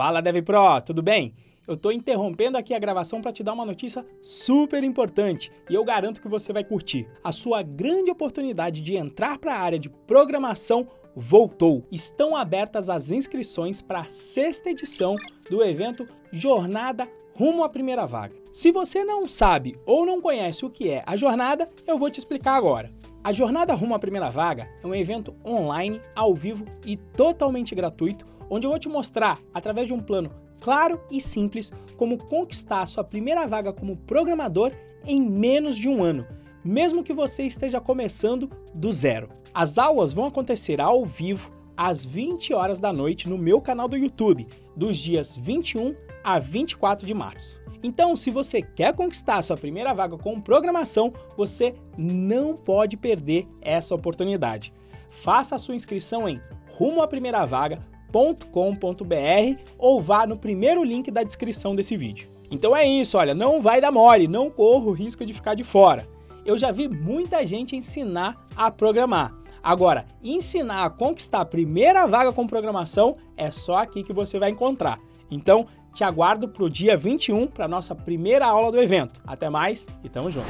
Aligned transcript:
Fala 0.00 0.22
DevPro, 0.22 0.80
tudo 0.82 1.02
bem? 1.02 1.34
Eu 1.68 1.74
estou 1.74 1.92
interrompendo 1.92 2.56
aqui 2.56 2.72
a 2.72 2.78
gravação 2.78 3.20
para 3.20 3.32
te 3.32 3.42
dar 3.42 3.52
uma 3.52 3.66
notícia 3.66 4.02
super 4.22 4.82
importante 4.82 5.52
e 5.68 5.74
eu 5.74 5.84
garanto 5.84 6.22
que 6.22 6.26
você 6.26 6.54
vai 6.54 6.64
curtir. 6.64 7.06
A 7.22 7.32
sua 7.32 7.62
grande 7.62 8.10
oportunidade 8.10 8.80
de 8.80 8.96
entrar 8.96 9.38
para 9.38 9.54
a 9.54 9.58
área 9.58 9.78
de 9.78 9.90
programação 9.90 10.86
voltou. 11.14 11.84
Estão 11.92 12.34
abertas 12.34 12.88
as 12.88 13.10
inscrições 13.10 13.82
para 13.82 14.00
a 14.00 14.08
sexta 14.08 14.70
edição 14.70 15.16
do 15.50 15.62
evento 15.62 16.06
Jornada 16.32 17.06
Rumo 17.34 17.62
à 17.62 17.68
Primeira 17.68 18.06
Vaga. 18.06 18.34
Se 18.50 18.72
você 18.72 19.04
não 19.04 19.28
sabe 19.28 19.78
ou 19.84 20.06
não 20.06 20.18
conhece 20.18 20.64
o 20.64 20.70
que 20.70 20.88
é 20.88 21.02
a 21.06 21.14
jornada, 21.14 21.68
eu 21.86 21.98
vou 21.98 22.08
te 22.08 22.18
explicar 22.18 22.54
agora. 22.54 22.90
A 23.22 23.34
Jornada 23.34 23.74
Rumo 23.74 23.94
à 23.94 23.98
Primeira 23.98 24.30
Vaga 24.30 24.66
é 24.82 24.86
um 24.86 24.94
evento 24.94 25.36
online, 25.44 26.00
ao 26.16 26.34
vivo 26.34 26.64
e 26.86 26.96
totalmente 26.96 27.74
gratuito, 27.74 28.24
onde 28.50 28.66
eu 28.66 28.70
vou 28.70 28.78
te 28.78 28.88
mostrar, 28.88 29.40
através 29.54 29.86
de 29.86 29.94
um 29.94 30.00
plano 30.00 30.30
claro 30.60 31.00
e 31.10 31.20
simples 31.20 31.72
como 31.96 32.18
conquistar 32.18 32.82
a 32.82 32.86
sua 32.86 33.02
primeira 33.02 33.46
vaga 33.46 33.72
como 33.72 33.96
programador 33.96 34.72
em 35.06 35.20
menos 35.22 35.76
de 35.76 35.88
um 35.88 36.02
ano, 36.02 36.26
mesmo 36.62 37.02
que 37.02 37.12
você 37.12 37.44
esteja 37.44 37.80
começando 37.80 38.50
do 38.74 38.92
zero. 38.92 39.30
As 39.54 39.78
aulas 39.78 40.12
vão 40.12 40.26
acontecer 40.26 40.80
ao 40.80 41.06
vivo 41.06 41.50
às 41.76 42.04
20 42.04 42.52
horas 42.52 42.78
da 42.78 42.92
noite 42.92 43.28
no 43.28 43.38
meu 43.38 43.60
canal 43.60 43.88
do 43.88 43.96
YouTube, 43.96 44.46
dos 44.76 44.98
dias 44.98 45.34
21 45.36 45.94
a 46.22 46.38
24 46.38 47.06
de 47.06 47.14
março. 47.14 47.58
Então, 47.82 48.14
se 48.14 48.30
você 48.30 48.60
quer 48.60 48.94
conquistar 48.94 49.40
sua 49.40 49.56
primeira 49.56 49.94
vaga 49.94 50.18
com 50.18 50.38
programação, 50.38 51.10
você 51.34 51.74
não 51.96 52.54
pode 52.54 52.98
perder 52.98 53.48
essa 53.62 53.94
oportunidade. 53.94 54.72
Faça 55.08 55.56
a 55.56 55.58
sua 55.58 55.74
inscrição 55.74 56.28
em 56.28 56.38
rumo 56.68 57.00
à 57.00 57.08
primeira 57.08 57.46
vaga 57.46 57.82
www.com.br 58.10 59.62
ou 59.78 60.02
vá 60.02 60.26
no 60.26 60.36
primeiro 60.36 60.82
link 60.84 61.10
da 61.10 61.22
descrição 61.22 61.74
desse 61.74 61.96
vídeo. 61.96 62.28
Então 62.50 62.76
é 62.76 62.86
isso, 62.86 63.16
olha, 63.16 63.34
não 63.34 63.62
vai 63.62 63.80
dar 63.80 63.92
mole, 63.92 64.26
não 64.26 64.50
corra 64.50 64.86
o 64.86 64.92
risco 64.92 65.24
de 65.24 65.32
ficar 65.32 65.54
de 65.54 65.62
fora. 65.62 66.08
Eu 66.44 66.58
já 66.58 66.72
vi 66.72 66.88
muita 66.88 67.44
gente 67.46 67.76
ensinar 67.76 68.46
a 68.56 68.70
programar. 68.70 69.32
Agora, 69.62 70.06
ensinar 70.22 70.84
a 70.84 70.90
conquistar 70.90 71.40
a 71.40 71.44
primeira 71.44 72.06
vaga 72.06 72.32
com 72.32 72.46
programação 72.46 73.16
é 73.36 73.50
só 73.50 73.76
aqui 73.76 74.02
que 74.02 74.12
você 74.12 74.38
vai 74.38 74.50
encontrar. 74.50 74.98
Então, 75.30 75.66
te 75.92 76.02
aguardo 76.02 76.48
para 76.48 76.64
o 76.64 76.70
dia 76.70 76.96
21 76.96 77.46
para 77.46 77.68
nossa 77.68 77.94
primeira 77.94 78.46
aula 78.46 78.72
do 78.72 78.80
evento. 78.80 79.20
Até 79.26 79.50
mais 79.50 79.86
e 80.02 80.08
tamo 80.08 80.30
junto. 80.30 80.48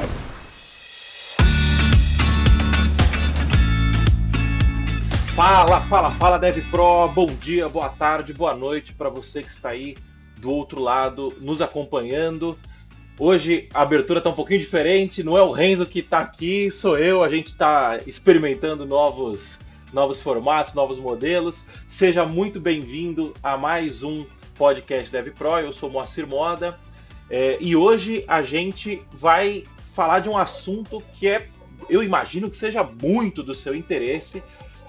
Fala, 5.35 5.81
fala, 5.83 6.11
fala 6.11 6.39
Dev 6.39 6.59
Pro. 6.71 7.09
Bom 7.09 7.27
dia, 7.27 7.69
boa 7.69 7.89
tarde, 7.89 8.33
boa 8.33 8.55
noite 8.55 8.93
para 8.93 9.09
você 9.09 9.43
que 9.43 9.51
está 9.51 9.71
aí 9.71 9.97
do 10.37 10.51
outro 10.51 10.81
lado 10.81 11.33
nos 11.41 11.63
acompanhando. 11.63 12.59
Hoje 13.19 13.69
a 13.73 13.83
abertura 13.83 14.19
está 14.19 14.29
um 14.29 14.35
pouquinho 14.35 14.61
diferente, 14.61 15.23
não 15.23 15.39
é 15.39 15.43
o 15.43 15.53
Renzo 15.53 15.87
que 15.87 16.01
está 16.01 16.19
aqui, 16.19 16.71
sou 16.71 16.99
eu. 16.99 17.23
A 17.23 17.31
gente 17.31 17.49
está 17.49 17.99
experimentando 18.07 18.85
novos, 18.85 19.61
novos 19.93 20.21
formatos, 20.21 20.75
novos 20.75 20.99
modelos. 20.99 21.67
Seja 21.87 22.27
muito 22.27 22.61
bem-vindo 22.61 23.33
a 23.43 23.57
mais 23.57 24.03
um 24.03 24.27
podcast 24.57 25.11
Dev 25.11 25.29
Pro. 25.29 25.59
Eu 25.59 25.73
sou 25.73 25.89
Moacir 25.89 26.27
Moda 26.27 26.79
é, 27.31 27.57
e 27.61 27.77
hoje 27.77 28.25
a 28.27 28.43
gente 28.43 29.03
vai 29.13 29.65
falar 29.95 30.19
de 30.19 30.29
um 30.29 30.37
assunto 30.37 31.03
que 31.15 31.29
é, 31.29 31.49
eu 31.89 32.03
imagino 32.03 32.51
que 32.51 32.57
seja 32.57 32.83
muito 32.83 33.43
do 33.43 33.55
seu 33.55 33.75
interesse 33.75 34.43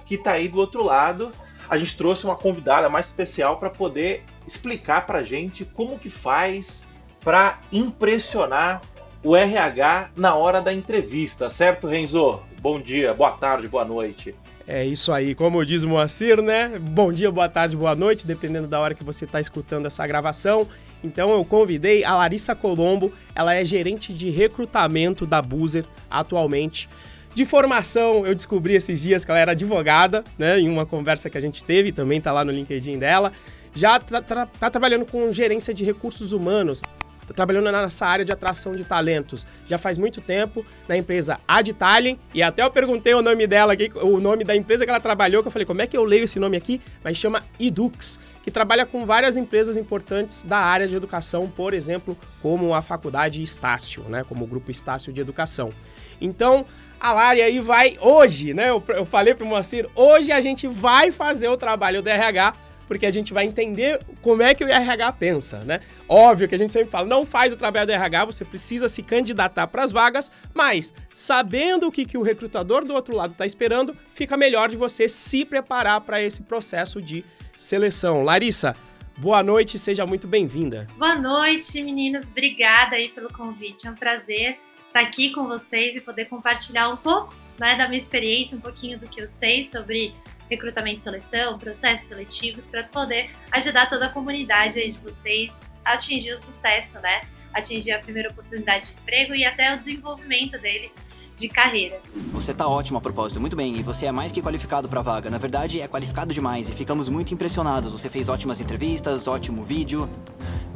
que 0.04 0.16
está 0.16 0.32
aí 0.32 0.48
do 0.48 0.58
outro 0.58 0.82
lado. 0.82 1.30
A 1.68 1.78
gente 1.78 1.96
trouxe 1.96 2.24
uma 2.24 2.36
convidada 2.36 2.88
mais 2.88 3.06
especial 3.06 3.56
para 3.58 3.70
poder 3.70 4.24
explicar 4.46 5.06
para 5.06 5.22
gente 5.22 5.64
como 5.64 5.98
que 5.98 6.10
faz 6.10 6.88
para 7.20 7.60
impressionar 7.72 8.82
o 9.24 9.36
RH 9.36 10.10
na 10.16 10.34
hora 10.34 10.60
da 10.60 10.72
entrevista, 10.72 11.48
certo, 11.48 11.86
Renzo? 11.86 12.40
Bom 12.60 12.80
dia, 12.80 13.14
boa 13.14 13.30
tarde, 13.32 13.68
boa 13.68 13.84
noite. 13.84 14.34
É 14.66 14.84
isso 14.84 15.12
aí, 15.12 15.34
como 15.34 15.64
diz 15.64 15.84
Moacir, 15.84 16.40
né? 16.40 16.78
Bom 16.78 17.12
dia, 17.12 17.30
boa 17.30 17.48
tarde, 17.48 17.76
boa 17.76 17.94
noite, 17.94 18.26
dependendo 18.26 18.68
da 18.68 18.78
hora 18.78 18.94
que 18.94 19.02
você 19.02 19.24
está 19.24 19.40
escutando 19.40 19.86
essa 19.86 20.06
gravação. 20.06 20.68
Então 21.02 21.32
eu 21.32 21.44
convidei 21.44 22.04
a 22.04 22.14
Larissa 22.14 22.54
Colombo, 22.54 23.12
ela 23.34 23.54
é 23.54 23.64
gerente 23.64 24.12
de 24.12 24.30
recrutamento 24.30 25.26
da 25.26 25.42
Buzer 25.42 25.84
atualmente. 26.08 26.88
De 27.34 27.46
formação, 27.46 28.26
eu 28.26 28.34
descobri 28.34 28.74
esses 28.74 29.00
dias 29.00 29.24
que 29.24 29.30
ela 29.30 29.40
era 29.40 29.52
advogada, 29.52 30.22
né? 30.38 30.60
Em 30.60 30.68
uma 30.68 30.84
conversa 30.84 31.30
que 31.30 31.38
a 31.38 31.40
gente 31.40 31.64
teve, 31.64 31.90
também 31.90 32.20
tá 32.20 32.30
lá 32.30 32.44
no 32.44 32.52
LinkedIn 32.52 32.98
dela. 32.98 33.32
Já 33.74 33.98
tá, 33.98 34.20
tá, 34.20 34.46
tá 34.46 34.70
trabalhando 34.70 35.06
com 35.06 35.32
gerência 35.32 35.72
de 35.72 35.82
recursos 35.82 36.32
humanos, 36.32 36.82
tá 37.26 37.32
trabalhando 37.32 37.72
nessa 37.72 38.06
área 38.06 38.24
de 38.24 38.32
atração 38.32 38.72
de 38.72 38.84
talentos 38.84 39.46
já 39.66 39.78
faz 39.78 39.96
muito 39.96 40.20
tempo 40.20 40.64
na 40.86 40.96
empresa 40.96 41.40
Aditalian 41.48 42.16
e 42.34 42.42
até 42.42 42.62
eu 42.62 42.70
perguntei 42.70 43.14
o 43.14 43.22
nome 43.22 43.46
dela 43.46 43.72
aqui, 43.72 43.88
o 43.94 44.20
nome 44.20 44.44
da 44.44 44.54
empresa 44.54 44.84
que 44.84 44.90
ela 44.90 45.00
trabalhou, 45.00 45.42
que 45.42 45.48
eu 45.48 45.52
falei, 45.52 45.64
como 45.64 45.80
é 45.80 45.86
que 45.86 45.96
eu 45.96 46.04
leio 46.04 46.24
esse 46.24 46.38
nome 46.38 46.56
aqui? 46.56 46.80
Mas 47.02 47.16
chama 47.16 47.42
Edux, 47.58 48.20
que 48.42 48.50
trabalha 48.50 48.84
com 48.84 49.06
várias 49.06 49.38
empresas 49.38 49.76
importantes 49.78 50.42
da 50.42 50.58
área 50.58 50.86
de 50.86 50.94
educação, 50.94 51.48
por 51.48 51.72
exemplo, 51.72 52.16
como 52.42 52.74
a 52.74 52.82
faculdade 52.82 53.42
Estácio, 53.42 54.02
né, 54.04 54.24
como 54.28 54.44
o 54.44 54.46
grupo 54.46 54.70
Estácio 54.70 55.12
de 55.12 55.20
Educação. 55.20 55.72
Então, 56.20 56.66
a 57.02 57.12
Lari 57.12 57.42
aí 57.42 57.58
vai 57.58 57.98
hoje, 58.00 58.54
né? 58.54 58.70
Eu, 58.70 58.82
eu 58.90 59.04
falei 59.04 59.34
pro 59.34 59.44
Moacir, 59.44 59.88
hoje 59.92 60.30
a 60.30 60.40
gente 60.40 60.68
vai 60.68 61.10
fazer 61.10 61.48
o 61.48 61.56
trabalho 61.56 62.00
do 62.00 62.08
RH, 62.08 62.54
porque 62.86 63.04
a 63.04 63.10
gente 63.10 63.32
vai 63.32 63.44
entender 63.44 63.98
como 64.20 64.40
é 64.40 64.54
que 64.54 64.64
o 64.64 64.68
RH 64.68 65.12
pensa, 65.14 65.64
né? 65.64 65.80
Óbvio 66.08 66.46
que 66.46 66.54
a 66.54 66.58
gente 66.58 66.70
sempre 66.70 66.90
fala, 66.90 67.08
não 67.08 67.26
faz 67.26 67.52
o 67.52 67.56
trabalho 67.56 67.88
do 67.88 67.92
RH, 67.92 68.24
você 68.26 68.44
precisa 68.44 68.88
se 68.88 69.02
candidatar 69.02 69.66
para 69.66 69.82
as 69.82 69.90
vagas, 69.90 70.30
mas 70.54 70.94
sabendo 71.12 71.88
o 71.88 71.90
que, 71.90 72.04
que 72.04 72.16
o 72.16 72.22
recrutador 72.22 72.84
do 72.84 72.94
outro 72.94 73.16
lado 73.16 73.32
está 73.32 73.44
esperando, 73.44 73.96
fica 74.12 74.36
melhor 74.36 74.68
de 74.68 74.76
você 74.76 75.08
se 75.08 75.44
preparar 75.44 76.02
para 76.02 76.22
esse 76.22 76.42
processo 76.44 77.02
de 77.02 77.24
seleção. 77.56 78.22
Larissa, 78.22 78.76
boa 79.18 79.42
noite, 79.42 79.76
seja 79.76 80.06
muito 80.06 80.28
bem-vinda. 80.28 80.86
Boa 80.96 81.16
noite, 81.16 81.82
meninas. 81.82 82.24
Obrigada 82.28 82.94
aí 82.94 83.08
pelo 83.08 83.32
convite. 83.32 83.88
É 83.88 83.90
um 83.90 83.96
prazer 83.96 84.56
estar 84.92 85.00
tá 85.00 85.06
aqui 85.06 85.30
com 85.30 85.46
vocês 85.46 85.96
e 85.96 86.00
poder 86.00 86.26
compartilhar 86.26 86.90
um 86.90 86.96
pouco 86.96 87.34
né, 87.58 87.74
da 87.76 87.88
minha 87.88 88.00
experiência, 88.00 88.56
um 88.56 88.60
pouquinho 88.60 88.98
do 88.98 89.08
que 89.08 89.22
eu 89.22 89.28
sei 89.28 89.64
sobre 89.70 90.14
recrutamento 90.50 91.00
e 91.00 91.02
seleção, 91.02 91.58
processos 91.58 92.06
seletivos, 92.08 92.66
para 92.66 92.84
poder 92.84 93.30
ajudar 93.52 93.88
toda 93.88 94.06
a 94.06 94.08
comunidade 94.10 94.78
aí 94.78 94.92
de 94.92 94.98
vocês 94.98 95.50
a 95.84 95.94
atingir 95.94 96.34
o 96.34 96.38
sucesso, 96.38 97.00
né? 97.00 97.22
Atingir 97.54 97.92
a 97.92 97.98
primeira 98.00 98.28
oportunidade 98.28 98.86
de 98.86 98.92
emprego 98.92 99.34
e 99.34 99.44
até 99.44 99.74
o 99.74 99.78
desenvolvimento 99.78 100.58
deles 100.58 100.92
de 101.36 101.48
carreira. 101.48 101.98
Você 102.32 102.52
tá 102.52 102.68
ótimo 102.68 102.98
a 102.98 103.00
propósito, 103.00 103.40
muito 103.40 103.56
bem, 103.56 103.76
e 103.76 103.82
você 103.82 104.06
é 104.06 104.12
mais 104.12 104.30
que 104.30 104.42
qualificado 104.42 104.88
para 104.88 105.00
vaga. 105.00 105.30
Na 105.30 105.38
verdade, 105.38 105.80
é 105.80 105.88
qualificado 105.88 106.32
demais 106.34 106.68
e 106.68 106.72
ficamos 106.72 107.08
muito 107.08 107.32
impressionados. 107.32 107.90
Você 107.90 108.08
fez 108.10 108.28
ótimas 108.28 108.60
entrevistas, 108.60 109.26
ótimo 109.26 109.64
vídeo. 109.64 110.08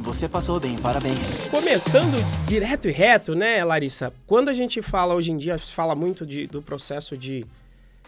Você 0.07 0.29
passou 0.29 0.57
bem, 0.57 0.77
parabéns. 0.77 1.49
Começando 1.49 2.15
direto 2.47 2.87
e 2.87 2.91
reto, 2.93 3.35
né, 3.35 3.61
Larissa? 3.65 4.13
Quando 4.25 4.47
a 4.47 4.53
gente 4.53 4.81
fala 4.81 5.13
hoje 5.13 5.33
em 5.33 5.37
dia, 5.37 5.57
se 5.57 5.73
fala 5.73 5.93
muito 5.95 6.25
de, 6.25 6.47
do 6.47 6.61
processo 6.61 7.17
de, 7.17 7.45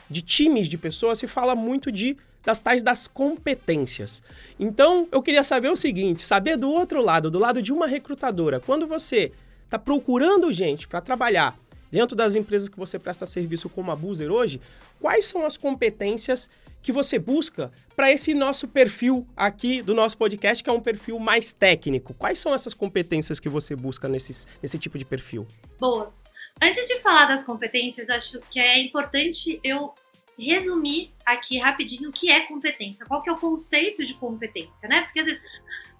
de 0.10 0.22
times 0.22 0.70
de 0.70 0.78
pessoas, 0.78 1.20
se 1.20 1.28
fala 1.28 1.56
muito 1.56 1.92
de 1.92 2.16
das 2.42 2.58
tais 2.62 2.82
das 2.82 3.06
competências. 3.06 4.24
Então, 4.58 5.10
eu 5.12 5.22
queria 5.22 5.44
saber 5.44 5.68
o 5.68 5.76
seguinte, 5.76 6.26
saber 6.26 6.56
do 6.56 6.70
outro 6.70 7.02
lado, 7.02 7.30
do 7.30 7.38
lado 7.38 7.62
de 7.62 7.74
uma 7.74 7.86
recrutadora, 7.86 8.62
quando 8.62 8.88
você 8.88 9.34
está 9.66 9.78
procurando 9.78 10.54
gente 10.54 10.88
para 10.88 11.02
trabalhar 11.02 11.60
dentro 11.92 12.16
das 12.16 12.34
empresas 12.34 12.70
que 12.70 12.80
você 12.80 12.98
presta 12.98 13.26
serviço 13.26 13.68
como 13.68 13.92
a 13.92 13.96
Buzer 13.96 14.32
hoje, 14.32 14.62
quais 15.02 15.26
são 15.26 15.46
as 15.46 15.58
competências 15.58 16.50
que 16.82 16.92
você 16.92 17.20
busca 17.20 17.72
para 17.96 18.12
esse 18.12 18.34
nosso 18.34 18.68
perfil 18.68 19.28
aqui 19.36 19.82
do 19.82 19.94
nosso 19.94 20.18
podcast, 20.18 20.64
que 20.64 20.70
é 20.70 20.74
um 20.74 20.82
perfil 20.82 21.20
mais 21.20 21.54
técnico? 21.54 22.14
Quais 22.14 22.40
são 22.40 22.54
essas 22.54 22.74
competências 22.74 23.40
que 23.40 23.50
você 23.50 23.76
busca 23.76 24.08
nesses, 24.08 24.48
nesse 24.62 24.78
tipo 24.78 24.98
de 24.98 25.06
perfil? 25.06 25.46
Boa. 25.80 26.14
Antes 26.62 26.88
de 26.88 27.00
falar 27.00 27.26
das 27.26 27.44
competências, 27.44 28.10
acho 28.10 28.40
que 28.52 28.60
é 28.60 28.82
importante 28.82 29.60
eu 29.64 29.94
resumir 30.38 31.12
aqui 31.26 31.58
rapidinho 31.58 32.10
o 32.10 32.14
que 32.14 32.30
é 32.32 32.42
competência, 32.42 33.06
qual 33.06 33.22
que 33.22 33.30
é 33.30 33.34
o 33.34 33.38
conceito 33.38 34.06
de 34.06 34.14
competência, 34.14 34.88
né? 34.88 35.02
Porque 35.02 35.20
às 35.20 35.26
vezes 35.26 35.42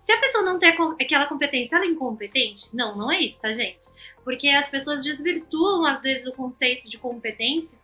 se 0.10 0.14
a 0.14 0.20
pessoa 0.20 0.44
não 0.44 0.58
tem 0.58 0.70
aquela 1.00 1.28
competência, 1.28 1.76
ela 1.76 1.86
é 1.86 1.90
incompetente? 1.90 2.76
Não, 2.76 2.98
não 2.98 3.12
é 3.12 3.22
isso, 3.22 3.40
tá, 3.40 3.54
gente? 3.54 3.86
Porque 4.24 4.48
as 4.48 4.68
pessoas 4.68 5.04
desvirtuam, 5.04 5.86
às 5.86 6.02
vezes, 6.02 6.26
o 6.26 6.32
conceito 6.32 6.90
de 6.90 6.98
competência 6.98 7.78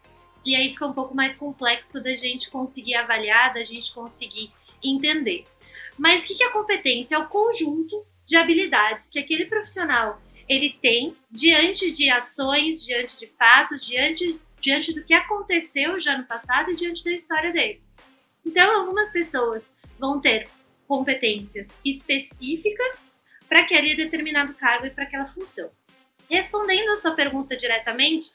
e 0.45 0.55
aí 0.55 0.71
fica 0.71 0.85
um 0.85 0.93
pouco 0.93 1.15
mais 1.15 1.35
complexo 1.35 2.01
da 2.01 2.15
gente 2.15 2.51
conseguir 2.51 2.95
avaliar, 2.95 3.53
da 3.53 3.63
gente 3.63 3.93
conseguir 3.93 4.51
entender. 4.83 5.45
Mas 5.97 6.23
o 6.23 6.27
que 6.27 6.43
é 6.43 6.49
competência? 6.49 7.15
É 7.15 7.17
o 7.17 7.27
conjunto 7.27 8.05
de 8.25 8.35
habilidades 8.35 9.09
que 9.09 9.19
aquele 9.19 9.45
profissional 9.45 10.21
ele 10.47 10.77
tem 10.81 11.15
diante 11.31 11.91
de 11.91 12.09
ações, 12.09 12.85
diante 12.85 13.17
de 13.17 13.27
fatos, 13.27 13.83
diante, 13.83 14.39
diante 14.61 14.93
do 14.93 15.03
que 15.03 15.13
aconteceu 15.13 15.99
já 15.99 16.17
no 16.17 16.25
passado 16.25 16.71
e 16.71 16.75
diante 16.75 17.03
da 17.03 17.11
história 17.11 17.51
dele. 17.51 17.81
Então, 18.45 18.75
algumas 18.75 19.11
pessoas 19.11 19.75
vão 19.97 20.21
ter 20.21 20.47
competências 20.87 21.69
específicas 21.83 23.11
para 23.49 23.61
aquele 23.61 23.95
determinado 23.95 24.53
cargo 24.53 24.85
e 24.85 24.91
para 24.91 25.03
aquela 25.03 25.25
função. 25.25 25.69
Respondendo 26.29 26.89
a 26.89 26.95
sua 26.95 27.11
pergunta 27.11 27.55
diretamente, 27.55 28.33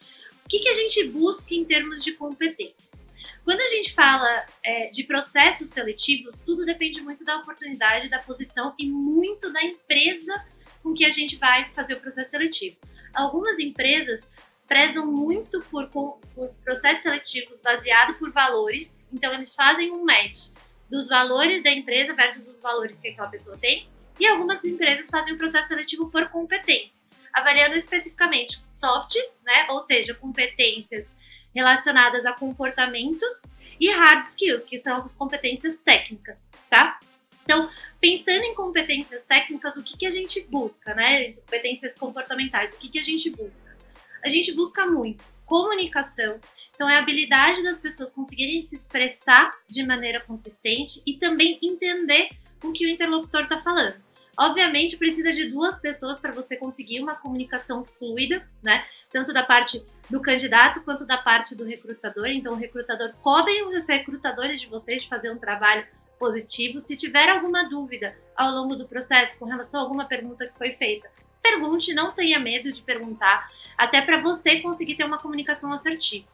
que, 0.51 0.59
que 0.59 0.69
a 0.69 0.75
gente 0.75 1.09
busca 1.09 1.55
em 1.55 1.65
termos 1.65 2.03
de 2.03 2.13
competência? 2.13 2.99
Quando 3.45 3.61
a 3.61 3.69
gente 3.69 3.95
fala 3.95 4.45
é, 4.65 4.91
de 4.91 5.05
processos 5.05 5.71
seletivos, 5.71 6.41
tudo 6.41 6.67
depende 6.67 7.01
muito 7.01 7.25
da 7.25 7.37
oportunidade, 7.37 8.11
da 8.11 8.19
posição 8.19 8.75
e 8.77 8.87
muito 8.87 9.53
da 9.53 9.63
empresa 9.63 10.45
com 10.83 10.93
que 10.93 11.05
a 11.05 11.11
gente 11.11 11.37
vai 11.37 11.71
fazer 11.71 11.95
o 11.95 12.01
processo 12.01 12.31
seletivo. 12.31 12.77
Algumas 13.15 13.61
empresas 13.61 14.29
prezam 14.67 15.07
muito 15.07 15.61
por, 15.71 15.89
por 15.89 16.21
processos 16.65 17.05
seletivos 17.05 17.61
baseados 17.63 18.17
por 18.17 18.31
valores, 18.33 18.99
então 19.13 19.33
eles 19.33 19.55
fazem 19.55 19.93
um 19.93 20.05
match 20.05 20.49
dos 20.91 21.09
valores 21.09 21.63
da 21.63 21.71
empresa 21.71 22.13
versus 22.13 22.49
os 22.49 22.61
valores 22.61 22.99
que 22.99 23.09
aquela 23.09 23.29
pessoa 23.29 23.57
tem, 23.57 23.89
e 24.19 24.27
algumas 24.27 24.65
empresas 24.65 25.09
fazem 25.09 25.35
o 25.35 25.39
processo 25.39 25.69
seletivo 25.69 26.11
por 26.11 26.29
competência, 26.29 27.05
avaliando 27.33 27.77
especificamente 27.77 28.63
soft, 28.73 29.17
né, 29.45 29.67
ou 29.69 29.83
seja, 29.83 30.15
competências 30.15 31.07
relacionadas 31.55 32.25
a 32.27 32.33
comportamentos 32.33 33.43
e 33.79 33.91
hard 33.91 34.27
skills, 34.27 34.65
que 34.65 34.81
são 34.81 34.97
as 34.97 35.17
competências 35.17 35.79
técnicas, 35.79 36.49
tá? 36.69 36.99
Então, 37.43 37.69
pensando 38.01 38.45
em 38.45 38.55
competências 38.55 39.25
técnicas, 39.25 39.77
o 39.77 39.83
que, 39.83 39.97
que 39.97 40.07
a 40.07 40.11
gente 40.11 40.47
busca, 40.49 40.95
né? 40.95 41.33
Competências 41.33 41.99
comportamentais, 41.99 42.73
o 42.75 42.79
que, 42.79 42.89
que 42.89 42.99
a 42.99 43.03
gente 43.03 43.31
busca? 43.31 43.77
A 44.25 44.29
gente 44.29 44.53
busca 44.53 44.87
muito 44.87 45.25
comunicação, 45.47 46.39
então 46.73 46.89
é 46.89 46.95
a 46.95 47.01
habilidade 47.01 47.61
das 47.65 47.81
pessoas 47.81 48.13
conseguirem 48.13 48.63
se 48.63 48.77
expressar 48.77 49.53
de 49.69 49.83
maneira 49.83 50.21
consistente 50.21 51.03
e 51.05 51.19
também 51.19 51.59
entender 51.61 52.29
o 52.63 52.71
que 52.71 52.87
o 52.87 52.89
interlocutor 52.89 53.43
está 53.43 53.61
falando. 53.61 54.10
Obviamente, 54.41 54.97
precisa 54.97 55.31
de 55.33 55.51
duas 55.51 55.79
pessoas 55.79 56.19
para 56.19 56.33
você 56.33 56.57
conseguir 56.57 56.99
uma 56.99 57.15
comunicação 57.15 57.85
fluida, 57.85 58.43
né? 58.63 58.83
Tanto 59.13 59.35
da 59.35 59.43
parte 59.43 59.85
do 60.09 60.19
candidato 60.19 60.81
quanto 60.81 61.05
da 61.05 61.19
parte 61.19 61.55
do 61.55 61.63
recrutador. 61.63 62.29
Então, 62.29 62.55
o 62.55 62.57
recrutador 62.57 63.13
cobre 63.21 63.63
os 63.65 63.87
recrutadores 63.87 64.59
de 64.59 64.67
vocês 64.67 65.03
de 65.03 65.11
fazer 65.11 65.31
um 65.31 65.37
trabalho 65.37 65.87
positivo. 66.19 66.81
Se 66.81 66.97
tiver 66.97 67.29
alguma 67.29 67.69
dúvida 67.69 68.17
ao 68.35 68.51
longo 68.51 68.75
do 68.75 68.89
processo 68.89 69.39
com 69.39 69.45
relação 69.45 69.79
a 69.79 69.83
alguma 69.83 70.07
pergunta 70.07 70.47
que 70.47 70.57
foi 70.57 70.73
feita, 70.73 71.11
pergunte, 71.43 71.93
não 71.93 72.13
tenha 72.13 72.39
medo 72.39 72.73
de 72.73 72.81
perguntar, 72.81 73.47
até 73.77 74.01
para 74.01 74.23
você 74.23 74.61
conseguir 74.61 74.95
ter 74.95 75.05
uma 75.05 75.19
comunicação 75.19 75.71
assertiva. 75.71 76.27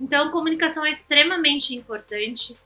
Então, 0.00 0.30
comunicação 0.30 0.86
é 0.86 0.92
extremamente 0.92 1.74
importante. 1.74 2.56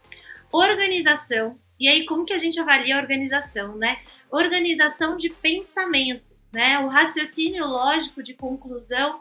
Organização, 0.53 1.59
e 1.83 1.89
aí, 1.89 2.07
como 2.07 2.25
que 2.25 2.33
a 2.33 2.39
gente 2.39 2.61
avalia 2.61 2.97
a 2.97 3.01
organização, 3.01 3.75
né? 3.77 3.99
Organização 4.31 5.17
de 5.17 5.29
pensamento, 5.31 6.29
né? 6.53 6.79
O 6.79 6.87
raciocínio 6.87 7.67
lógico 7.67 8.23
de 8.23 8.35
conclusão 8.35 9.21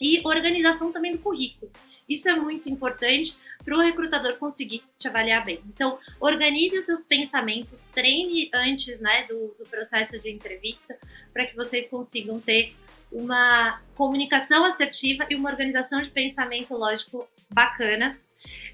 e 0.00 0.22
organização 0.26 0.90
também 0.90 1.12
do 1.12 1.18
currículo. 1.18 1.70
Isso 2.08 2.26
é 2.30 2.34
muito 2.34 2.70
importante 2.70 3.36
para 3.62 3.76
o 3.76 3.80
recrutador 3.82 4.38
conseguir 4.38 4.80
te 4.98 5.06
avaliar 5.06 5.44
bem. 5.44 5.60
Então, 5.66 5.98
organize 6.18 6.78
os 6.78 6.86
seus 6.86 7.04
pensamentos, 7.04 7.88
treine 7.88 8.48
antes 8.54 8.98
né, 9.00 9.26
do, 9.28 9.54
do 9.58 9.66
processo 9.68 10.18
de 10.18 10.30
entrevista 10.30 10.96
para 11.30 11.44
que 11.44 11.54
vocês 11.54 11.88
consigam 11.88 12.40
ter 12.40 12.74
uma 13.12 13.82
comunicação 13.94 14.64
assertiva 14.64 15.26
e 15.28 15.34
uma 15.34 15.50
organização 15.50 16.00
de 16.00 16.08
pensamento 16.08 16.72
lógico 16.72 17.28
bacana 17.52 18.16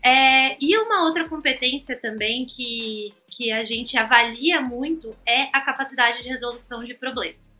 é, 0.05 0.59
e 0.61 0.77
uma 0.77 1.05
outra 1.05 1.27
competência 1.27 1.99
também 1.99 2.45
que, 2.45 3.15
que 3.31 3.51
a 3.51 3.65
gente 3.65 3.97
avalia 3.97 4.61
muito 4.61 5.17
é 5.25 5.45
a 5.45 5.63
capacidade 5.63 6.23
de 6.23 6.29
resolução 6.29 6.81
de 6.81 6.93
problemas. 6.93 7.59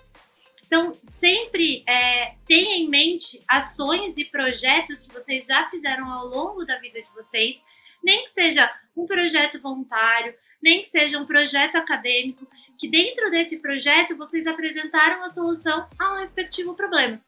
Então, 0.67 0.93
sempre 1.05 1.83
é, 1.89 2.35
tenha 2.47 2.77
em 2.77 2.87
mente 2.87 3.41
ações 3.49 4.19
e 4.19 4.27
projetos 4.27 5.07
que 5.07 5.15
vocês 5.15 5.47
já 5.47 5.71
fizeram 5.71 6.13
ao 6.13 6.27
longo 6.27 6.65
da 6.65 6.79
vida 6.79 7.01
de 7.01 7.09
vocês, 7.15 7.57
nem 8.03 8.25
que 8.25 8.33
seja 8.33 8.71
um 8.95 9.07
projeto 9.07 9.59
voluntário, 9.59 10.35
nem 10.63 10.83
que 10.83 10.89
seja 10.89 11.19
um 11.19 11.25
projeto 11.25 11.77
acadêmico, 11.77 12.47
que 12.79 12.89
dentro 12.89 13.31
desse 13.31 13.57
projeto 13.57 14.17
vocês 14.17 14.47
apresentaram 14.47 15.25
a 15.25 15.31
solução 15.31 15.89
a 15.99 16.13
um 16.13 16.19
respectivo 16.19 16.75
problema. 16.75 17.19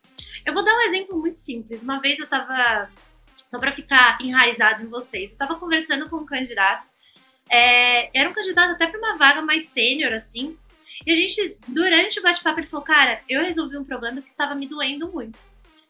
Eu 0.44 0.52
vou 0.52 0.62
dar 0.62 0.74
um 0.76 0.82
exemplo 0.82 1.18
muito 1.18 1.38
simples. 1.38 1.82
Uma 1.82 2.00
vez 2.00 2.18
eu 2.18 2.24
estava 2.24 2.90
só 3.46 3.58
para 3.58 3.72
ficar 3.72 4.18
enraizado 4.20 4.82
em 4.82 4.88
vocês. 4.88 5.30
Eu 5.30 5.36
tava 5.36 5.54
conversando 5.56 6.08
com 6.10 6.16
um 6.16 6.26
candidato, 6.26 6.86
é, 7.50 8.10
era 8.18 8.28
um 8.28 8.34
candidato 8.34 8.72
até 8.72 8.86
para 8.86 8.98
uma 8.98 9.16
vaga 9.16 9.42
mais 9.42 9.68
sênior, 9.68 10.12
assim, 10.12 10.56
e 11.06 11.12
a 11.12 11.16
gente, 11.16 11.56
durante 11.68 12.18
o 12.18 12.22
bate-papo, 12.22 12.58
ele 12.58 12.66
falou: 12.66 12.84
Cara, 12.84 13.20
eu 13.28 13.42
resolvi 13.42 13.78
um 13.78 13.84
problema 13.84 14.20
que 14.20 14.28
estava 14.28 14.56
me 14.56 14.66
doendo 14.66 15.10
muito, 15.12 15.38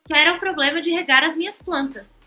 que 0.06 0.14
era 0.14 0.34
o 0.34 0.38
problema 0.38 0.80
de 0.80 0.90
regar 0.90 1.24
as 1.24 1.34
minhas 1.34 1.60
plantas. 1.60 2.18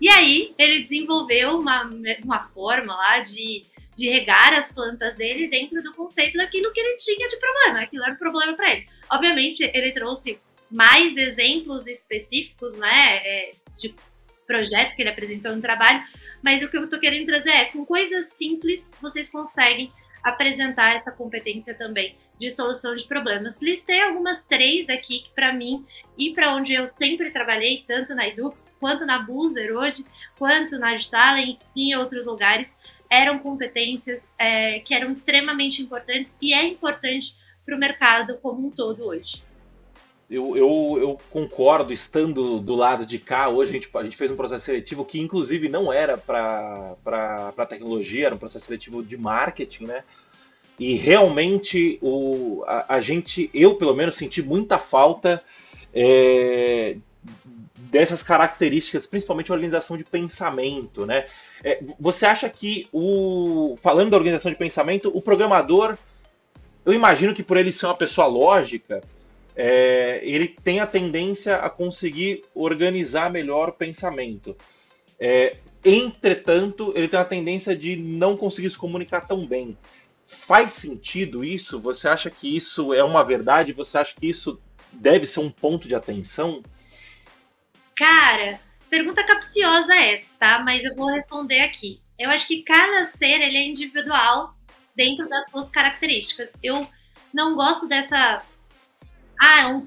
E 0.00 0.08
aí, 0.08 0.54
ele 0.56 0.82
desenvolveu 0.82 1.58
uma, 1.58 1.82
uma 2.22 2.44
forma 2.50 2.94
lá 2.94 3.18
de, 3.18 3.62
de 3.96 4.08
regar 4.08 4.54
as 4.54 4.70
plantas 4.70 5.16
dele 5.16 5.48
dentro 5.48 5.82
do 5.82 5.92
conceito 5.92 6.38
daquilo 6.38 6.72
que 6.72 6.78
ele 6.78 6.96
tinha 6.96 7.28
de 7.28 7.36
problema, 7.36 7.80
aquilo 7.80 8.04
era 8.04 8.12
um 8.12 8.18
problema 8.18 8.54
para 8.54 8.72
ele. 8.72 8.86
Obviamente, 9.10 9.68
ele 9.74 9.90
trouxe 9.90 10.38
mais 10.70 11.16
exemplos 11.16 11.88
específicos, 11.88 12.76
né, 12.76 13.16
é, 13.24 13.50
de 13.76 13.92
projetos 14.48 14.96
que 14.96 15.02
ele 15.02 15.10
apresentou 15.10 15.54
no 15.54 15.62
trabalho, 15.62 16.02
mas 16.42 16.62
o 16.62 16.68
que 16.68 16.76
eu 16.76 16.84
estou 16.84 16.98
querendo 16.98 17.26
trazer 17.26 17.50
é, 17.50 17.64
com 17.66 17.84
coisas 17.84 18.32
simples, 18.32 18.90
vocês 19.00 19.28
conseguem 19.28 19.92
apresentar 20.24 20.96
essa 20.96 21.12
competência 21.12 21.74
também 21.74 22.16
de 22.40 22.50
solução 22.50 22.96
de 22.96 23.04
problemas. 23.04 23.62
Listei 23.62 24.00
algumas 24.00 24.44
três 24.46 24.88
aqui 24.88 25.20
que, 25.20 25.30
para 25.34 25.52
mim, 25.52 25.84
e 26.16 26.32
para 26.32 26.54
onde 26.54 26.74
eu 26.74 26.88
sempre 26.88 27.30
trabalhei, 27.30 27.84
tanto 27.86 28.14
na 28.14 28.26
Edux, 28.26 28.76
quanto 28.80 29.06
na 29.06 29.18
Boozer 29.20 29.76
hoje, 29.76 30.04
quanto 30.36 30.78
na 30.78 30.96
Stalin 30.96 31.58
e 31.76 31.92
em 31.92 31.96
outros 31.96 32.26
lugares, 32.26 32.74
eram 33.10 33.38
competências 33.38 34.34
é, 34.38 34.80
que 34.80 34.94
eram 34.94 35.10
extremamente 35.10 35.82
importantes 35.82 36.36
e 36.42 36.52
é 36.52 36.64
importante 36.64 37.36
para 37.64 37.76
o 37.76 37.78
mercado 37.78 38.38
como 38.38 38.66
um 38.66 38.70
todo 38.70 39.04
hoje 39.04 39.47
eu, 40.30 40.56
eu, 40.56 40.98
eu, 41.00 41.18
concordo, 41.30 41.92
estando 41.92 42.60
do 42.60 42.74
lado 42.74 43.06
de 43.06 43.18
cá, 43.18 43.48
hoje 43.48 43.70
a 43.70 43.72
gente, 43.72 43.90
a 43.94 44.02
gente 44.02 44.16
fez 44.16 44.30
um 44.30 44.36
processo 44.36 44.66
seletivo 44.66 45.04
que, 45.04 45.18
inclusive, 45.18 45.70
não 45.70 45.90
era 45.90 46.18
para 46.18 47.66
tecnologia, 47.66 48.26
era 48.26 48.34
um 48.34 48.38
processo 48.38 48.66
seletivo 48.66 49.02
de 49.02 49.16
marketing, 49.16 49.84
né? 49.84 50.04
E 50.78 50.94
realmente 50.94 51.98
o, 52.02 52.62
a, 52.66 52.96
a 52.96 53.00
gente, 53.00 53.50
eu 53.54 53.74
pelo 53.76 53.94
menos, 53.94 54.16
senti 54.16 54.42
muita 54.42 54.78
falta 54.78 55.42
é, 55.94 56.96
dessas 57.90 58.22
características, 58.22 59.06
principalmente 59.06 59.50
organização 59.50 59.96
de 59.96 60.04
pensamento, 60.04 61.06
né? 61.06 61.26
É, 61.64 61.82
você 61.98 62.26
acha 62.26 62.50
que, 62.50 62.86
o, 62.92 63.76
falando 63.78 64.10
da 64.10 64.16
organização 64.18 64.52
de 64.52 64.58
pensamento, 64.58 65.10
o 65.14 65.22
programador, 65.22 65.96
eu 66.84 66.92
imagino 66.92 67.34
que 67.34 67.42
por 67.42 67.56
ele 67.56 67.72
ser 67.72 67.86
uma 67.86 67.96
pessoa 67.96 68.26
lógica, 68.26 69.02
é, 69.60 70.20
ele 70.22 70.46
tem 70.46 70.78
a 70.78 70.86
tendência 70.86 71.56
a 71.56 71.68
conseguir 71.68 72.44
organizar 72.54 73.28
melhor 73.28 73.70
o 73.70 73.72
pensamento. 73.72 74.56
É, 75.18 75.56
entretanto, 75.84 76.92
ele 76.94 77.08
tem 77.08 77.18
a 77.18 77.24
tendência 77.24 77.76
de 77.76 77.96
não 77.96 78.36
conseguir 78.36 78.70
se 78.70 78.78
comunicar 78.78 79.22
tão 79.22 79.44
bem. 79.44 79.76
Faz 80.28 80.70
sentido 80.70 81.44
isso? 81.44 81.80
Você 81.80 82.06
acha 82.06 82.30
que 82.30 82.56
isso 82.56 82.94
é 82.94 83.02
uma 83.02 83.24
verdade? 83.24 83.72
Você 83.72 83.98
acha 83.98 84.14
que 84.14 84.30
isso 84.30 84.62
deve 84.92 85.26
ser 85.26 85.40
um 85.40 85.50
ponto 85.50 85.88
de 85.88 85.94
atenção? 85.96 86.62
Cara, 87.96 88.60
pergunta 88.88 89.24
capciosa 89.24 89.92
essa, 89.92 90.32
tá? 90.38 90.60
Mas 90.60 90.84
eu 90.84 90.94
vou 90.94 91.08
responder 91.08 91.62
aqui. 91.62 92.00
Eu 92.16 92.30
acho 92.30 92.46
que 92.46 92.62
cada 92.62 93.06
ser 93.06 93.40
ele 93.40 93.56
é 93.56 93.66
individual 93.66 94.52
dentro 94.94 95.28
das 95.28 95.50
suas 95.50 95.68
características. 95.68 96.52
Eu 96.62 96.86
não 97.34 97.56
gosto 97.56 97.88
dessa 97.88 98.40
ah, 99.38 99.60
é 99.60 99.66
um, 99.66 99.86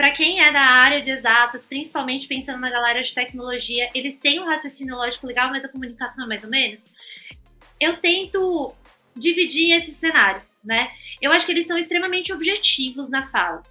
para 0.00 0.12
quem 0.12 0.42
é 0.42 0.50
da 0.50 0.62
área 0.62 1.02
de 1.02 1.10
exatas, 1.10 1.66
principalmente 1.66 2.26
pensando 2.26 2.58
na 2.58 2.70
galera 2.70 3.02
de 3.02 3.14
tecnologia, 3.14 3.88
eles 3.94 4.18
têm 4.18 4.40
um 4.40 4.46
raciocínio 4.46 4.96
lógico 4.96 5.26
legal, 5.26 5.50
mas 5.50 5.62
a 5.62 5.68
comunicação 5.68 6.24
é 6.24 6.26
mais 6.26 6.42
ou 6.42 6.48
menos. 6.48 6.82
Eu 7.78 7.98
tento 7.98 8.74
dividir 9.14 9.72
esse 9.74 9.92
cenário, 9.92 10.40
né? 10.64 10.90
Eu 11.20 11.30
acho 11.32 11.44
que 11.44 11.52
eles 11.52 11.66
são 11.66 11.76
extremamente 11.76 12.32
objetivos 12.32 13.10
na 13.10 13.26
fala. 13.26 13.62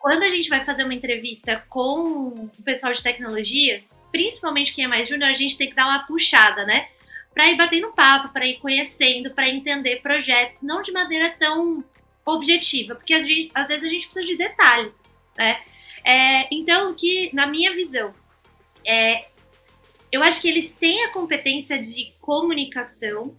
Quando 0.00 0.24
a 0.24 0.28
gente 0.28 0.48
vai 0.48 0.64
fazer 0.64 0.82
uma 0.82 0.94
entrevista 0.94 1.64
com 1.68 2.48
o 2.58 2.62
pessoal 2.64 2.92
de 2.92 3.00
tecnologia, 3.00 3.82
principalmente 4.10 4.74
quem 4.74 4.84
é 4.84 4.88
mais 4.88 5.06
júnior, 5.06 5.30
a 5.30 5.34
gente 5.34 5.56
tem 5.56 5.68
que 5.68 5.76
dar 5.76 5.86
uma 5.86 6.06
puxada, 6.06 6.64
né? 6.64 6.88
Para 7.32 7.52
ir 7.52 7.56
batendo 7.56 7.92
papo, 7.92 8.32
para 8.32 8.46
ir 8.46 8.58
conhecendo, 8.58 9.30
para 9.30 9.48
entender 9.48 10.02
projetos, 10.02 10.62
não 10.62 10.82
de 10.82 10.90
maneira 10.90 11.30
tão 11.38 11.84
objetiva, 12.34 12.94
porque 12.94 13.14
gente, 13.22 13.50
às 13.54 13.68
vezes 13.68 13.84
a 13.84 13.88
gente 13.88 14.06
precisa 14.06 14.26
de 14.26 14.36
detalhe, 14.36 14.92
né? 15.36 15.62
É, 16.04 16.48
então, 16.54 16.94
que 16.94 17.34
na 17.34 17.46
minha 17.46 17.74
visão, 17.74 18.14
é, 18.86 19.28
eu 20.10 20.22
acho 20.22 20.40
que 20.40 20.48
eles 20.48 20.70
têm 20.72 21.04
a 21.04 21.12
competência 21.12 21.78
de 21.80 22.12
comunicação, 22.20 23.34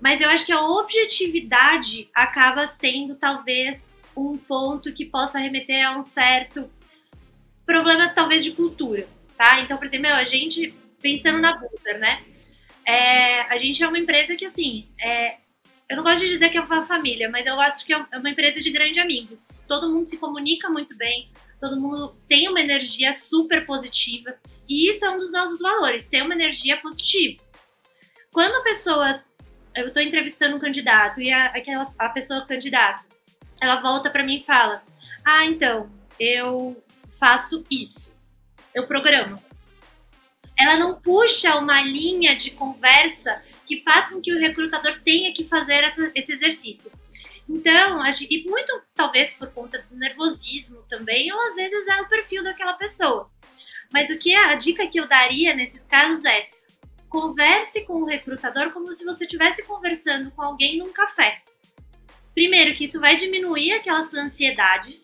Mas 0.00 0.20
eu 0.20 0.28
acho 0.30 0.46
que 0.46 0.52
a 0.52 0.62
objetividade 0.62 2.08
acaba 2.14 2.68
sendo 2.78 3.16
talvez 3.16 3.84
um 4.16 4.36
ponto 4.36 4.92
que 4.92 5.04
possa 5.04 5.38
remeter 5.38 5.86
a 5.86 5.96
um 5.96 6.02
certo 6.02 6.70
problema, 7.66 8.08
talvez, 8.08 8.44
de 8.44 8.52
cultura, 8.52 9.06
tá? 9.36 9.60
Então, 9.60 9.76
por 9.76 9.86
exemplo, 9.86 10.06
a 10.08 10.24
gente, 10.24 10.72
pensando 11.02 11.38
na 11.38 11.56
Butter, 11.56 11.98
né? 11.98 12.22
É, 12.84 13.42
a 13.52 13.58
gente 13.58 13.82
é 13.82 13.88
uma 13.88 13.98
empresa 13.98 14.36
que, 14.36 14.46
assim, 14.46 14.86
é, 15.00 15.36
eu 15.88 15.96
não 15.96 16.04
gosto 16.04 16.20
de 16.20 16.28
dizer 16.28 16.50
que 16.50 16.58
é 16.58 16.60
uma 16.60 16.86
família, 16.86 17.30
mas 17.30 17.46
eu 17.46 17.58
acho 17.60 17.84
que 17.84 17.94
é, 17.94 18.06
é 18.12 18.18
uma 18.18 18.30
empresa 18.30 18.60
de 18.60 18.70
grandes 18.70 18.98
amigos. 18.98 19.46
Todo 19.66 19.88
mundo 19.88 20.04
se 20.04 20.18
comunica 20.18 20.68
muito 20.68 20.96
bem, 20.96 21.30
todo 21.60 21.80
mundo 21.80 22.14
tem 22.28 22.48
uma 22.48 22.60
energia 22.60 23.14
super 23.14 23.64
positiva, 23.64 24.34
e 24.68 24.90
isso 24.90 25.04
é 25.04 25.10
um 25.10 25.18
dos 25.18 25.32
nossos 25.32 25.60
valores, 25.60 26.06
ter 26.06 26.22
uma 26.22 26.34
energia 26.34 26.76
positiva. 26.76 27.42
Quando 28.32 28.56
a 28.56 28.62
pessoa 28.62 29.22
eu 29.74 29.88
estou 29.88 30.02
entrevistando 30.02 30.56
um 30.56 30.58
candidato 30.58 31.20
e 31.20 31.32
a, 31.32 31.46
aquela, 31.46 31.92
a 31.98 32.08
pessoa 32.08 32.44
candidata, 32.44 33.04
ela 33.60 33.80
volta 33.80 34.10
para 34.10 34.24
mim 34.24 34.36
e 34.36 34.44
fala: 34.44 34.82
Ah, 35.24 35.44
então, 35.44 35.90
eu 36.18 36.82
faço 37.18 37.64
isso. 37.70 38.12
Eu 38.74 38.86
programo. 38.86 39.40
Ela 40.58 40.76
não 40.76 41.00
puxa 41.00 41.56
uma 41.56 41.80
linha 41.82 42.34
de 42.34 42.50
conversa 42.50 43.42
que 43.66 43.82
faz 43.82 44.08
com 44.08 44.20
que 44.20 44.32
o 44.32 44.38
recrutador 44.38 45.00
tenha 45.04 45.32
que 45.32 45.44
fazer 45.44 45.84
essa, 45.84 46.10
esse 46.14 46.32
exercício. 46.32 46.90
Então, 47.48 48.02
e 48.28 48.44
muito 48.46 48.82
talvez 48.94 49.32
por 49.34 49.48
conta 49.52 49.82
do 49.90 49.96
nervosismo 49.96 50.82
também, 50.88 51.32
ou 51.32 51.40
às 51.40 51.54
vezes 51.54 51.86
é 51.86 52.02
o 52.02 52.08
perfil 52.08 52.44
daquela 52.44 52.74
pessoa. 52.74 53.26
Mas 53.90 54.10
o 54.10 54.18
que 54.18 54.34
a 54.34 54.54
dica 54.54 54.86
que 54.86 55.00
eu 55.00 55.08
daria 55.08 55.54
nesses 55.54 55.84
casos 55.86 56.24
é 56.24 56.50
converse 57.08 57.84
com 57.86 58.02
o 58.02 58.04
recrutador 58.04 58.70
como 58.72 58.94
se 58.94 59.04
você 59.04 59.24
estivesse 59.24 59.62
conversando 59.62 60.30
com 60.32 60.42
alguém 60.42 60.76
num 60.76 60.92
café. 60.92 61.40
Primeiro, 62.34 62.74
que 62.74 62.84
isso 62.84 63.00
vai 63.00 63.16
diminuir 63.16 63.72
aquela 63.72 64.02
sua 64.02 64.22
ansiedade, 64.22 65.00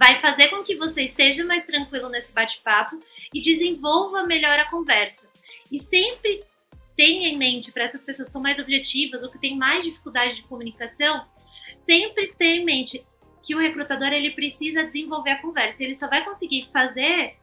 vai 0.00 0.18
fazer 0.18 0.48
com 0.48 0.62
que 0.62 0.76
você 0.76 1.02
esteja 1.02 1.44
mais 1.44 1.66
tranquilo 1.66 2.08
nesse 2.08 2.32
bate-papo 2.32 2.98
e 3.34 3.42
desenvolva 3.42 4.24
melhor 4.24 4.58
a 4.58 4.64
conversa. 4.64 5.28
E 5.70 5.78
sempre 5.78 6.40
tenha 6.96 7.28
em 7.28 7.36
mente, 7.36 7.70
para 7.70 7.84
essas 7.84 8.02
pessoas 8.02 8.28
que 8.28 8.32
são 8.32 8.40
mais 8.40 8.58
objetivas 8.58 9.22
ou 9.22 9.30
que 9.30 9.38
têm 9.38 9.58
mais 9.58 9.84
dificuldade 9.84 10.36
de 10.36 10.42
comunicação, 10.44 11.26
sempre 11.84 12.32
tenha 12.38 12.62
em 12.62 12.64
mente 12.64 13.04
que 13.42 13.54
o 13.54 13.58
recrutador 13.58 14.10
ele 14.10 14.30
precisa 14.30 14.84
desenvolver 14.84 15.32
a 15.32 15.42
conversa. 15.42 15.84
Ele 15.84 15.94
só 15.94 16.08
vai 16.08 16.24
conseguir 16.24 16.70
fazer 16.72 17.36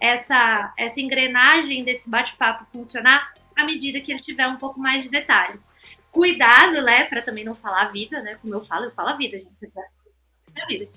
essa, 0.00 0.74
essa 0.76 1.00
engrenagem 1.00 1.84
desse 1.84 2.10
bate-papo 2.10 2.66
funcionar 2.72 3.32
à 3.54 3.64
medida 3.64 4.00
que 4.00 4.10
ele 4.10 4.20
tiver 4.20 4.48
um 4.48 4.56
pouco 4.56 4.80
mais 4.80 5.04
de 5.04 5.10
detalhes. 5.10 5.62
Cuidado, 6.10 6.82
né, 6.82 7.04
para 7.04 7.22
também 7.22 7.44
não 7.44 7.54
falar 7.54 7.82
a 7.82 7.90
vida, 7.92 8.20
né? 8.20 8.34
Como 8.42 8.52
eu 8.52 8.64
falo, 8.64 8.86
eu 8.86 8.90
falo 8.90 9.10
a 9.10 9.16
vida, 9.16 9.38
gente. 9.38 9.54
A 10.60 10.66
vida. 10.66 10.88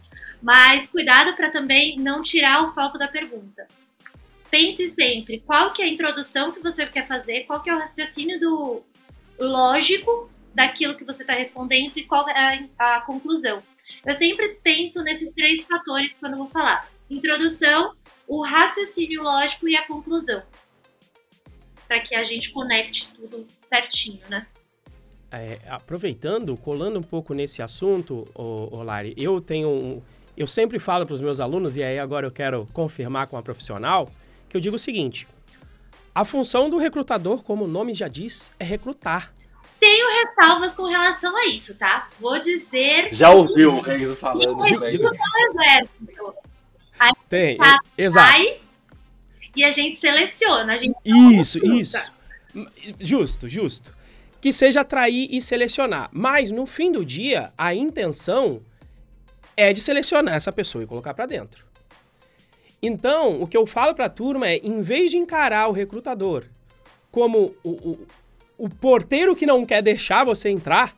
Mas 0.44 0.88
cuidado 0.88 1.34
para 1.38 1.50
também 1.50 1.96
não 1.96 2.22
tirar 2.22 2.68
o 2.68 2.74
foco 2.74 2.98
da 2.98 3.08
pergunta. 3.08 3.66
Pense 4.52 4.90
sempre 4.90 5.40
qual 5.40 5.72
que 5.72 5.82
é 5.82 5.86
a 5.86 5.88
introdução 5.88 6.52
que 6.52 6.60
você 6.60 6.86
quer 6.86 7.08
fazer, 7.08 7.46
qual 7.46 7.64
que 7.64 7.70
é 7.70 7.74
o 7.74 7.80
raciocínio 7.80 8.38
do 8.40 8.84
lógico 9.40 10.30
daquilo 10.54 10.96
que 10.96 11.06
você 11.06 11.24
está 11.24 11.34
respondendo 11.34 11.94
e 11.96 12.04
qual 12.04 12.28
é 12.30 12.68
a, 12.78 13.02
conclusão. 13.02 13.58
Eu 14.06 14.14
sempre 14.16 14.60
penso 14.62 15.02
nesses 15.02 15.34
três 15.34 15.64
fatores 15.64 16.14
quando 16.20 16.38
vou 16.38 16.50
falar. 16.50 16.88
Introdução, 17.10 17.96
o 18.28 18.44
raciocínio 18.44 19.24
lógico 19.24 19.68
e 19.68 19.78
a 19.78 19.88
conclusão. 19.88 20.44
Para 21.88 22.02
que 22.02 22.16
a 22.16 22.24
gente 22.24 22.52
conecte 22.52 23.08
tudo 23.14 23.46
certinho, 23.62 24.22
né? 24.30 24.46
É, 25.32 25.60
aproveitando, 25.68 26.56
colando 26.58 27.00
um 27.00 27.04
pouco 27.04 27.34
nesse 27.34 27.62
assunto, 27.62 28.28
ô, 28.36 28.78
ô 28.78 28.84
Lari, 28.84 29.16
eu 29.18 29.42
tenho 29.42 29.70
um, 29.70 30.02
eu 30.36 30.48
sempre 30.48 30.80
falo 30.80 31.06
para 31.06 31.14
os 31.14 31.22
meus 31.22 31.40
alunos, 31.40 31.78
e 31.78 31.84
aí 31.84 32.00
agora 32.00 32.26
eu 32.28 32.32
quero 32.32 32.68
confirmar 32.74 33.28
com 33.28 33.38
a 33.38 33.42
profissional, 33.42 34.10
que 34.50 34.58
eu 34.58 34.62
digo 34.62 34.76
o 34.76 34.80
seguinte: 34.80 35.28
a 36.14 36.26
função 36.26 36.70
do 36.70 36.78
recrutador, 36.78 37.44
como 37.44 37.66
o 37.66 37.68
nome 37.68 37.94
já 37.94 38.08
diz, 38.08 38.52
é 38.60 38.64
recrutar. 38.64 39.34
Tenho 39.80 40.08
ressalvas 40.26 40.74
com 40.74 40.86
relação 40.86 41.36
a 41.36 41.48
isso, 41.48 41.76
tá? 41.76 42.08
Vou 42.20 42.40
dizer. 42.40 43.10
Já 43.12 43.32
ouviu 43.32 43.76
o 43.76 43.82
Renzo 43.82 44.16
falando. 44.16 44.64
Digo, 44.64 44.90
digo, 44.90 45.10
exército. 45.52 46.34
A 46.98 47.08
gente 47.08 47.26
Tem, 47.28 47.58
tá, 47.58 47.80
exato. 47.98 48.38
e 49.56 49.64
a 49.64 49.72
gente 49.72 50.00
seleciona. 50.00 50.74
A 50.74 50.78
gente 50.78 50.96
isso, 51.04 51.60
isso. 51.66 51.98
Justo, 53.00 53.50
justo. 53.50 53.94
Que 54.40 54.54
seja 54.54 54.82
atrair 54.82 55.28
e 55.32 55.42
selecionar. 55.42 56.10
Mas 56.14 56.52
no 56.52 56.66
fim 56.66 56.92
do 56.92 57.04
dia, 57.04 57.52
a 57.58 57.74
intenção 57.74 58.62
é 59.56 59.72
de 59.74 59.82
selecionar 59.82 60.36
essa 60.36 60.52
pessoa 60.52 60.84
e 60.84 60.88
colocar 60.88 61.14
para 61.14 61.26
dentro. 61.26 61.66
Então, 62.82 63.42
o 63.42 63.48
que 63.48 63.56
eu 63.56 63.66
falo 63.66 63.94
para 63.94 64.06
a 64.06 64.10
turma 64.10 64.48
é, 64.48 64.58
em 64.58 64.82
vez 64.82 65.12
de 65.12 65.18
encarar 65.18 65.70
o 65.70 65.72
recrutador 65.72 66.44
como 67.10 67.56
o, 67.64 67.70
o, 67.70 68.08
o 68.58 68.70
porteiro 68.70 69.36
que 69.36 69.46
não 69.46 69.66
quer 69.66 69.82
deixar 69.82 70.26
você 70.26 70.50
entrar, 70.50 70.94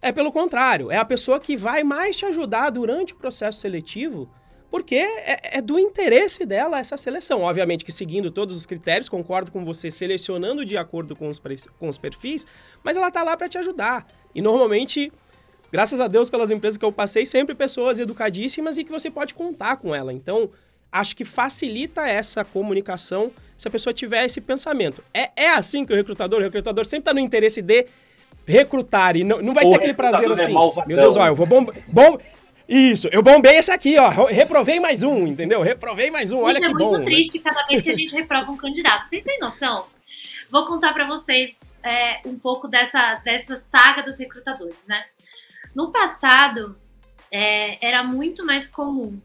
é 0.00 0.12
pelo 0.12 0.32
contrário, 0.32 0.90
é 0.90 0.96
a 0.96 1.04
pessoa 1.04 1.38
que 1.38 1.56
vai 1.56 1.82
mais 1.82 2.16
te 2.16 2.24
ajudar 2.24 2.70
durante 2.70 3.12
o 3.12 3.16
processo 3.16 3.58
seletivo 3.58 4.30
porque 4.70 4.94
é, 4.94 5.58
é, 5.58 5.60
do 5.60 5.78
interesse 5.78 6.46
dela 6.46 6.78
essa 6.78 6.96
seleção. 6.96 7.42
Obviamente 7.42 7.84
que 7.84 7.90
seguindo 7.90 8.30
todos 8.30 8.56
os 8.56 8.64
critérios, 8.64 9.08
concordo 9.08 9.50
com 9.50 9.64
você, 9.64 9.90
selecionando 9.90 10.64
de 10.64 10.76
acordo 10.76 11.16
com 11.16 11.28
os, 11.28 11.40
com 11.78 11.88
os 11.88 11.98
perfis, 11.98 12.46
mas 12.82 12.96
ela 12.96 13.10
tá 13.10 13.22
lá 13.22 13.36
para 13.36 13.48
te 13.48 13.58
ajudar. 13.58 14.06
E 14.34 14.40
normalmente, 14.40 15.12
graças 15.72 16.00
a 16.00 16.08
Deus 16.08 16.30
pelas 16.30 16.50
empresas 16.50 16.76
que 16.76 16.84
eu 16.84 16.92
passei, 16.92 17.24
sempre 17.26 17.54
pessoas 17.54 18.00
educadíssimas 18.00 18.78
e 18.78 18.84
que 18.84 18.90
você 18.90 19.10
pode 19.10 19.34
contar 19.34 19.76
com 19.76 19.94
ela. 19.94 20.12
Então, 20.12 20.50
acho 20.90 21.14
que 21.14 21.24
facilita 21.24 22.06
essa 22.06 22.44
comunicação 22.44 23.30
se 23.56 23.68
a 23.68 23.70
pessoa 23.70 23.92
tiver 23.92 24.24
esse 24.24 24.40
pensamento. 24.40 25.02
É, 25.12 25.30
é 25.36 25.48
assim 25.50 25.84
que 25.84 25.92
o 25.92 25.96
recrutador, 25.96 26.40
o 26.40 26.42
recrutador 26.42 26.84
sempre 26.84 27.10
está 27.10 27.14
no 27.14 27.20
interesse 27.20 27.62
de 27.62 27.86
recrutar 28.46 29.16
e 29.16 29.24
não, 29.24 29.40
não 29.40 29.54
vai 29.54 29.64
o 29.64 29.70
ter 29.70 29.76
aquele 29.76 29.94
prazer 29.94 30.28
é 30.28 30.32
assim. 30.32 30.52
É 30.52 30.86
Meu 30.86 30.96
Deus, 30.96 31.16
ó, 31.16 31.26
eu 31.26 31.34
vou 31.34 31.46
bom, 31.46 31.66
bom 31.86 32.18
isso, 32.68 33.08
eu 33.10 33.20
bombei 33.20 33.56
esse 33.56 33.72
aqui, 33.72 33.98
ó. 33.98 34.08
Reprovei 34.26 34.78
mais 34.78 35.02
um, 35.02 35.26
entendeu? 35.26 35.60
Reprovei 35.60 36.08
mais 36.08 36.30
um, 36.30 36.42
olha 36.42 36.54
gente, 36.54 36.68
que 36.68 36.78
bom. 36.78 36.94
É 36.94 36.98
muito 36.98 37.04
triste 37.04 37.38
né? 37.38 37.44
cada 37.44 37.66
vez 37.66 37.82
que 37.82 37.90
a 37.90 37.94
gente 37.94 38.14
reprova 38.14 38.50
um 38.50 38.56
candidato. 38.56 39.08
Vocês 39.08 39.24
têm 39.24 39.40
noção? 39.40 39.86
Vou 40.48 40.64
contar 40.66 40.92
para 40.92 41.04
vocês 41.06 41.56
é, 41.82 42.20
um 42.24 42.38
pouco 42.38 42.68
dessa, 42.68 43.16
dessa 43.24 43.60
saga 43.70 44.02
dos 44.02 44.18
recrutadores, 44.18 44.76
né? 44.86 45.04
No 45.74 45.92
passado, 45.92 46.78
é, 47.30 47.84
era 47.86 48.02
muito 48.02 48.44
mais 48.44 48.68
comum 48.68 49.18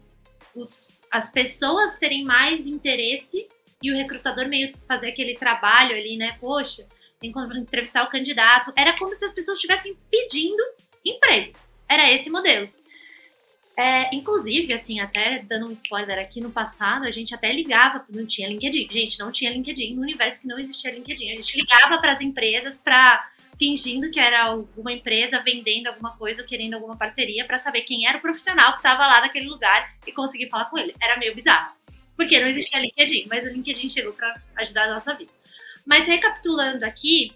os, 0.55 1.01
as 1.11 1.31
pessoas 1.31 1.97
terem 1.97 2.23
mais 2.23 2.65
interesse 2.65 3.47
e 3.81 3.91
o 3.91 3.95
recrutador 3.95 4.47
meio 4.47 4.71
fazer 4.87 5.09
aquele 5.09 5.35
trabalho 5.35 5.95
ali, 5.95 6.17
né? 6.17 6.37
Poxa, 6.39 6.87
tem 7.19 7.33
entrevistar 7.57 8.03
o 8.03 8.09
candidato. 8.09 8.71
Era 8.75 8.97
como 8.97 9.13
se 9.15 9.25
as 9.25 9.33
pessoas 9.33 9.57
estivessem 9.57 9.95
pedindo 10.09 10.63
emprego. 11.03 11.53
Era 11.89 12.11
esse 12.11 12.29
modelo. 12.29 12.69
É, 13.77 14.15
inclusive, 14.15 14.73
assim, 14.73 15.01
até 15.01 15.39
dando 15.39 15.67
um 15.67 15.73
spoiler 15.73 16.17
aqui, 16.17 16.39
no 16.39 16.49
passado 16.49 17.05
a 17.05 17.11
gente 17.11 17.35
até 17.35 17.51
ligava, 17.51 18.05
não 18.09 18.25
tinha 18.25 18.47
LinkedIn. 18.47 18.87
Gente, 18.89 19.19
não 19.19 19.31
tinha 19.31 19.51
LinkedIn, 19.51 19.95
no 19.95 20.01
universo 20.01 20.41
que 20.41 20.47
não 20.47 20.57
existia 20.57 20.91
LinkedIn. 20.91 21.33
A 21.33 21.35
gente 21.35 21.57
ligava 21.57 21.97
para 21.99 22.13
as 22.13 22.21
empresas 22.21 22.79
para 22.79 23.29
fingindo 23.57 24.11
que 24.11 24.19
era 24.19 24.45
alguma 24.45 24.91
empresa 24.91 25.41
vendendo 25.41 25.87
alguma 25.87 26.15
coisa, 26.17 26.43
querendo 26.43 26.75
alguma 26.75 26.95
parceria, 26.95 27.45
para 27.45 27.59
saber 27.59 27.81
quem 27.81 28.07
era 28.07 28.17
o 28.17 28.21
profissional 28.21 28.71
que 28.71 28.77
estava 28.77 29.07
lá 29.07 29.21
naquele 29.21 29.47
lugar 29.47 29.93
e 30.05 30.11
conseguir 30.11 30.49
falar 30.49 30.65
com 30.65 30.77
ele. 30.77 30.93
Era 31.01 31.17
meio 31.17 31.33
bizarro, 31.33 31.73
porque 32.15 32.39
não 32.39 32.47
existia 32.47 32.79
LinkedIn, 32.79 33.27
mas 33.29 33.45
o 33.45 33.49
LinkedIn 33.49 33.89
chegou 33.89 34.13
para 34.13 34.41
ajudar 34.57 34.83
a 34.83 34.93
nossa 34.95 35.13
vida. 35.13 35.31
Mas 35.85 36.07
recapitulando 36.07 36.83
aqui, 36.83 37.33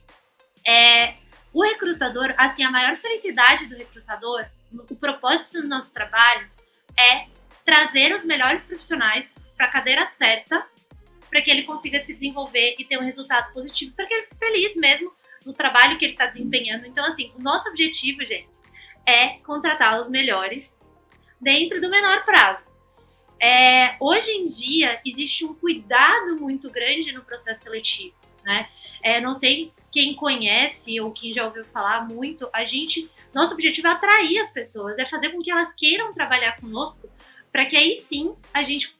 é, 0.68 1.16
o 1.54 1.64
recrutador, 1.64 2.34
assim, 2.38 2.64
a 2.64 2.72
maior 2.72 2.98
felicidade 2.98 3.68
do 3.68 3.76
recrutador 3.76 4.46
o 4.90 4.96
propósito 4.96 5.62
do 5.62 5.68
nosso 5.68 5.92
trabalho 5.94 6.50
é 6.98 7.28
trazer 7.66 8.14
os 8.16 8.26
melhores 8.26 8.64
profissionais 8.64 9.34
para 9.56 9.68
a 9.68 9.72
cadeira 9.72 10.06
certa, 10.08 10.66
para 11.30 11.42
que 11.42 11.52
ele 11.52 11.64
consiga 11.64 12.04
se 12.04 12.14
desenvolver 12.14 12.76
e 12.78 12.86
ter 12.86 12.98
um 12.98 13.04
resultado 13.04 13.54
positivo, 13.54 13.94
para 13.96 14.06
que 14.06 14.14
ele 14.14 14.24
fique 14.24 14.38
feliz 14.38 14.76
mesmo 14.76 15.14
no 15.46 15.54
trabalho 15.54 15.98
que 15.98 16.06
ele 16.06 16.14
está 16.14 16.26
desempenhando. 16.26 16.86
Então, 16.86 17.04
assim, 17.06 17.32
o 17.38 17.42
nosso 17.42 17.70
objetivo, 17.70 18.26
gente, 18.26 18.60
é 19.06 19.40
contratar 19.40 20.00
os 20.02 20.10
melhores 20.10 20.80
dentro 21.40 21.80
do 21.82 21.90
menor 21.90 22.26
prazo. 22.26 22.64
É, 23.42 23.96
hoje 24.00 24.32
em 24.32 24.46
dia, 24.46 25.00
existe 25.06 25.46
um 25.46 25.54
cuidado 25.54 26.36
muito 26.36 26.70
grande 26.70 27.12
no 27.14 27.24
processo 27.24 27.64
seletivo, 27.64 28.14
né? 28.44 28.68
É, 29.02 29.22
não 29.22 29.34
sei 29.34 29.72
quem 29.92 30.14
conhece 30.14 31.00
ou 31.00 31.12
quem 31.12 31.34
já 31.34 31.46
ouviu 31.46 31.64
falar 31.64 32.06
muito, 32.06 32.50
a 32.52 32.66
gente 32.66 33.10
nosso 33.34 33.54
objetivo 33.54 33.88
é 33.88 33.92
atrair 33.92 34.40
as 34.40 34.52
pessoas, 34.52 34.98
é 34.98 35.06
fazer 35.06 35.30
com 35.30 35.42
que 35.42 35.52
elas 35.52 35.74
queiram 35.74 36.14
trabalhar 36.14 36.60
conosco, 36.60 37.10
para 37.52 37.66
que 37.66 37.78
aí 37.78 38.02
sim 38.02 38.36
a 38.54 38.64
gente, 38.64 38.94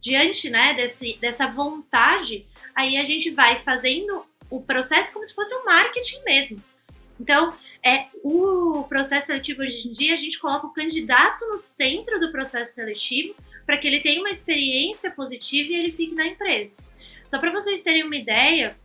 diante 0.00 0.50
né, 0.50 0.74
desse, 0.74 1.16
dessa 1.20 1.46
vontade, 1.46 2.46
aí 2.74 2.96
a 2.96 3.02
gente 3.02 3.30
vai 3.30 3.62
fazendo 3.62 4.24
o 4.50 4.60
processo 4.60 5.12
como 5.12 5.24
se 5.24 5.34
fosse 5.34 5.54
um 5.54 5.64
marketing 5.64 6.22
mesmo. 6.24 6.62
Então, 7.18 7.54
é, 7.84 8.06
o 8.22 8.84
processo 8.88 9.28
seletivo 9.28 9.62
hoje 9.62 9.88
em 9.88 9.92
dia, 9.92 10.14
a 10.14 10.16
gente 10.16 10.38
coloca 10.38 10.66
o 10.66 10.72
candidato 10.72 11.46
no 11.46 11.58
centro 11.58 12.18
do 12.18 12.30
processo 12.30 12.74
seletivo 12.74 13.34
para 13.64 13.76
que 13.78 13.86
ele 13.86 14.00
tenha 14.00 14.20
uma 14.20 14.30
experiência 14.30 15.10
positiva 15.10 15.70
e 15.70 15.76
ele 15.76 15.92
fique 15.92 16.14
na 16.14 16.26
empresa. 16.26 16.72
Só 17.28 17.38
para 17.38 17.52
vocês 17.52 17.82
terem 17.82 18.02
uma 18.02 18.16
ideia, 18.16 18.76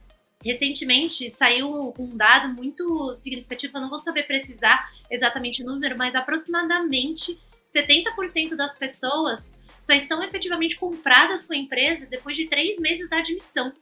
recentemente 0.43 1.34
saiu 1.34 1.93
um 1.98 2.15
dado 2.15 2.53
muito 2.53 3.15
significativo, 3.17 3.77
eu 3.77 3.81
não 3.81 3.89
vou 3.89 4.00
saber 4.00 4.24
precisar 4.24 4.91
exatamente 5.10 5.63
o 5.63 5.65
número, 5.65 5.95
mas 5.98 6.13
aproximadamente 6.13 7.39
70% 7.74 8.55
das 8.55 8.77
pessoas 8.77 9.53
só 9.81 9.93
estão 9.93 10.24
efetivamente 10.24 10.77
compradas 10.77 11.45
com 11.45 11.53
a 11.53 11.57
empresa 11.57 12.05
depois 12.05 12.38
de 12.38 12.45
três 12.45 12.79
meses 12.79 13.10
da 13.10 13.17
admissão. 13.17 13.74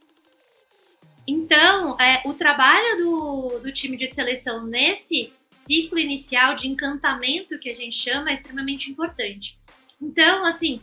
Então, 1.27 1.99
é, 1.99 2.21
o 2.25 2.33
trabalho 2.33 3.03
do, 3.03 3.59
do 3.59 3.71
time 3.71 3.95
de 3.95 4.07
seleção 4.11 4.65
nesse 4.65 5.31
ciclo 5.49 5.97
inicial 5.97 6.55
de 6.55 6.67
encantamento 6.67 7.57
que 7.59 7.69
a 7.69 7.75
gente 7.75 7.95
chama 7.95 8.31
é 8.31 8.33
extremamente 8.33 8.91
importante. 8.91 9.57
Então, 10.01 10.43
assim, 10.45 10.81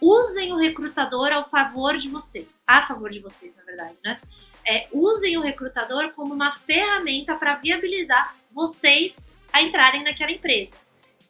usem 0.00 0.52
o 0.52 0.56
recrutador 0.56 1.32
ao 1.32 1.48
favor 1.48 1.96
de 1.98 2.08
vocês, 2.08 2.62
a 2.66 2.86
favor 2.86 3.10
de 3.10 3.18
vocês, 3.18 3.52
na 3.56 3.64
verdade, 3.64 3.96
né? 4.04 4.20
É, 4.66 4.86
usem 4.92 5.36
o 5.36 5.40
recrutador 5.40 6.12
como 6.12 6.34
uma 6.34 6.54
ferramenta 6.54 7.34
para 7.34 7.56
viabilizar 7.56 8.36
vocês 8.52 9.28
a 9.52 9.62
entrarem 9.62 10.04
naquela 10.04 10.30
empresa. 10.30 10.72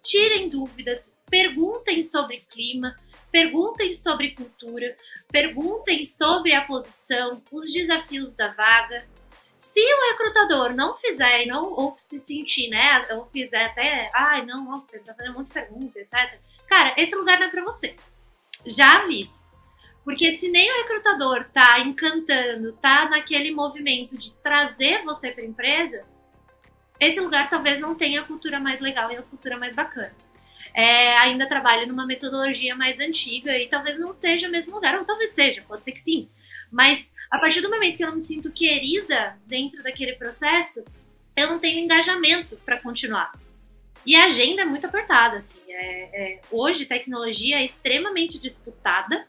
Tirem 0.03 0.49
dúvidas, 0.49 1.11
perguntem 1.31 2.03
sobre 2.03 2.41
clima, 2.41 2.97
perguntem 3.31 3.95
sobre 3.95 4.35
cultura, 4.35 4.97
perguntem 5.31 6.05
sobre 6.07 6.53
a 6.55 6.63
posição, 6.63 7.43
os 7.51 7.73
desafios 7.73 8.35
da 8.35 8.49
vaga. 8.49 9.07
Se 9.55 9.81
o 9.81 10.11
recrutador 10.11 10.75
não 10.75 10.97
fizer 10.97 11.47
não, 11.47 11.73
ou 11.73 11.95
se 11.99 12.19
sentir, 12.21 12.69
né, 12.69 13.07
ou 13.11 13.27
fizer 13.27 13.65
até, 13.65 14.11
ai, 14.15 14.45
não, 14.45 14.65
nossa, 14.65 14.97
ele 14.97 15.05
tá 15.05 15.15
fazendo 15.15 15.35
um 15.35 15.39
monte 15.39 15.49
de 15.49 15.55
perguntas, 15.55 15.97
etc. 15.97 16.41
Cara, 16.67 16.95
esse 16.97 17.15
lugar 17.15 17.39
não 17.39 17.47
é 17.47 17.51
para 17.51 17.65
você. 17.65 17.95
Já 18.67 19.01
avise. 19.01 19.39
Porque 20.03 20.39
se 20.39 20.49
nem 20.51 20.71
o 20.73 20.77
recrutador 20.79 21.45
tá 21.53 21.79
encantando, 21.81 22.73
tá 22.73 23.09
naquele 23.09 23.51
movimento 23.51 24.17
de 24.17 24.35
trazer 24.37 25.05
você 25.05 25.31
para 25.31 25.43
a 25.43 25.47
empresa, 25.47 26.05
esse 26.99 27.21
lugar 27.21 27.51
talvez 27.51 27.79
não 27.79 27.95
tenha 27.95 28.23
a 28.23 28.25
cultura 28.25 28.59
mais 28.59 28.81
legal 28.81 29.11
e 29.13 29.17
a 29.17 29.23
cultura 29.23 29.59
mais 29.59 29.75
bacana 29.75 30.15
é, 30.75 31.17
ainda 31.19 31.49
trabalha 31.49 31.87
numa 31.87 32.07
metodologia 32.07 32.75
mais 32.75 32.99
antiga 33.01 33.57
e 33.57 33.69
talvez 33.69 33.99
não 33.99 34.15
seja 34.15 34.49
o 34.49 34.51
mesmo 34.51 34.75
lugar, 34.75 34.99
ou 34.99 35.05
talvez 35.05 35.33
seja, 35.35 35.63
pode 35.67 35.85
ser 35.85 35.93
que 35.93 36.01
sim. 36.01 36.29
Mas 36.71 37.13
a 37.31 37.39
partir 37.39 37.61
do 37.61 37.71
momento 37.71 37.97
que 37.97 38.05
eu 38.05 38.13
me 38.13 38.21
sinto 38.21 38.51
querida 38.51 39.39
dentro 39.47 39.83
daquele 39.83 40.15
processo, 40.15 40.85
eu 41.37 41.49
não 41.49 41.59
tenho 41.59 41.81
engajamento 41.81 42.57
para 42.65 42.79
continuar. 42.79 43.33
E 44.05 44.17
a 44.17 44.27
agenda 44.27 44.63
é 44.63 44.65
muito 44.65 44.87
apertada, 44.87 45.39
assim. 45.39 45.61
É, 45.69 46.23
é, 46.23 46.41
hoje, 46.51 46.87
tecnologia 46.87 47.59
é 47.59 47.65
extremamente 47.65 48.39
disputada, 48.39 49.27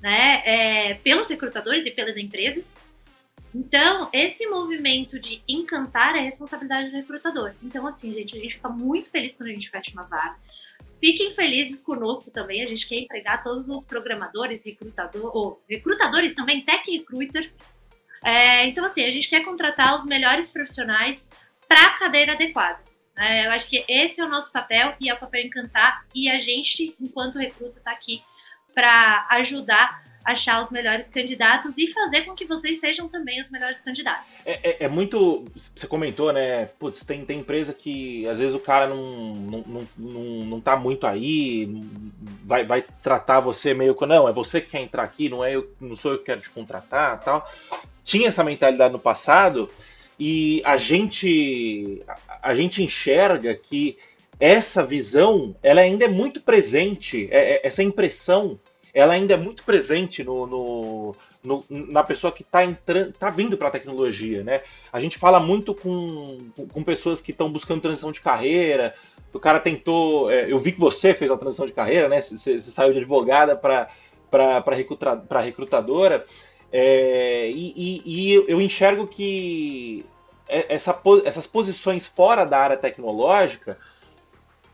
né, 0.00 0.42
é, 0.44 0.94
pelos 0.94 1.28
recrutadores 1.28 1.86
e 1.86 1.90
pelas 1.90 2.16
empresas. 2.16 2.76
Então, 3.54 4.08
esse 4.12 4.46
movimento 4.46 5.18
de 5.18 5.40
encantar 5.48 6.16
é 6.16 6.20
responsabilidade 6.20 6.90
do 6.90 6.96
recrutador. 6.96 7.52
Então, 7.62 7.86
assim, 7.86 8.12
gente, 8.12 8.36
a 8.36 8.40
gente 8.40 8.54
fica 8.54 8.68
muito 8.68 9.10
feliz 9.10 9.36
quando 9.36 9.50
a 9.50 9.52
gente 9.52 9.70
fecha 9.70 9.92
uma 9.92 10.02
vaga. 10.02 10.36
Fiquem 11.04 11.34
felizes 11.34 11.82
conosco 11.82 12.30
também. 12.30 12.62
A 12.62 12.66
gente 12.66 12.88
quer 12.88 12.94
empregar 12.94 13.42
todos 13.42 13.68
os 13.68 13.84
programadores, 13.84 14.64
recrutador, 14.64 15.36
ou 15.36 15.60
recrutadores 15.68 16.34
também, 16.34 16.64
tech 16.64 16.90
recruiters. 16.90 17.58
É, 18.24 18.66
então, 18.66 18.82
assim, 18.86 19.04
a 19.04 19.10
gente 19.10 19.28
quer 19.28 19.44
contratar 19.44 19.94
os 19.98 20.06
melhores 20.06 20.48
profissionais 20.48 21.28
para 21.68 21.88
a 21.88 21.98
cadeira 21.98 22.32
adequada. 22.32 22.78
É, 23.18 23.44
eu 23.46 23.50
acho 23.50 23.68
que 23.68 23.84
esse 23.86 24.18
é 24.18 24.24
o 24.24 24.30
nosso 24.30 24.50
papel 24.50 24.94
e 24.98 25.10
é 25.10 25.12
o 25.12 25.18
papel 25.18 25.42
encantar. 25.42 26.06
E 26.14 26.30
a 26.30 26.38
gente, 26.38 26.96
enquanto 26.98 27.38
recruta, 27.38 27.76
está 27.76 27.90
aqui 27.90 28.22
para 28.74 29.26
ajudar 29.32 30.02
achar 30.24 30.62
os 30.62 30.70
melhores 30.70 31.08
candidatos 31.08 31.76
e 31.76 31.92
fazer 31.92 32.22
com 32.22 32.34
que 32.34 32.46
vocês 32.46 32.80
sejam 32.80 33.06
também 33.08 33.40
os 33.40 33.50
melhores 33.50 33.80
candidatos. 33.80 34.36
É, 34.46 34.58
é, 34.62 34.76
é 34.84 34.88
muito. 34.88 35.44
Você 35.54 35.86
comentou, 35.86 36.32
né? 36.32 36.66
Putz, 36.78 37.04
tem, 37.04 37.24
tem 37.24 37.40
empresa 37.40 37.74
que 37.74 38.26
às 38.26 38.38
vezes 38.38 38.54
o 38.54 38.60
cara 38.60 38.86
não, 38.86 39.02
não, 39.02 39.64
não, 39.66 39.88
não, 39.98 40.22
não 40.46 40.60
tá 40.60 40.76
muito 40.76 41.06
aí, 41.06 41.68
vai, 42.42 42.64
vai 42.64 42.82
tratar 43.02 43.40
você 43.40 43.74
meio 43.74 43.94
que. 43.94 44.06
Não, 44.06 44.28
é 44.28 44.32
você 44.32 44.60
que 44.60 44.70
quer 44.70 44.80
entrar 44.80 45.02
aqui, 45.02 45.28
não, 45.28 45.44
é 45.44 45.54
eu, 45.54 45.70
não 45.80 45.96
sou 45.96 46.12
eu 46.12 46.18
que 46.18 46.24
quero 46.24 46.40
te 46.40 46.50
contratar 46.50 47.20
tal. 47.20 47.48
Tinha 48.02 48.28
essa 48.28 48.44
mentalidade 48.44 48.92
no 48.92 48.98
passado 48.98 49.68
e 50.18 50.62
a 50.64 50.76
gente, 50.76 52.02
a, 52.06 52.50
a 52.50 52.54
gente 52.54 52.82
enxerga 52.82 53.54
que 53.54 53.98
essa 54.38 54.84
visão 54.84 55.54
ela 55.62 55.80
ainda 55.80 56.04
é 56.04 56.08
muito 56.08 56.40
presente, 56.40 57.28
é, 57.30 57.54
é, 57.54 57.66
essa 57.66 57.82
impressão 57.82 58.58
ela 58.94 59.14
ainda 59.14 59.34
é 59.34 59.36
muito 59.36 59.64
presente 59.64 60.22
no, 60.22 60.46
no, 60.46 61.16
no 61.42 61.64
na 61.68 62.04
pessoa 62.04 62.32
que 62.32 62.42
está 62.42 62.60
tá 63.18 63.28
vindo 63.28 63.58
para 63.58 63.66
a 63.66 63.72
tecnologia, 63.72 64.44
né? 64.44 64.62
A 64.92 65.00
gente 65.00 65.18
fala 65.18 65.40
muito 65.40 65.74
com, 65.74 66.38
com 66.72 66.84
pessoas 66.84 67.20
que 67.20 67.32
estão 67.32 67.50
buscando 67.50 67.80
transição 67.80 68.12
de 68.12 68.20
carreira. 68.20 68.94
O 69.32 69.40
cara 69.40 69.58
tentou, 69.58 70.30
é, 70.30 70.50
eu 70.50 70.60
vi 70.60 70.70
que 70.70 70.78
você 70.78 71.12
fez 71.12 71.28
a 71.28 71.36
transição 71.36 71.66
de 71.66 71.72
carreira, 71.72 72.08
né? 72.08 72.20
Você, 72.20 72.60
saiu 72.60 72.92
de 72.92 72.98
advogada 72.98 73.56
para 73.56 73.88
para 74.30 74.74
recruta, 74.74 75.24
recrutadora. 75.40 76.24
É, 76.72 77.48
e, 77.50 77.72
e, 77.76 78.02
e, 78.04 78.44
eu 78.48 78.60
enxergo 78.60 79.06
que 79.06 80.04
essa, 80.48 81.00
essas 81.24 81.46
posições 81.46 82.08
fora 82.08 82.44
da 82.44 82.58
área 82.58 82.76
tecnológica 82.76 83.78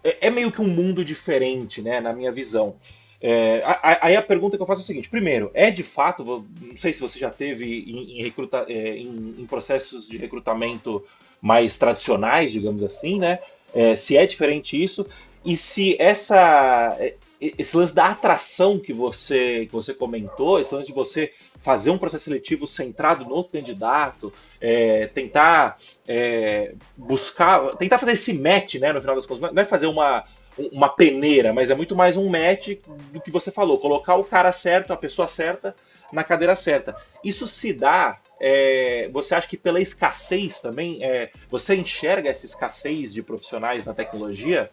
é, 0.02 0.28
é 0.28 0.30
meio 0.30 0.50
que 0.50 0.62
um 0.62 0.68
mundo 0.68 1.04
diferente, 1.04 1.82
né, 1.82 2.00
na 2.00 2.12
minha 2.12 2.32
visão. 2.32 2.76
É, 3.22 3.62
aí 4.00 4.16
a 4.16 4.22
pergunta 4.22 4.56
que 4.56 4.62
eu 4.62 4.66
faço 4.66 4.80
é 4.80 4.84
a 4.84 4.86
seguinte: 4.86 5.10
primeiro, 5.10 5.50
é 5.52 5.70
de 5.70 5.82
fato, 5.82 6.24
não 6.24 6.76
sei 6.76 6.92
se 6.92 7.00
você 7.00 7.18
já 7.18 7.30
teve 7.30 7.84
em, 7.86 8.18
em, 8.18 8.22
recruta, 8.22 8.64
é, 8.68 8.96
em, 8.96 9.36
em 9.38 9.46
processos 9.46 10.08
de 10.08 10.16
recrutamento 10.16 11.06
mais 11.40 11.76
tradicionais, 11.76 12.50
digamos 12.50 12.82
assim, 12.82 13.18
né? 13.18 13.38
É, 13.74 13.96
se 13.96 14.16
é 14.16 14.26
diferente 14.26 14.82
isso 14.82 15.06
e 15.44 15.56
se 15.56 15.96
essa 16.00 16.96
é, 16.98 17.14
esse 17.40 17.76
lance 17.76 17.94
da 17.94 18.06
atração 18.06 18.78
que 18.78 18.92
você 18.92 19.66
que 19.66 19.72
você 19.72 19.94
comentou, 19.94 20.58
esse 20.58 20.74
lance 20.74 20.88
de 20.88 20.94
você 20.94 21.32
fazer 21.62 21.90
um 21.90 21.98
processo 21.98 22.24
seletivo 22.24 22.66
centrado 22.66 23.24
no 23.24 23.44
candidato, 23.44 24.32
é, 24.60 25.06
tentar 25.08 25.78
é, 26.08 26.74
buscar, 26.96 27.76
tentar 27.76 27.98
fazer 27.98 28.12
esse 28.12 28.32
match, 28.32 28.76
né? 28.76 28.92
No 28.92 29.00
final 29.00 29.16
das 29.16 29.26
contas, 29.26 29.52
não 29.52 29.62
é 29.62 29.66
fazer 29.66 29.86
uma 29.86 30.24
uma 30.72 30.88
peneira, 30.88 31.52
mas 31.52 31.70
é 31.70 31.74
muito 31.74 31.94
mais 31.94 32.16
um 32.16 32.28
match 32.28 32.78
do 33.12 33.20
que 33.20 33.30
você 33.30 33.50
falou, 33.50 33.78
colocar 33.78 34.16
o 34.16 34.24
cara 34.24 34.52
certo, 34.52 34.92
a 34.92 34.96
pessoa 34.96 35.28
certa 35.28 35.74
na 36.12 36.24
cadeira 36.24 36.56
certa. 36.56 36.96
Isso 37.24 37.46
se 37.46 37.72
dá, 37.72 38.20
é, 38.40 39.08
você 39.12 39.34
acha 39.34 39.48
que 39.48 39.56
pela 39.56 39.80
escassez 39.80 40.60
também, 40.60 41.04
é, 41.04 41.30
você 41.48 41.76
enxerga 41.76 42.28
essa 42.30 42.46
escassez 42.46 43.12
de 43.12 43.22
profissionais 43.22 43.84
na 43.84 43.94
tecnologia? 43.94 44.70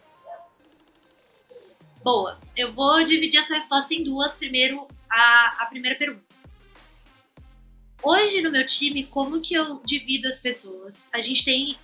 Boa, 2.02 2.38
eu 2.56 2.72
vou 2.72 3.04
dividir 3.04 3.38
essa 3.38 3.54
resposta 3.54 3.92
em 3.94 4.02
duas. 4.02 4.34
Primeiro, 4.34 4.86
a, 5.10 5.62
a 5.62 5.66
primeira 5.66 5.96
pergunta. 5.96 6.26
Hoje 8.02 8.40
no 8.40 8.50
meu 8.50 8.64
time, 8.64 9.04
como 9.04 9.40
que 9.40 9.54
eu 9.54 9.80
divido 9.84 10.28
as 10.28 10.38
pessoas? 10.38 11.08
A 11.12 11.20
gente 11.20 11.44
tem 11.44 11.76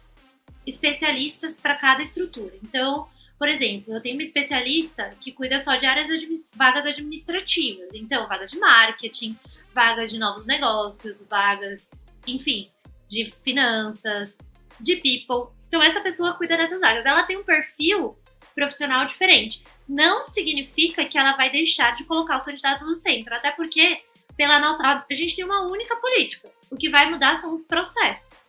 especialistas 0.66 1.60
para 1.60 1.74
cada 1.74 2.02
estrutura. 2.02 2.54
Então, 2.62 3.08
por 3.44 3.50
exemplo, 3.50 3.92
eu 3.92 4.00
tenho 4.00 4.16
uma 4.16 4.22
especialista 4.22 5.10
que 5.20 5.30
cuida 5.30 5.62
só 5.62 5.76
de 5.76 5.84
áreas 5.84 6.10
admi 6.10 6.34
vagas 6.56 6.86
administrativas, 6.86 7.90
então 7.92 8.26
vagas 8.26 8.50
de 8.50 8.58
marketing, 8.58 9.38
vagas 9.74 10.10
de 10.10 10.18
novos 10.18 10.46
negócios, 10.46 11.22
vagas, 11.28 12.10
enfim, 12.26 12.70
de 13.06 13.26
finanças, 13.44 14.38
de 14.80 14.96
people. 14.96 15.54
Então 15.68 15.82
essa 15.82 16.00
pessoa 16.00 16.32
cuida 16.32 16.56
dessas 16.56 16.80
vagas. 16.80 17.04
Ela 17.04 17.24
tem 17.24 17.36
um 17.36 17.44
perfil 17.44 18.16
profissional 18.54 19.04
diferente. 19.06 19.62
Não 19.86 20.24
significa 20.24 21.04
que 21.04 21.18
ela 21.18 21.36
vai 21.36 21.50
deixar 21.50 21.96
de 21.96 22.04
colocar 22.04 22.38
o 22.38 22.42
candidato 22.42 22.82
no 22.86 22.96
centro, 22.96 23.34
até 23.34 23.50
porque 23.50 24.00
pela 24.38 24.58
nossa 24.58 25.04
a 25.06 25.14
gente 25.14 25.36
tem 25.36 25.44
uma 25.44 25.70
única 25.70 25.94
política. 25.96 26.50
O 26.70 26.78
que 26.78 26.88
vai 26.88 27.10
mudar 27.10 27.38
são 27.42 27.52
os 27.52 27.66
processos. 27.66 28.42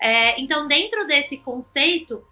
É, 0.00 0.40
então, 0.40 0.66
dentro 0.66 1.06
desse 1.06 1.36
conceito, 1.36 2.26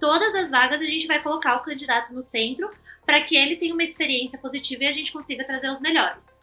todas 0.00 0.34
as 0.34 0.50
vagas 0.50 0.80
a 0.80 0.84
gente 0.84 1.06
vai 1.06 1.22
colocar 1.22 1.56
o 1.56 1.60
candidato 1.60 2.12
no 2.12 2.22
centro 2.22 2.70
para 3.04 3.20
que 3.22 3.36
ele 3.36 3.56
tenha 3.56 3.72
uma 3.72 3.84
experiência 3.84 4.38
positiva 4.38 4.84
e 4.84 4.86
a 4.88 4.92
gente 4.92 5.12
consiga 5.12 5.44
trazer 5.44 5.70
os 5.70 5.80
melhores. 5.80 6.40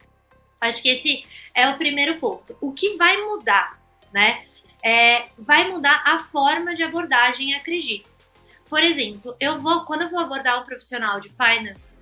Acho 0.61 0.81
que 0.81 0.89
esse 0.89 1.25
é 1.53 1.67
o 1.69 1.77
primeiro 1.77 2.19
ponto. 2.19 2.55
O 2.61 2.71
que 2.71 2.95
vai 2.95 3.17
mudar, 3.17 3.79
né? 4.13 4.45
É, 4.81 5.27
vai 5.37 5.69
mudar 5.69 6.01
a 6.05 6.19
forma 6.25 6.73
de 6.73 6.83
abordagem, 6.83 7.53
acredito. 7.55 8.09
Por 8.69 8.81
exemplo, 8.83 9.35
eu 9.39 9.61
vou 9.61 9.85
quando 9.85 10.03
eu 10.03 10.09
vou 10.09 10.19
abordar 10.19 10.61
um 10.61 10.65
profissional 10.65 11.19
de 11.19 11.29
finance, 11.29 11.97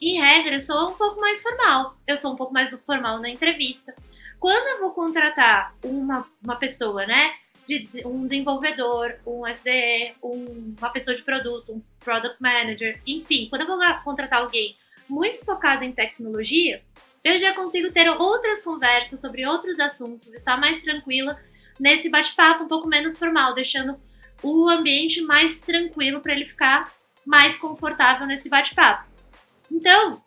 em 0.00 0.18
regra, 0.18 0.54
eu 0.54 0.62
sou 0.62 0.90
um 0.90 0.94
pouco 0.94 1.20
mais 1.20 1.42
formal. 1.42 1.94
Eu 2.06 2.16
sou 2.16 2.32
um 2.32 2.36
pouco 2.36 2.54
mais 2.54 2.70
formal 2.86 3.20
na 3.20 3.28
entrevista. 3.28 3.94
Quando 4.38 4.66
eu 4.68 4.80
vou 4.80 4.92
contratar 4.92 5.74
uma, 5.84 6.26
uma 6.42 6.56
pessoa, 6.56 7.04
né, 7.04 7.34
de 7.66 7.88
um 8.04 8.24
desenvolvedor, 8.24 9.16
um 9.26 9.46
SDE, 9.46 10.14
um, 10.22 10.74
uma 10.78 10.90
pessoa 10.90 11.16
de 11.16 11.22
produto, 11.22 11.72
um 11.72 11.82
product 12.00 12.40
manager, 12.40 13.00
enfim, 13.06 13.48
quando 13.48 13.62
eu 13.62 13.66
vou 13.66 13.78
contratar 14.02 14.40
alguém 14.40 14.76
muito 15.08 15.44
focado 15.44 15.84
em 15.84 15.92
tecnologia, 15.92 16.80
eu 17.22 17.38
já 17.38 17.52
consigo 17.52 17.92
ter 17.92 18.08
outras 18.08 18.62
conversas 18.62 19.20
sobre 19.20 19.46
outros 19.46 19.78
assuntos, 19.78 20.34
estar 20.34 20.56
mais 20.56 20.82
tranquila 20.82 21.38
nesse 21.78 22.08
bate-papo 22.08 22.64
um 22.64 22.68
pouco 22.68 22.88
menos 22.88 23.18
formal, 23.18 23.54
deixando 23.54 24.00
o 24.42 24.68
ambiente 24.68 25.20
mais 25.22 25.58
tranquilo 25.58 26.20
para 26.20 26.32
ele 26.32 26.46
ficar 26.46 26.90
mais 27.24 27.58
confortável 27.58 28.26
nesse 28.26 28.48
bate-papo. 28.48 29.06
Então, 29.70 30.22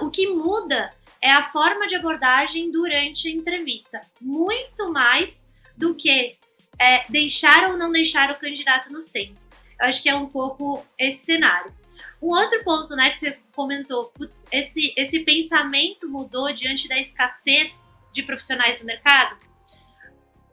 o 0.00 0.10
que 0.10 0.28
muda 0.28 0.90
é 1.20 1.30
a 1.30 1.50
forma 1.50 1.86
de 1.86 1.96
abordagem 1.96 2.70
durante 2.70 3.28
a 3.28 3.30
entrevista, 3.30 4.00
muito 4.20 4.92
mais 4.92 5.44
do 5.76 5.94
que 5.94 6.36
é, 6.78 7.02
deixar 7.10 7.70
ou 7.70 7.76
não 7.76 7.90
deixar 7.90 8.30
o 8.30 8.38
candidato 8.38 8.92
no 8.92 9.02
centro. 9.02 9.36
Eu 9.80 9.88
acho 9.88 10.02
que 10.02 10.08
é 10.08 10.14
um 10.14 10.26
pouco 10.26 10.84
esse 10.98 11.24
cenário. 11.24 11.72
Um 12.20 12.28
outro 12.28 12.62
ponto, 12.64 12.96
né, 12.96 13.10
que 13.10 13.20
você 13.20 13.36
comentou, 13.54 14.06
putz, 14.06 14.44
esse, 14.50 14.92
esse 14.96 15.20
pensamento 15.20 16.08
mudou 16.08 16.52
diante 16.52 16.88
da 16.88 16.98
escassez 16.98 17.72
de 18.12 18.22
profissionais 18.22 18.80
no 18.80 18.86
mercado? 18.86 19.36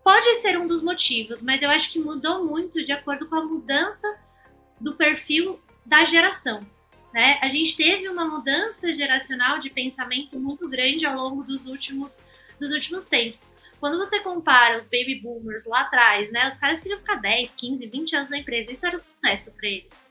Pode 0.04 0.36
ser 0.36 0.60
um 0.60 0.68
dos 0.68 0.84
motivos, 0.84 1.42
mas 1.42 1.62
eu 1.62 1.70
acho 1.70 1.92
que 1.92 2.00
mudou 2.00 2.46
muito 2.46 2.84
de 2.84 2.92
acordo 2.92 3.28
com 3.28 3.36
a 3.36 3.46
mudança 3.46 4.20
do 4.80 4.96
perfil 4.96 5.62
da 5.86 6.04
geração. 6.04 6.66
Né? 7.14 7.40
A 7.42 7.48
gente 7.48 7.78
teve 7.78 8.10
uma 8.10 8.26
mudança 8.26 8.92
geracional 8.92 9.60
de 9.60 9.70
pensamento 9.70 10.38
muito 10.38 10.68
grande 10.68 11.06
ao 11.06 11.16
longo 11.16 11.44
dos 11.44 11.66
últimos, 11.66 12.20
dos 12.60 12.72
últimos 12.72 13.06
tempos. 13.06 13.48
Quando 13.84 13.98
você 13.98 14.22
compara 14.22 14.78
os 14.78 14.86
baby 14.86 15.16
boomers 15.16 15.66
lá 15.66 15.82
atrás, 15.82 16.32
né, 16.32 16.48
os 16.48 16.58
caras 16.58 16.82
queriam 16.82 17.00
ficar 17.00 17.16
10, 17.16 17.52
15, 17.52 17.86
20 17.86 18.16
anos 18.16 18.30
na 18.30 18.38
empresa, 18.38 18.72
isso 18.72 18.86
era 18.86 18.98
sucesso 18.98 19.52
para 19.52 19.68
eles. 19.68 20.02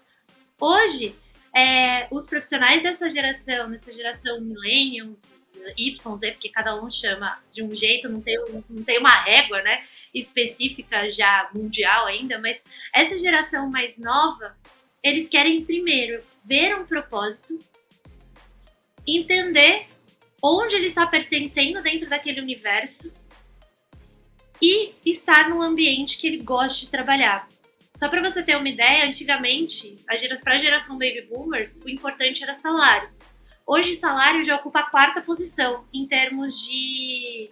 Hoje, 0.61 1.15
é, 1.57 2.07
os 2.11 2.27
profissionais 2.27 2.83
dessa 2.83 3.11
geração, 3.11 3.71
dessa 3.71 3.91
geração 3.91 4.43
millennials, 4.43 5.51
Y, 5.75 6.19
Z, 6.19 6.33
porque 6.33 6.51
cada 6.51 6.79
um 6.79 6.91
chama 6.91 7.39
de 7.51 7.63
um 7.63 7.75
jeito, 7.75 8.11
não 8.11 8.21
tem, 8.21 8.37
não 8.69 8.85
tem 8.85 8.99
uma 8.99 9.23
régua, 9.23 9.63
né, 9.63 9.85
específica 10.13 11.11
já 11.11 11.49
mundial 11.55 12.05
ainda, 12.05 12.39
mas 12.39 12.63
essa 12.95 13.17
geração 13.17 13.71
mais 13.71 13.97
nova, 13.97 14.55
eles 15.03 15.31
querem 15.31 15.65
primeiro 15.65 16.23
ver 16.45 16.77
um 16.77 16.85
propósito, 16.85 17.59
entender 19.07 19.87
onde 20.43 20.77
ele 20.77 20.89
está 20.89 21.07
pertencendo 21.07 21.81
dentro 21.81 22.11
daquele 22.11 22.43
universo 22.43 23.11
e 24.63 24.95
estar 25.05 25.51
num 25.51 25.61
ambiente 25.61 26.17
que 26.17 26.27
ele 26.27 26.39
goste 26.39 26.87
de 26.87 26.91
trabalhar. 26.91 27.49
Só 27.97 28.09
para 28.09 28.23
você 28.23 28.43
ter 28.43 28.57
uma 28.57 28.69
ideia, 28.69 29.05
antigamente, 29.05 29.97
para 30.43 30.55
a 30.55 30.59
geração 30.59 30.97
baby 30.97 31.27
boomers, 31.29 31.81
o 31.85 31.89
importante 31.89 32.43
era 32.43 32.55
salário. 32.55 33.11
Hoje, 33.67 33.95
salário 33.95 34.45
já 34.45 34.57
ocupa 34.57 34.81
a 34.81 34.91
quarta 34.91 35.21
posição 35.21 35.85
em 35.93 36.07
termos 36.07 36.65
de 36.65 37.51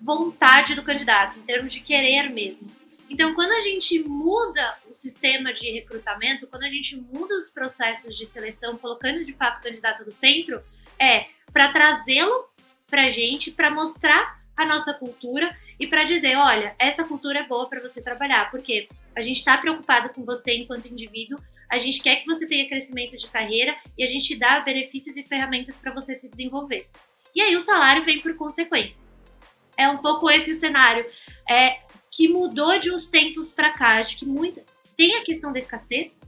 vontade 0.00 0.74
do 0.74 0.82
candidato, 0.82 1.38
em 1.38 1.42
termos 1.42 1.72
de 1.72 1.80
querer 1.80 2.30
mesmo. 2.30 2.66
Então, 3.08 3.34
quando 3.34 3.52
a 3.52 3.60
gente 3.60 3.98
muda 4.02 4.78
o 4.88 4.94
sistema 4.94 5.52
de 5.52 5.70
recrutamento, 5.70 6.46
quando 6.46 6.62
a 6.62 6.70
gente 6.70 6.96
muda 6.96 7.36
os 7.36 7.50
processos 7.50 8.16
de 8.16 8.26
seleção, 8.26 8.78
colocando 8.78 9.24
de 9.24 9.32
fato 9.32 9.58
o 9.58 9.62
candidato 9.62 10.04
no 10.04 10.12
centro, 10.12 10.62
é 10.98 11.26
para 11.52 11.72
trazê-lo 11.72 12.48
para 12.88 13.06
a 13.06 13.10
gente, 13.10 13.50
para 13.50 13.70
mostrar 13.70 14.39
a 14.62 14.66
nossa 14.66 14.94
cultura 14.94 15.54
e 15.78 15.86
para 15.86 16.04
dizer, 16.04 16.36
olha, 16.36 16.72
essa 16.78 17.04
cultura 17.04 17.40
é 17.40 17.46
boa 17.46 17.68
para 17.68 17.80
você 17.80 18.00
trabalhar, 18.00 18.50
porque 18.50 18.88
a 19.16 19.20
gente 19.20 19.36
está 19.36 19.56
preocupado 19.56 20.10
com 20.10 20.24
você 20.24 20.54
enquanto 20.54 20.88
indivíduo, 20.88 21.38
a 21.68 21.78
gente 21.78 22.02
quer 22.02 22.16
que 22.16 22.26
você 22.26 22.46
tenha 22.46 22.68
crescimento 22.68 23.16
de 23.16 23.28
carreira 23.28 23.76
e 23.96 24.04
a 24.04 24.06
gente 24.06 24.36
dá 24.36 24.60
benefícios 24.60 25.16
e 25.16 25.22
ferramentas 25.22 25.78
para 25.78 25.92
você 25.92 26.16
se 26.16 26.28
desenvolver. 26.28 26.88
E 27.34 27.40
aí 27.40 27.56
o 27.56 27.62
salário 27.62 28.04
vem 28.04 28.20
por 28.20 28.34
consequência. 28.34 29.08
É 29.76 29.88
um 29.88 29.98
pouco 29.98 30.28
esse 30.28 30.52
o 30.52 30.58
cenário. 30.58 31.06
É, 31.48 31.80
que 32.10 32.28
mudou 32.28 32.78
de 32.78 32.92
uns 32.92 33.06
tempos 33.06 33.50
para 33.50 33.72
cá. 33.72 34.00
Acho 34.00 34.18
que 34.18 34.26
muito 34.26 34.60
tem 34.96 35.16
a 35.16 35.24
questão 35.24 35.52
da 35.52 35.58
escassez 35.58 36.18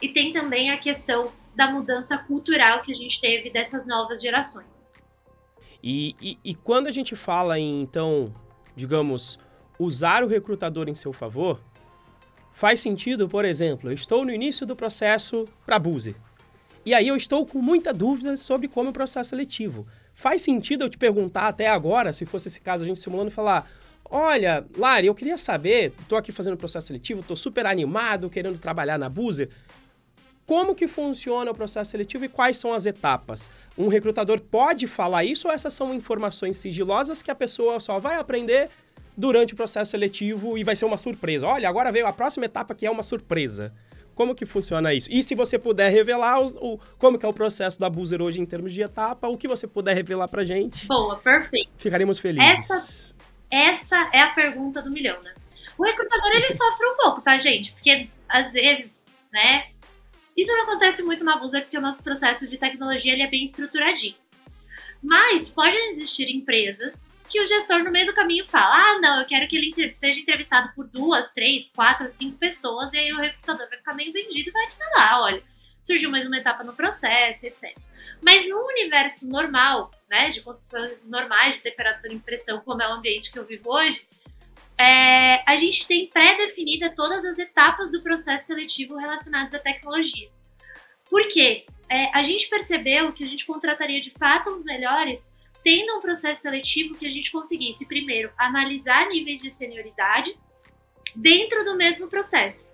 e 0.00 0.08
tem 0.08 0.32
também 0.32 0.70
a 0.70 0.78
questão 0.78 1.32
da 1.54 1.70
mudança 1.70 2.16
cultural 2.16 2.82
que 2.82 2.92
a 2.92 2.94
gente 2.94 3.20
teve 3.20 3.50
dessas 3.50 3.86
novas 3.86 4.22
gerações. 4.22 4.75
E, 5.88 6.16
e, 6.20 6.38
e 6.44 6.52
quando 6.52 6.88
a 6.88 6.90
gente 6.90 7.14
fala 7.14 7.60
em, 7.60 7.80
então, 7.80 8.34
digamos, 8.74 9.38
usar 9.78 10.24
o 10.24 10.26
recrutador 10.26 10.88
em 10.88 10.96
seu 10.96 11.12
favor, 11.12 11.60
faz 12.52 12.80
sentido, 12.80 13.28
por 13.28 13.44
exemplo, 13.44 13.88
eu 13.90 13.94
estou 13.94 14.24
no 14.24 14.32
início 14.32 14.66
do 14.66 14.74
processo 14.74 15.46
para 15.64 15.78
Buse. 15.78 16.16
E 16.84 16.92
aí 16.92 17.06
eu 17.06 17.14
estou 17.14 17.46
com 17.46 17.62
muita 17.62 17.94
dúvida 17.94 18.36
sobre 18.36 18.66
como 18.66 18.88
é 18.88 18.90
o 18.90 18.92
processo 18.92 19.30
seletivo. 19.30 19.86
Faz 20.12 20.42
sentido 20.42 20.82
eu 20.82 20.90
te 20.90 20.98
perguntar 20.98 21.46
até 21.46 21.68
agora, 21.68 22.12
se 22.12 22.26
fosse 22.26 22.48
esse 22.48 22.60
caso 22.60 22.82
a 22.82 22.86
gente 22.88 22.98
simulando, 22.98 23.30
falar: 23.30 23.70
Olha, 24.10 24.66
Lari, 24.76 25.06
eu 25.06 25.14
queria 25.14 25.38
saber, 25.38 25.92
estou 26.00 26.18
aqui 26.18 26.32
fazendo 26.32 26.54
o 26.54 26.58
processo 26.58 26.88
seletivo, 26.88 27.20
estou 27.20 27.36
super 27.36 27.64
animado, 27.64 28.28
querendo 28.28 28.58
trabalhar 28.58 28.98
na 28.98 29.08
Buzer. 29.08 29.50
Como 30.46 30.74
que 30.74 30.86
funciona 30.86 31.50
o 31.50 31.54
processo 31.54 31.90
seletivo 31.90 32.24
e 32.24 32.28
quais 32.28 32.56
são 32.56 32.72
as 32.72 32.86
etapas? 32.86 33.50
Um 33.76 33.88
recrutador 33.88 34.40
pode 34.40 34.86
falar 34.86 35.24
isso 35.24 35.48
ou 35.48 35.54
essas 35.54 35.72
são 35.72 35.92
informações 35.92 36.56
sigilosas 36.56 37.22
que 37.22 37.30
a 37.30 37.34
pessoa 37.34 37.80
só 37.80 37.98
vai 37.98 38.16
aprender 38.16 38.70
durante 39.16 39.54
o 39.54 39.56
processo 39.56 39.90
seletivo 39.90 40.56
e 40.56 40.62
vai 40.62 40.76
ser 40.76 40.84
uma 40.84 40.96
surpresa? 40.96 41.46
Olha, 41.46 41.68
agora 41.68 41.90
veio 41.90 42.06
a 42.06 42.12
próxima 42.12 42.46
etapa 42.46 42.74
que 42.74 42.86
é 42.86 42.90
uma 42.90 43.02
surpresa. 43.02 43.72
Como 44.14 44.34
que 44.34 44.46
funciona 44.46 44.94
isso? 44.94 45.08
E 45.12 45.22
se 45.22 45.34
você 45.34 45.58
puder 45.58 45.90
revelar 45.90 46.40
o, 46.40 46.74
o, 46.74 46.80
como 46.98 47.18
que 47.18 47.26
é 47.26 47.28
o 47.28 47.34
processo 47.34 47.78
da 47.78 47.90
Boozer 47.90 48.22
hoje 48.22 48.40
em 48.40 48.46
termos 48.46 48.72
de 48.72 48.82
etapa, 48.82 49.28
o 49.28 49.36
que 49.36 49.48
você 49.48 49.66
puder 49.66 49.94
revelar 49.94 50.28
pra 50.28 50.44
gente. 50.44 50.86
Boa, 50.86 51.16
perfeito. 51.16 51.70
Ficaremos 51.76 52.18
felizes. 52.18 52.58
Essa 52.58 53.16
essa 53.50 54.10
é 54.12 54.20
a 54.20 54.28
pergunta 54.28 54.82
do 54.82 54.90
milhão, 54.90 55.16
né? 55.22 55.32
O 55.78 55.84
recrutador, 55.84 56.30
ele 56.32 56.48
sofre 56.56 56.86
um 56.86 56.96
pouco, 56.96 57.20
tá, 57.20 57.38
gente? 57.38 57.72
Porque, 57.72 58.08
às 58.28 58.52
vezes, 58.52 59.02
né? 59.32 59.66
Isso 60.36 60.52
não 60.52 60.64
acontece 60.64 61.02
muito 61.02 61.24
na 61.24 61.38
Busa, 61.38 61.60
porque 61.60 61.78
o 61.78 61.80
nosso 61.80 62.02
processo 62.02 62.46
de 62.46 62.58
tecnologia 62.58 63.12
ele 63.12 63.22
é 63.22 63.30
bem 63.30 63.44
estruturadinho. 63.44 64.16
Mas 65.02 65.48
podem 65.48 65.92
existir 65.92 66.28
empresas 66.30 67.06
que 67.28 67.40
o 67.40 67.46
gestor, 67.46 67.82
no 67.82 67.90
meio 67.90 68.06
do 68.06 68.14
caminho, 68.14 68.46
fala: 68.46 68.74
ah, 68.74 68.98
não, 69.00 69.20
eu 69.20 69.26
quero 69.26 69.48
que 69.48 69.56
ele 69.56 69.94
seja 69.94 70.20
entrevistado 70.20 70.72
por 70.74 70.86
duas, 70.86 71.30
três, 71.32 71.70
quatro, 71.74 72.08
cinco 72.10 72.36
pessoas, 72.38 72.92
e 72.92 72.98
aí 72.98 73.12
o 73.12 73.18
recrutador 73.18 73.68
vai 73.68 73.78
ficar 73.78 73.94
meio 73.94 74.12
vendido 74.12 74.48
e 74.48 74.52
vai 74.52 74.66
te 74.66 74.76
falar: 74.76 75.22
olha, 75.22 75.42
surgiu 75.80 76.10
mais 76.10 76.26
uma 76.26 76.36
etapa 76.36 76.62
no 76.64 76.74
processo, 76.74 77.46
etc. 77.46 77.76
Mas 78.20 78.48
no 78.48 78.58
universo 78.66 79.28
normal, 79.28 79.90
né, 80.08 80.30
de 80.30 80.40
condições 80.40 81.04
normais 81.04 81.56
de 81.56 81.62
temperatura 81.62 82.12
e 82.12 82.18
pressão, 82.18 82.60
como 82.60 82.82
é 82.82 82.88
o 82.88 82.92
ambiente 82.92 83.30
que 83.30 83.38
eu 83.38 83.44
vivo 83.44 83.70
hoje, 83.70 84.06
é, 84.78 85.42
a 85.50 85.56
gente 85.56 85.86
tem 85.86 86.08
pré-definida 86.08 86.94
todas 86.94 87.24
as 87.24 87.38
etapas 87.38 87.90
do 87.90 88.02
processo 88.02 88.46
seletivo 88.46 88.96
relacionadas 88.96 89.54
à 89.54 89.58
tecnologia. 89.58 90.28
Por 91.08 91.26
quê? 91.28 91.64
É, 91.88 92.10
a 92.16 92.22
gente 92.22 92.48
percebeu 92.48 93.12
que 93.12 93.24
a 93.24 93.26
gente 93.26 93.46
contrataria 93.46 94.00
de 94.00 94.10
fato 94.10 94.50
os 94.50 94.64
melhores 94.64 95.32
tendo 95.62 95.96
um 95.96 96.00
processo 96.00 96.42
seletivo 96.42 96.94
que 96.94 97.06
a 97.06 97.10
gente 97.10 97.32
conseguisse, 97.32 97.84
primeiro, 97.84 98.30
analisar 98.38 99.08
níveis 99.08 99.40
de 99.40 99.50
senioridade 99.50 100.38
dentro 101.14 101.64
do 101.64 101.74
mesmo 101.74 102.06
processo. 102.06 102.72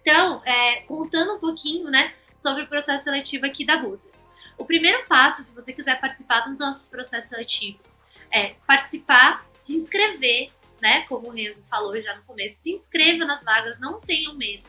Então, 0.00 0.42
é, 0.44 0.80
contando 0.82 1.34
um 1.34 1.38
pouquinho 1.38 1.88
né, 1.90 2.12
sobre 2.38 2.64
o 2.64 2.66
processo 2.66 3.04
seletivo 3.04 3.46
aqui 3.46 3.64
da 3.64 3.76
Busa. 3.76 4.10
O 4.58 4.64
primeiro 4.64 5.06
passo, 5.06 5.42
se 5.42 5.54
você 5.54 5.72
quiser 5.72 6.00
participar 6.00 6.40
dos 6.40 6.58
nossos 6.58 6.88
processos 6.88 7.30
seletivos, 7.30 7.96
é 8.32 8.54
participar, 8.66 9.46
se 9.62 9.76
inscrever, 9.76 10.50
né? 10.84 11.00
Como 11.08 11.28
o 11.28 11.30
Renzo 11.30 11.64
falou 11.64 11.98
já 11.98 12.14
no 12.14 12.22
começo, 12.24 12.62
se 12.62 12.70
inscreva 12.70 13.24
nas 13.24 13.42
vagas, 13.42 13.80
não 13.80 14.00
tenham 14.00 14.34
medo. 14.34 14.64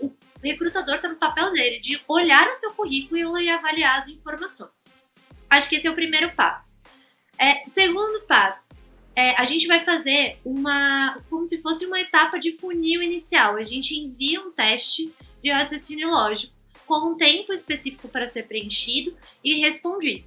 O 0.00 0.12
recrutador 0.42 0.96
está 0.96 1.08
no 1.08 1.14
papel 1.14 1.52
dele 1.52 1.78
de 1.78 2.02
olhar 2.08 2.48
o 2.48 2.56
seu 2.56 2.72
currículo 2.72 3.38
e 3.38 3.48
avaliar 3.48 4.00
as 4.00 4.08
informações. 4.08 4.72
Acho 5.48 5.68
que 5.68 5.76
esse 5.76 5.86
é 5.86 5.90
o 5.90 5.94
primeiro 5.94 6.32
passo. 6.32 6.76
É, 7.38 7.62
segundo 7.68 8.22
passo, 8.22 8.74
é, 9.14 9.40
a 9.40 9.44
gente 9.44 9.68
vai 9.68 9.78
fazer 9.78 10.36
uma, 10.44 11.16
como 11.30 11.46
se 11.46 11.62
fosse 11.62 11.86
uma 11.86 12.00
etapa 12.00 12.40
de 12.40 12.58
funil 12.58 13.00
inicial. 13.00 13.54
A 13.54 13.62
gente 13.62 13.96
envia 13.96 14.40
um 14.40 14.50
teste 14.50 15.14
de 15.40 15.52
raciocínio 15.52 16.08
lógico 16.08 16.52
com 16.86 17.12
um 17.12 17.16
tempo 17.16 17.52
específico 17.52 18.08
para 18.08 18.28
ser 18.28 18.48
preenchido 18.48 19.16
e 19.44 19.60
respondido. 19.60 20.26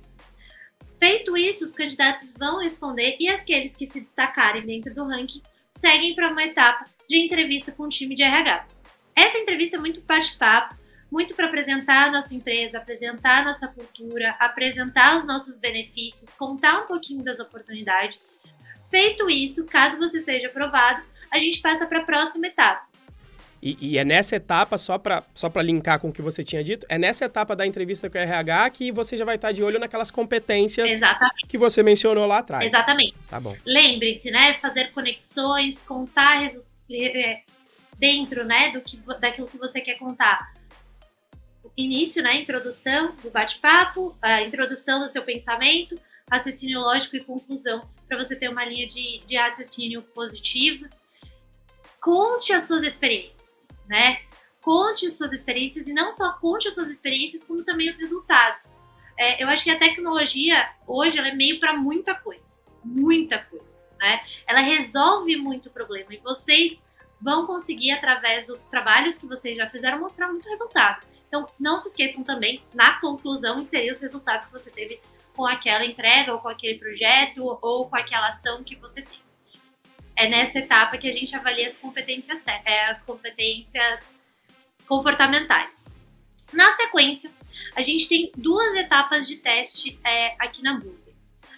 Feito 1.05 1.37
isso, 1.37 1.65
os 1.65 1.75
candidatos 1.75 2.33
vão 2.33 2.57
responder 2.57 3.15
e 3.19 3.29
aqueles 3.29 3.75
que 3.75 3.85
se 3.85 4.01
destacarem 4.01 4.65
dentro 4.65 4.91
do 4.91 5.05
ranking 5.05 5.39
seguem 5.77 6.15
para 6.15 6.31
uma 6.31 6.43
etapa 6.43 6.83
de 7.07 7.19
entrevista 7.19 7.71
com 7.71 7.83
o 7.83 7.89
time 7.89 8.15
de 8.15 8.23
RH. 8.23 8.65
Essa 9.15 9.37
entrevista 9.37 9.75
é 9.75 9.79
muito 9.79 10.01
bate-papo, 10.01 10.75
muito 11.11 11.35
para 11.35 11.45
apresentar 11.45 12.07
a 12.07 12.11
nossa 12.11 12.33
empresa, 12.33 12.79
apresentar 12.79 13.41
a 13.41 13.51
nossa 13.51 13.67
cultura, 13.67 14.31
apresentar 14.39 15.19
os 15.19 15.27
nossos 15.27 15.59
benefícios, 15.59 16.33
contar 16.33 16.81
um 16.81 16.87
pouquinho 16.87 17.23
das 17.23 17.39
oportunidades, 17.39 18.31
Feito 18.89 19.29
isso, 19.29 19.65
caso 19.65 19.97
você 19.97 20.21
seja 20.21 20.47
aprovado, 20.47 21.03
a 21.31 21.37
gente 21.37 21.61
passa 21.61 21.85
para 21.85 21.99
a 21.99 22.05
próxima 22.05 22.47
etapa. 22.47 22.87
E, 23.61 23.77
e, 23.79 23.97
é 23.97 24.03
nessa 24.03 24.35
etapa, 24.35 24.77
só 24.77 24.97
para 24.97 25.23
só 25.33 25.51
linkar 25.61 25.99
com 25.99 26.09
o 26.09 26.13
que 26.13 26.21
você 26.21 26.43
tinha 26.43 26.63
dito, 26.63 26.85
é 26.89 26.97
nessa 26.97 27.25
etapa 27.25 27.55
da 27.55 27.65
entrevista 27.65 28.09
com 28.09 28.17
o 28.17 28.21
RH 28.21 28.69
que 28.71 28.91
você 28.91 29.17
já 29.17 29.25
vai 29.25 29.35
estar 29.35 29.51
de 29.51 29.63
olho 29.63 29.79
naquelas 29.79 30.11
competências 30.11 30.91
Exatamente. 30.91 31.47
que 31.47 31.57
você 31.57 31.81
mencionou 31.81 32.25
lá 32.25 32.39
atrás. 32.39 32.67
Exatamente. 32.67 33.27
Tá 33.29 33.39
bom. 33.39 33.55
Lembre-se, 33.65 34.29
né? 34.29 34.53
Fazer 34.55 34.91
conexões, 34.91 35.81
contar 35.81 36.51
dentro, 37.97 38.43
né, 38.43 38.71
do 38.71 38.81
que, 38.81 38.97
daquilo 39.19 39.47
que 39.47 39.57
você 39.57 39.81
quer 39.81 39.97
contar. 39.97 40.53
Início, 41.75 42.21
né? 42.21 42.39
Introdução 42.39 43.15
do 43.23 43.29
bate-papo, 43.29 44.15
a 44.21 44.41
introdução 44.43 44.99
do 44.99 45.09
seu 45.09 45.23
pensamento, 45.23 45.99
raciocínio 46.29 46.79
lógico 46.79 47.15
e 47.15 47.19
conclusão, 47.21 47.81
para 48.07 48.17
você 48.17 48.35
ter 48.35 48.49
uma 48.49 48.63
linha 48.63 48.85
de, 48.85 49.21
de 49.25 49.35
raciocínio 49.35 50.01
positiva. 50.01 50.87
Conte 51.99 52.53
as 52.53 52.65
suas 52.65 52.83
experiências 52.83 53.34
né? 53.87 54.19
Conte 54.61 55.11
suas 55.11 55.31
experiências 55.31 55.87
e 55.87 55.93
não 55.93 56.13
só 56.15 56.33
conte 56.33 56.67
as 56.67 56.73
suas 56.73 56.89
experiências, 56.89 57.43
como 57.43 57.63
também 57.63 57.89
os 57.89 57.97
resultados. 57.97 58.73
É, 59.17 59.41
eu 59.41 59.47
acho 59.47 59.63
que 59.63 59.69
a 59.69 59.79
tecnologia 59.79 60.69
hoje 60.87 61.17
ela 61.17 61.29
é 61.29 61.33
meio 61.33 61.59
para 61.59 61.75
muita 61.75 62.15
coisa, 62.15 62.53
muita 62.83 63.39
coisa, 63.39 63.77
né? 63.99 64.21
Ela 64.47 64.59
resolve 64.59 65.35
muito 65.37 65.69
problema 65.69 66.13
e 66.13 66.17
vocês 66.17 66.77
vão 67.21 67.45
conseguir 67.45 67.91
através 67.91 68.47
dos 68.47 68.63
trabalhos 68.65 69.17
que 69.17 69.25
vocês 69.25 69.57
já 69.57 69.69
fizeram 69.69 69.99
mostrar 69.99 70.27
muito 70.27 70.49
resultado. 70.49 71.05
Então, 71.27 71.47
não 71.59 71.81
se 71.81 71.89
esqueçam 71.89 72.23
também, 72.23 72.61
na 72.73 72.99
conclusão, 72.99 73.61
inserir 73.61 73.91
os 73.91 73.99
resultados 73.99 74.47
que 74.47 74.53
você 74.53 74.69
teve 74.69 74.99
com 75.35 75.45
aquela 75.45 75.85
entrega, 75.85 76.33
ou 76.33 76.39
com 76.39 76.47
aquele 76.47 76.79
projeto, 76.79 77.43
ou 77.61 77.89
com 77.89 77.95
aquela 77.95 78.29
ação 78.29 78.63
que 78.63 78.75
você 78.75 79.01
teve 79.01 79.24
é 80.17 80.29
nessa 80.29 80.59
etapa 80.59 80.97
que 80.97 81.07
a 81.07 81.11
gente 81.11 81.35
avalia 81.35 81.69
as 81.69 81.77
competências, 81.77 82.41
é, 82.65 82.85
as 82.85 83.03
competências 83.03 84.03
comportamentais. 84.87 85.73
Na 86.53 86.75
sequência, 86.77 87.29
a 87.75 87.81
gente 87.81 88.07
tem 88.07 88.31
duas 88.37 88.75
etapas 88.75 89.27
de 89.27 89.37
teste 89.37 89.99
é, 90.03 90.35
aqui 90.39 90.61
na 90.61 90.79
Buse. 90.79 91.13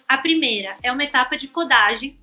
A 0.08 0.18
primeira 0.18 0.76
é 0.82 0.90
uma 0.90 1.04
etapa 1.04 1.36
de 1.36 1.46
codagem. 1.46 2.16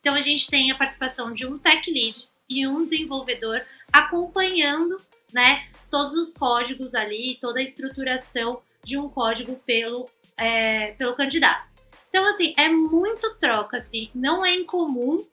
Então, 0.00 0.14
a 0.14 0.20
gente 0.20 0.48
tem 0.48 0.70
a 0.70 0.74
participação 0.74 1.32
de 1.32 1.46
um 1.46 1.56
tech 1.56 1.90
lead 1.90 2.28
e 2.48 2.66
um 2.66 2.84
desenvolvedor 2.84 3.62
acompanhando 3.92 5.00
né, 5.32 5.68
todos 5.90 6.12
os 6.14 6.32
códigos 6.32 6.94
ali, 6.94 7.38
toda 7.40 7.60
a 7.60 7.62
estruturação 7.62 8.60
de 8.84 8.98
um 8.98 9.08
código 9.08 9.56
pelo, 9.64 10.08
é, 10.36 10.92
pelo 10.92 11.14
candidato. 11.14 11.68
Então, 12.08 12.26
assim, 12.26 12.52
é 12.56 12.68
muito 12.68 13.36
troca, 13.36 13.76
assim, 13.76 14.10
não 14.14 14.44
é 14.44 14.56
incomum 14.56 15.24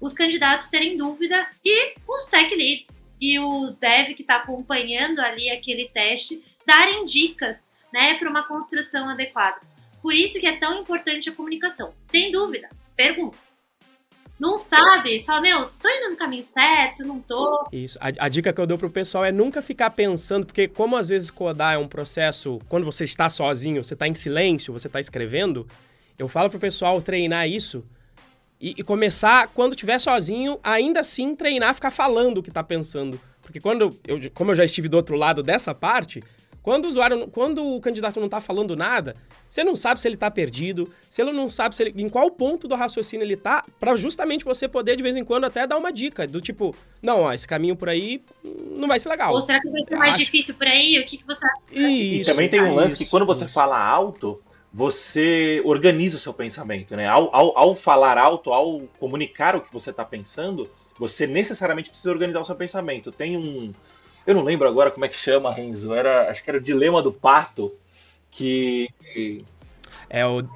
os 0.00 0.12
candidatos 0.12 0.68
terem 0.68 0.96
dúvida 0.96 1.46
e 1.64 1.94
os 2.06 2.26
tech 2.26 2.54
leads 2.54 2.88
e 3.20 3.38
o 3.38 3.70
dev 3.80 4.14
que 4.14 4.22
está 4.22 4.36
acompanhando 4.36 5.20
ali 5.20 5.50
aquele 5.50 5.88
teste 5.88 6.42
darem 6.66 7.04
dicas 7.04 7.70
né, 7.92 8.14
para 8.18 8.28
uma 8.28 8.46
construção 8.46 9.08
adequada. 9.08 9.60
Por 10.02 10.12
isso 10.12 10.38
que 10.38 10.46
é 10.46 10.56
tão 10.56 10.80
importante 10.80 11.30
a 11.30 11.34
comunicação. 11.34 11.92
Tem 12.08 12.30
dúvida? 12.30 12.68
Pergunta. 12.94 13.38
Não 14.38 14.58
sabe? 14.58 15.24
Fala, 15.24 15.40
meu, 15.40 15.70
tô 15.80 15.88
indo 15.88 16.10
no 16.10 16.16
caminho 16.16 16.44
certo, 16.44 17.04
não 17.06 17.18
tô. 17.20 17.66
Isso. 17.72 17.98
A, 18.00 18.26
a, 18.26 18.28
dica 18.28 18.52
que 18.52 18.60
eu 18.60 18.66
dou 18.66 18.76
pro 18.76 18.90
pessoal 18.90 19.24
é 19.24 19.32
nunca 19.32 19.62
ficar 19.62 19.90
pensando, 19.90 20.44
porque 20.44 20.68
como 20.68 20.94
às 20.94 21.08
vezes 21.08 21.30
codar 21.30 21.74
é 21.74 21.78
um 21.78 21.88
processo, 21.88 22.58
quando 22.68 22.84
você 22.84 23.04
está 23.04 23.30
sozinho, 23.30 23.82
você 23.82 23.94
está 23.94 24.06
em 24.06 24.12
silêncio, 24.12 24.74
você 24.74 24.88
está 24.88 25.00
escrevendo, 25.00 25.66
eu 26.18 26.28
falo 26.28 26.50
pro 26.50 26.58
pessoal 26.58 27.00
treinar 27.00 27.48
isso 27.48 27.82
e, 28.60 28.74
e, 28.78 28.82
começar, 28.82 29.48
quando 29.48 29.72
estiver 29.72 29.98
sozinho, 29.98 30.58
ainda 30.62 31.00
assim 31.00 31.34
treinar, 31.34 31.74
ficar 31.74 31.90
falando 31.90 32.38
o 32.38 32.42
que 32.42 32.48
está 32.48 32.62
pensando. 32.62 33.20
Porque 33.42 33.60
quando 33.60 33.96
eu, 34.06 34.30
como 34.34 34.50
eu 34.50 34.54
já 34.56 34.64
estive 34.64 34.88
do 34.88 34.96
outro 34.96 35.16
lado 35.16 35.42
dessa 35.42 35.74
parte, 35.74 36.22
quando 36.66 36.86
o 36.86 36.88
usuário, 36.88 37.28
quando 37.28 37.64
o 37.64 37.80
candidato 37.80 38.18
não 38.18 38.26
está 38.26 38.40
falando 38.40 38.74
nada, 38.74 39.14
você 39.48 39.62
não 39.62 39.76
sabe 39.76 40.00
se 40.00 40.08
ele 40.08 40.16
está 40.16 40.28
perdido, 40.28 40.92
se 41.08 41.22
ele 41.22 41.30
não 41.30 41.48
sabe 41.48 41.76
se 41.76 41.84
ele, 41.84 42.02
em 42.02 42.08
qual 42.08 42.28
ponto 42.28 42.66
do 42.66 42.74
raciocínio 42.74 43.22
ele 43.22 43.34
está, 43.34 43.64
para 43.78 43.94
justamente 43.94 44.44
você 44.44 44.66
poder 44.66 44.96
de 44.96 45.02
vez 45.04 45.14
em 45.14 45.22
quando 45.22 45.44
até 45.44 45.64
dar 45.64 45.76
uma 45.78 45.92
dica 45.92 46.26
do 46.26 46.40
tipo, 46.40 46.74
não, 47.00 47.20
ó, 47.20 47.32
esse 47.32 47.46
caminho 47.46 47.76
por 47.76 47.88
aí 47.88 48.20
não 48.74 48.88
vai 48.88 48.98
ser 48.98 49.10
legal. 49.10 49.32
Ou 49.32 49.42
será 49.42 49.60
que 49.60 49.70
vai 49.70 49.84
ser 49.84 49.96
mais 49.96 50.14
Acho... 50.14 50.24
difícil 50.24 50.54
por 50.56 50.66
aí? 50.66 51.00
O 51.00 51.06
que, 51.06 51.18
que 51.18 51.24
você 51.24 51.46
acha? 51.46 51.64
E 51.70 52.22
também 52.24 52.48
tem 52.48 52.60
um 52.60 52.74
lance 52.74 52.94
isso, 52.94 53.04
que 53.04 53.10
quando 53.10 53.24
você 53.24 53.44
isso. 53.44 53.54
fala 53.54 53.78
alto, 53.78 54.42
você 54.76 55.62
organiza 55.64 56.18
o 56.18 56.20
seu 56.20 56.34
pensamento, 56.34 56.94
né? 56.94 57.08
Ao, 57.08 57.34
ao, 57.34 57.56
ao 57.56 57.74
falar 57.74 58.18
alto, 58.18 58.52
ao 58.52 58.82
comunicar 59.00 59.56
o 59.56 59.62
que 59.62 59.72
você 59.72 59.88
está 59.88 60.04
pensando, 60.04 60.70
você 60.98 61.26
necessariamente 61.26 61.88
precisa 61.88 62.10
organizar 62.10 62.40
o 62.40 62.44
seu 62.44 62.54
pensamento. 62.54 63.10
Tem 63.10 63.38
um. 63.38 63.72
Eu 64.26 64.34
não 64.34 64.42
lembro 64.42 64.68
agora 64.68 64.90
como 64.90 65.06
é 65.06 65.08
que 65.08 65.16
chama, 65.16 65.50
Renzo. 65.50 65.94
Era, 65.94 66.30
acho 66.30 66.44
que 66.44 66.50
era 66.50 66.58
o 66.58 66.62
dilema 66.62 67.02
do 67.02 67.10
pato, 67.10 67.72
que. 68.30 68.90
É 70.10 70.26
o. 70.26 70.46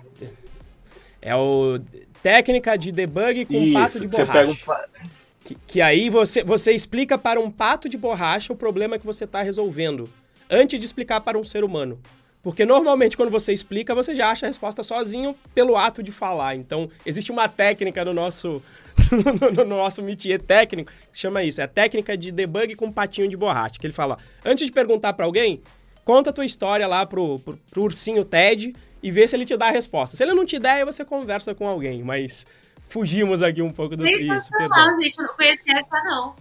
É 1.23 1.35
o. 1.35 1.81
Técnica 2.23 2.77
de 2.77 2.93
debug 2.93 3.47
com 3.47 3.55
Isso, 3.55 3.73
pato 3.73 4.01
de 4.01 4.07
borracha. 4.07 4.27
Você 4.27 4.33
pega 4.33 4.51
um... 4.51 5.47
que, 5.47 5.55
que 5.67 5.81
aí 5.81 6.11
você, 6.11 6.45
você 6.45 6.73
explica 6.73 7.17
para 7.17 7.41
um 7.41 7.51
pato 7.51 7.89
de 7.89 7.97
borracha 7.97 8.53
o 8.53 8.57
problema 8.57 8.99
que 8.99 9.07
você 9.07 9.25
está 9.25 9.41
resolvendo, 9.41 10.11
antes 10.51 10.79
de 10.79 10.85
explicar 10.85 11.23
para 11.23 11.39
um 11.39 11.45
ser 11.45 11.65
humano. 11.65 11.99
Porque 12.43 12.65
normalmente 12.65 13.17
quando 13.17 13.31
você 13.31 13.53
explica, 13.53 13.95
você 13.95 14.15
já 14.15 14.31
acha 14.31 14.47
a 14.47 14.49
resposta 14.49 14.83
sozinho 14.83 15.37
pelo 15.55 15.77
ato 15.77 16.03
de 16.03 16.11
falar. 16.11 16.55
Então, 16.55 16.91
existe 17.05 17.31
uma 17.31 17.49
técnica 17.49 18.05
no 18.05 18.15
nosso 18.15 18.63
no 19.55 19.65
nosso 19.65 20.03
métier 20.03 20.41
técnico 20.41 20.93
que 21.13 21.19
chama 21.19 21.43
isso, 21.43 21.61
é 21.61 21.65
a 21.65 21.69
técnica 21.69 22.17
de 22.17 22.33
debug 22.33 22.75
com 22.75 22.91
patinho 22.91 23.29
de 23.29 23.37
borracha, 23.37 23.79
que 23.79 23.87
ele 23.87 23.95
fala, 23.95 24.19
antes 24.45 24.67
de 24.67 24.73
perguntar 24.73 25.13
para 25.13 25.25
alguém, 25.25 25.63
conta 26.05 26.31
a 26.31 26.33
tua 26.33 26.45
história 26.45 26.87
lá 26.87 27.07
pro, 27.07 27.39
pro, 27.39 27.59
pro 27.71 27.83
ursinho 27.83 28.25
Ted 28.25 28.75
e 29.03 29.11
vê 29.11 29.27
se 29.27 29.37
ele 29.37 29.45
te 29.45 29.57
dá 29.57 29.69
a 29.69 29.71
resposta. 29.71 30.17
Se 30.17 30.23
ele 30.23 30.35
não 30.35 30.45
te 30.45 30.59
der, 30.59 30.73
aí 30.73 30.85
você 30.85 31.05
conversa 31.05 31.55
com 31.55 31.67
alguém, 31.67 32.03
mas 32.03 32.47
fugimos 32.89 33.43
aqui 33.43 33.63
um 33.63 33.71
pouco 33.71 33.97
do 33.97 34.07
isso, 34.09 34.51
perdão. 34.51 34.97
gente, 35.01 35.19
eu 35.19 35.27
não 35.27 35.35
conhecia 35.35 35.79
essa 35.79 36.03
não. 36.05 36.35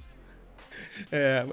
É, 1.12 1.46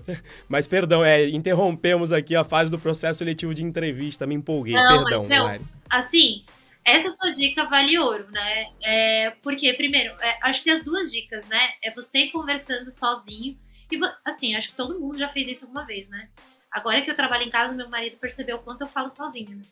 mas 0.49 0.67
perdão, 0.67 1.05
é, 1.05 1.27
interrompemos 1.29 2.13
aqui 2.13 2.35
a 2.35 2.45
fase 2.45 2.71
do 2.71 2.79
processo 2.79 3.19
seletivo 3.19 3.55
de 3.55 3.63
entrevista, 3.63 4.27
me 4.27 4.35
empolguei, 4.35 4.75
não, 4.75 5.05
perdão. 5.05 5.27
Mas, 5.29 5.61
não, 5.61 5.69
assim, 5.91 6.45
essa 6.85 7.09
sua 7.17 7.33
dica 7.33 7.65
vale 7.65 7.99
ouro, 7.99 8.31
né? 8.31 8.67
É, 8.83 9.31
porque, 9.43 9.73
primeiro, 9.73 10.15
é, 10.21 10.39
acho 10.43 10.61
que 10.61 10.67
tem 10.67 10.75
as 10.75 10.85
duas 10.85 11.11
dicas, 11.11 11.47
né? 11.49 11.73
É 11.83 11.91
você 11.91 12.19
ir 12.19 12.31
conversando 12.31 12.93
sozinho. 12.93 13.57
E, 13.91 14.01
assim, 14.25 14.55
acho 14.55 14.71
que 14.71 14.77
todo 14.77 14.99
mundo 14.99 15.19
já 15.19 15.29
fez 15.29 15.49
isso 15.49 15.65
alguma 15.65 15.85
vez, 15.85 16.09
né? 16.09 16.29
Agora 16.71 17.03
que 17.03 17.11
eu 17.11 17.17
trabalho 17.17 17.43
em 17.43 17.51
casa, 17.51 17.73
meu 17.73 17.89
marido 17.89 18.19
percebeu 18.19 18.57
o 18.57 18.59
quanto 18.61 18.83
eu 18.83 18.87
falo 18.87 19.11
sozinho, 19.11 19.57
né? 19.57 19.63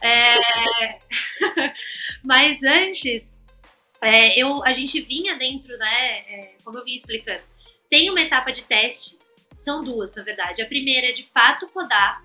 É... 0.00 0.98
Mas 2.22 2.62
antes, 2.62 3.40
é, 4.00 4.38
eu, 4.38 4.62
a 4.64 4.72
gente 4.72 5.00
vinha 5.00 5.36
dentro, 5.36 5.76
né? 5.76 6.18
É, 6.18 6.54
como 6.62 6.78
eu 6.78 6.84
vim 6.84 6.94
explicando, 6.94 7.42
tem 7.90 8.08
uma 8.08 8.20
etapa 8.20 8.52
de 8.52 8.62
teste, 8.62 9.18
são 9.58 9.82
duas, 9.82 10.14
na 10.14 10.22
verdade. 10.22 10.62
A 10.62 10.66
primeira 10.66 11.08
é 11.08 11.12
de 11.12 11.24
fato 11.24 11.68
codar, 11.68 12.24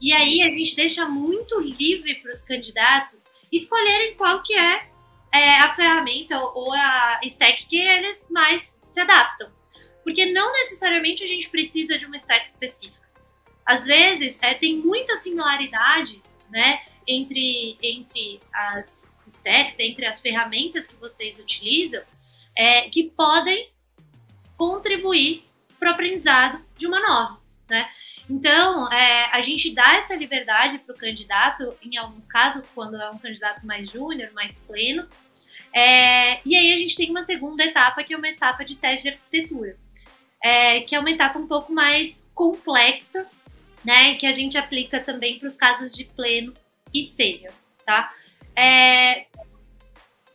e 0.00 0.12
aí 0.12 0.42
a 0.42 0.48
gente 0.48 0.76
deixa 0.76 1.06
muito 1.06 1.58
livre 1.60 2.16
para 2.16 2.30
os 2.30 2.42
candidatos 2.42 3.30
escolherem 3.50 4.14
qual 4.16 4.42
que 4.42 4.54
é, 4.54 4.88
é, 5.32 5.58
a 5.60 5.74
ferramenta 5.74 6.38
ou 6.38 6.72
a 6.72 7.20
stack 7.24 7.66
que 7.66 7.78
eles 7.78 8.26
mais 8.30 8.80
se 8.86 9.00
adaptam. 9.00 9.50
Porque 10.02 10.26
não 10.26 10.52
necessariamente 10.52 11.24
a 11.24 11.26
gente 11.26 11.48
precisa 11.48 11.98
de 11.98 12.04
uma 12.04 12.16
stack 12.16 12.50
específica. 12.50 13.08
Às 13.64 13.86
vezes 13.86 14.38
é, 14.42 14.54
tem 14.54 14.76
muita 14.76 15.20
similaridade 15.22 16.22
né, 16.50 16.82
entre, 17.06 17.78
entre 17.82 18.40
as 18.52 19.14
stacks, 19.26 19.78
entre 19.78 20.04
as 20.04 20.20
ferramentas 20.20 20.86
que 20.86 20.96
vocês 20.96 21.38
utilizam, 21.38 22.02
é, 22.54 22.90
que 22.90 23.04
podem 23.04 23.70
contribuir 24.56 25.44
para 25.78 25.90
o 25.90 25.92
aprendizado 25.92 26.64
de 26.76 26.86
uma 26.86 27.00
nova, 27.00 27.36
né? 27.68 27.88
Então, 28.28 28.90
é, 28.90 29.26
a 29.32 29.42
gente 29.42 29.74
dá 29.74 29.96
essa 29.96 30.14
liberdade 30.14 30.78
para 30.78 30.94
o 30.94 30.98
candidato, 30.98 31.68
em 31.82 31.96
alguns 31.96 32.26
casos, 32.26 32.70
quando 32.74 32.96
é 32.96 33.10
um 33.10 33.18
candidato 33.18 33.64
mais 33.66 33.90
júnior, 33.90 34.32
mais 34.32 34.58
pleno. 34.60 35.06
É, 35.72 36.40
e 36.46 36.56
aí 36.56 36.72
a 36.72 36.78
gente 36.78 36.96
tem 36.96 37.10
uma 37.10 37.24
segunda 37.24 37.64
etapa, 37.64 38.02
que 38.02 38.14
é 38.14 38.16
uma 38.16 38.28
etapa 38.28 38.64
de 38.64 38.76
teste 38.76 39.10
de 39.10 39.16
arquitetura, 39.16 39.74
é, 40.42 40.80
que 40.80 40.94
é 40.94 41.00
uma 41.00 41.10
etapa 41.10 41.38
um 41.38 41.46
pouco 41.46 41.72
mais 41.72 42.30
complexa, 42.32 43.26
né? 43.84 44.14
Que 44.14 44.26
a 44.26 44.32
gente 44.32 44.56
aplica 44.56 45.02
também 45.02 45.38
para 45.38 45.48
os 45.48 45.56
casos 45.56 45.92
de 45.94 46.04
pleno 46.04 46.54
e 46.94 47.08
sênior, 47.08 47.52
tá? 47.84 48.14
É, 48.56 49.26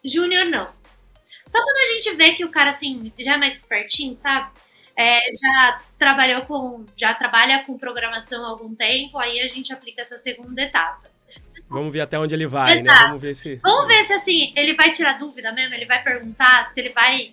júnior 0.03 0.45
não. 0.45 0.78
Só 1.49 1.61
quando 1.63 1.77
a 1.77 1.93
gente 1.93 2.15
vê 2.15 2.33
que 2.33 2.45
o 2.45 2.49
cara, 2.49 2.69
assim, 2.69 3.11
já 3.19 3.33
é 3.33 3.37
mais 3.37 3.57
espertinho, 3.57 4.15
sabe? 4.15 4.51
É, 4.95 5.19
já 5.31 5.77
trabalhou 5.97 6.43
com, 6.43 6.85
já 6.95 7.13
trabalha 7.13 7.63
com 7.65 7.77
programação 7.77 8.45
há 8.45 8.49
algum 8.49 8.75
tempo, 8.75 9.17
aí 9.17 9.41
a 9.41 9.47
gente 9.47 9.73
aplica 9.73 10.03
essa 10.03 10.19
segunda 10.19 10.61
etapa. 10.61 11.09
Vamos 11.67 11.91
ver 11.91 12.01
até 12.01 12.17
onde 12.17 12.33
ele 12.35 12.47
vai, 12.47 12.75
né? 12.75 12.81
Exato. 12.81 13.07
Vamos 13.07 13.21
ver 13.21 13.35
se. 13.35 13.55
Vamos 13.57 13.87
ver 13.87 14.03
se 14.05 14.13
assim, 14.13 14.53
ele 14.55 14.73
vai 14.75 14.91
tirar 14.91 15.17
dúvida 15.17 15.51
mesmo, 15.51 15.73
ele 15.73 15.85
vai 15.85 16.03
perguntar, 16.03 16.71
se 16.73 16.79
ele 16.79 16.89
vai 16.89 17.31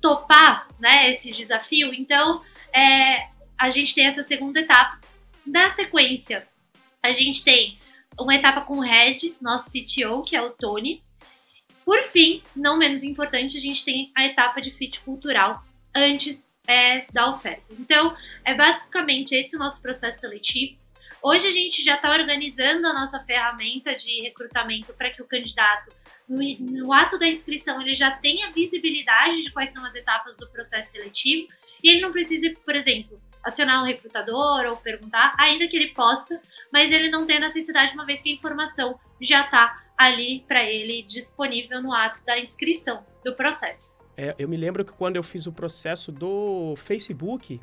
topar, 0.00 0.68
né, 0.78 1.12
esse 1.12 1.30
desafio. 1.32 1.92
Então, 1.94 2.42
é, 2.72 3.28
a 3.56 3.70
gente 3.70 3.94
tem 3.94 4.06
essa 4.06 4.24
segunda 4.24 4.60
etapa. 4.60 4.98
Na 5.46 5.74
sequência, 5.74 6.46
a 7.02 7.12
gente 7.12 7.44
tem 7.44 7.78
uma 8.18 8.34
etapa 8.34 8.60
com 8.62 8.78
o 8.78 8.80
Reg, 8.80 9.36
nosso 9.40 9.70
CTO, 9.70 10.22
que 10.22 10.36
é 10.36 10.42
o 10.42 10.50
Tony. 10.50 11.02
Por 11.88 12.02
fim, 12.02 12.42
não 12.54 12.76
menos 12.76 13.02
importante, 13.02 13.56
a 13.56 13.60
gente 13.60 13.82
tem 13.82 14.12
a 14.14 14.26
etapa 14.26 14.60
de 14.60 14.70
fit 14.70 15.00
cultural 15.00 15.64
antes 15.96 16.54
é, 16.66 17.06
da 17.10 17.30
oferta. 17.30 17.64
Então, 17.80 18.14
é 18.44 18.54
basicamente 18.54 19.34
esse 19.34 19.56
o 19.56 19.58
nosso 19.58 19.80
processo 19.80 20.20
seletivo. 20.20 20.76
Hoje 21.22 21.46
a 21.46 21.50
gente 21.50 21.82
já 21.82 21.94
está 21.94 22.10
organizando 22.10 22.86
a 22.86 22.92
nossa 22.92 23.18
ferramenta 23.20 23.94
de 23.94 24.20
recrutamento 24.20 24.92
para 24.92 25.08
que 25.08 25.22
o 25.22 25.24
candidato, 25.24 25.90
no, 26.28 26.40
no, 26.60 26.92
ato 26.92 27.18
da 27.18 27.26
inscrição, 27.26 27.80
ele 27.80 27.94
já 27.94 28.10
tenha 28.10 28.52
visibilidade 28.52 29.40
de 29.40 29.50
quais 29.50 29.72
são 29.72 29.82
as 29.86 29.94
etapas 29.94 30.36
do 30.36 30.46
processo 30.50 30.90
seletivo 30.90 31.48
e 31.82 31.88
ele 31.88 32.02
não 32.02 32.12
precise, 32.12 32.50
por 32.66 32.76
exemplo, 32.76 33.18
acionar 33.42 33.82
um 33.82 33.86
recrutador 33.86 34.66
ou 34.66 34.76
perguntar, 34.76 35.34
ainda 35.38 35.66
que 35.66 35.76
ele 35.76 35.94
possa, 35.94 36.38
mas 36.70 36.92
ele 36.92 37.08
não 37.08 37.26
tem 37.26 37.40
necessidade, 37.40 37.94
uma 37.94 38.04
vez 38.04 38.20
que 38.20 38.28
a 38.28 38.34
informação 38.34 39.00
já 39.22 39.46
está 39.46 39.87
ali 39.98 40.44
para 40.46 40.62
ele 40.62 41.02
disponível 41.02 41.82
no 41.82 41.92
ato 41.92 42.24
da 42.24 42.38
inscrição 42.38 43.04
do 43.24 43.34
processo. 43.34 43.92
É, 44.16 44.34
eu 44.38 44.48
me 44.48 44.56
lembro 44.56 44.84
que 44.84 44.92
quando 44.92 45.16
eu 45.16 45.22
fiz 45.22 45.46
o 45.46 45.52
processo 45.52 46.12
do 46.12 46.74
Facebook, 46.76 47.60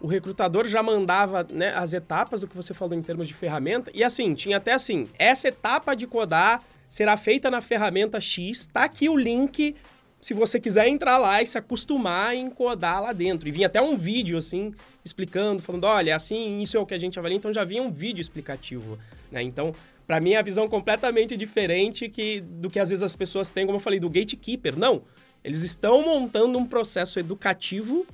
o 0.00 0.06
recrutador 0.06 0.66
já 0.66 0.82
mandava 0.82 1.46
né, 1.50 1.74
as 1.74 1.92
etapas 1.92 2.40
do 2.40 2.48
que 2.48 2.56
você 2.56 2.72
falou 2.72 2.94
em 2.94 3.02
termos 3.02 3.28
de 3.28 3.34
ferramenta. 3.34 3.90
E 3.94 4.02
assim, 4.02 4.34
tinha 4.34 4.56
até 4.56 4.72
assim: 4.72 5.08
essa 5.18 5.48
etapa 5.48 5.94
de 5.94 6.06
codar 6.06 6.62
será 6.88 7.16
feita 7.16 7.50
na 7.50 7.60
ferramenta 7.60 8.18
X. 8.20 8.66
Tá 8.66 8.84
aqui 8.84 9.08
o 9.08 9.16
link 9.16 9.76
se 10.20 10.34
você 10.34 10.60
quiser 10.60 10.86
entrar 10.86 11.16
lá 11.16 11.40
e 11.40 11.46
se 11.46 11.56
acostumar 11.56 12.34
em 12.34 12.50
codar 12.50 13.02
lá 13.02 13.12
dentro. 13.12 13.48
E 13.48 13.52
vinha 13.52 13.66
até 13.66 13.80
um 13.80 13.96
vídeo 13.96 14.36
assim, 14.36 14.74
explicando, 15.04 15.62
falando: 15.62 15.84
olha, 15.84 16.16
assim, 16.16 16.60
isso 16.60 16.76
é 16.76 16.80
o 16.80 16.86
que 16.86 16.94
a 16.94 16.98
gente 16.98 17.18
avalia. 17.18 17.36
Então 17.36 17.52
já 17.52 17.64
vinha 17.64 17.82
um 17.82 17.90
vídeo 17.90 18.20
explicativo. 18.20 18.98
Né? 19.30 19.42
Então, 19.42 19.72
para 20.10 20.18
mim, 20.18 20.32
é 20.32 20.38
a 20.38 20.42
visão 20.42 20.66
completamente 20.66 21.36
diferente 21.36 22.08
que, 22.08 22.40
do 22.40 22.68
que 22.68 22.80
às 22.80 22.88
vezes 22.88 23.00
as 23.00 23.14
pessoas 23.14 23.52
têm, 23.52 23.64
como 23.64 23.76
eu 23.76 23.80
falei, 23.80 24.00
do 24.00 24.10
gatekeeper. 24.10 24.76
Não. 24.76 25.02
Eles 25.44 25.62
estão 25.62 26.02
montando 26.02 26.58
um 26.58 26.66
processo 26.66 27.20
educativo 27.20 28.04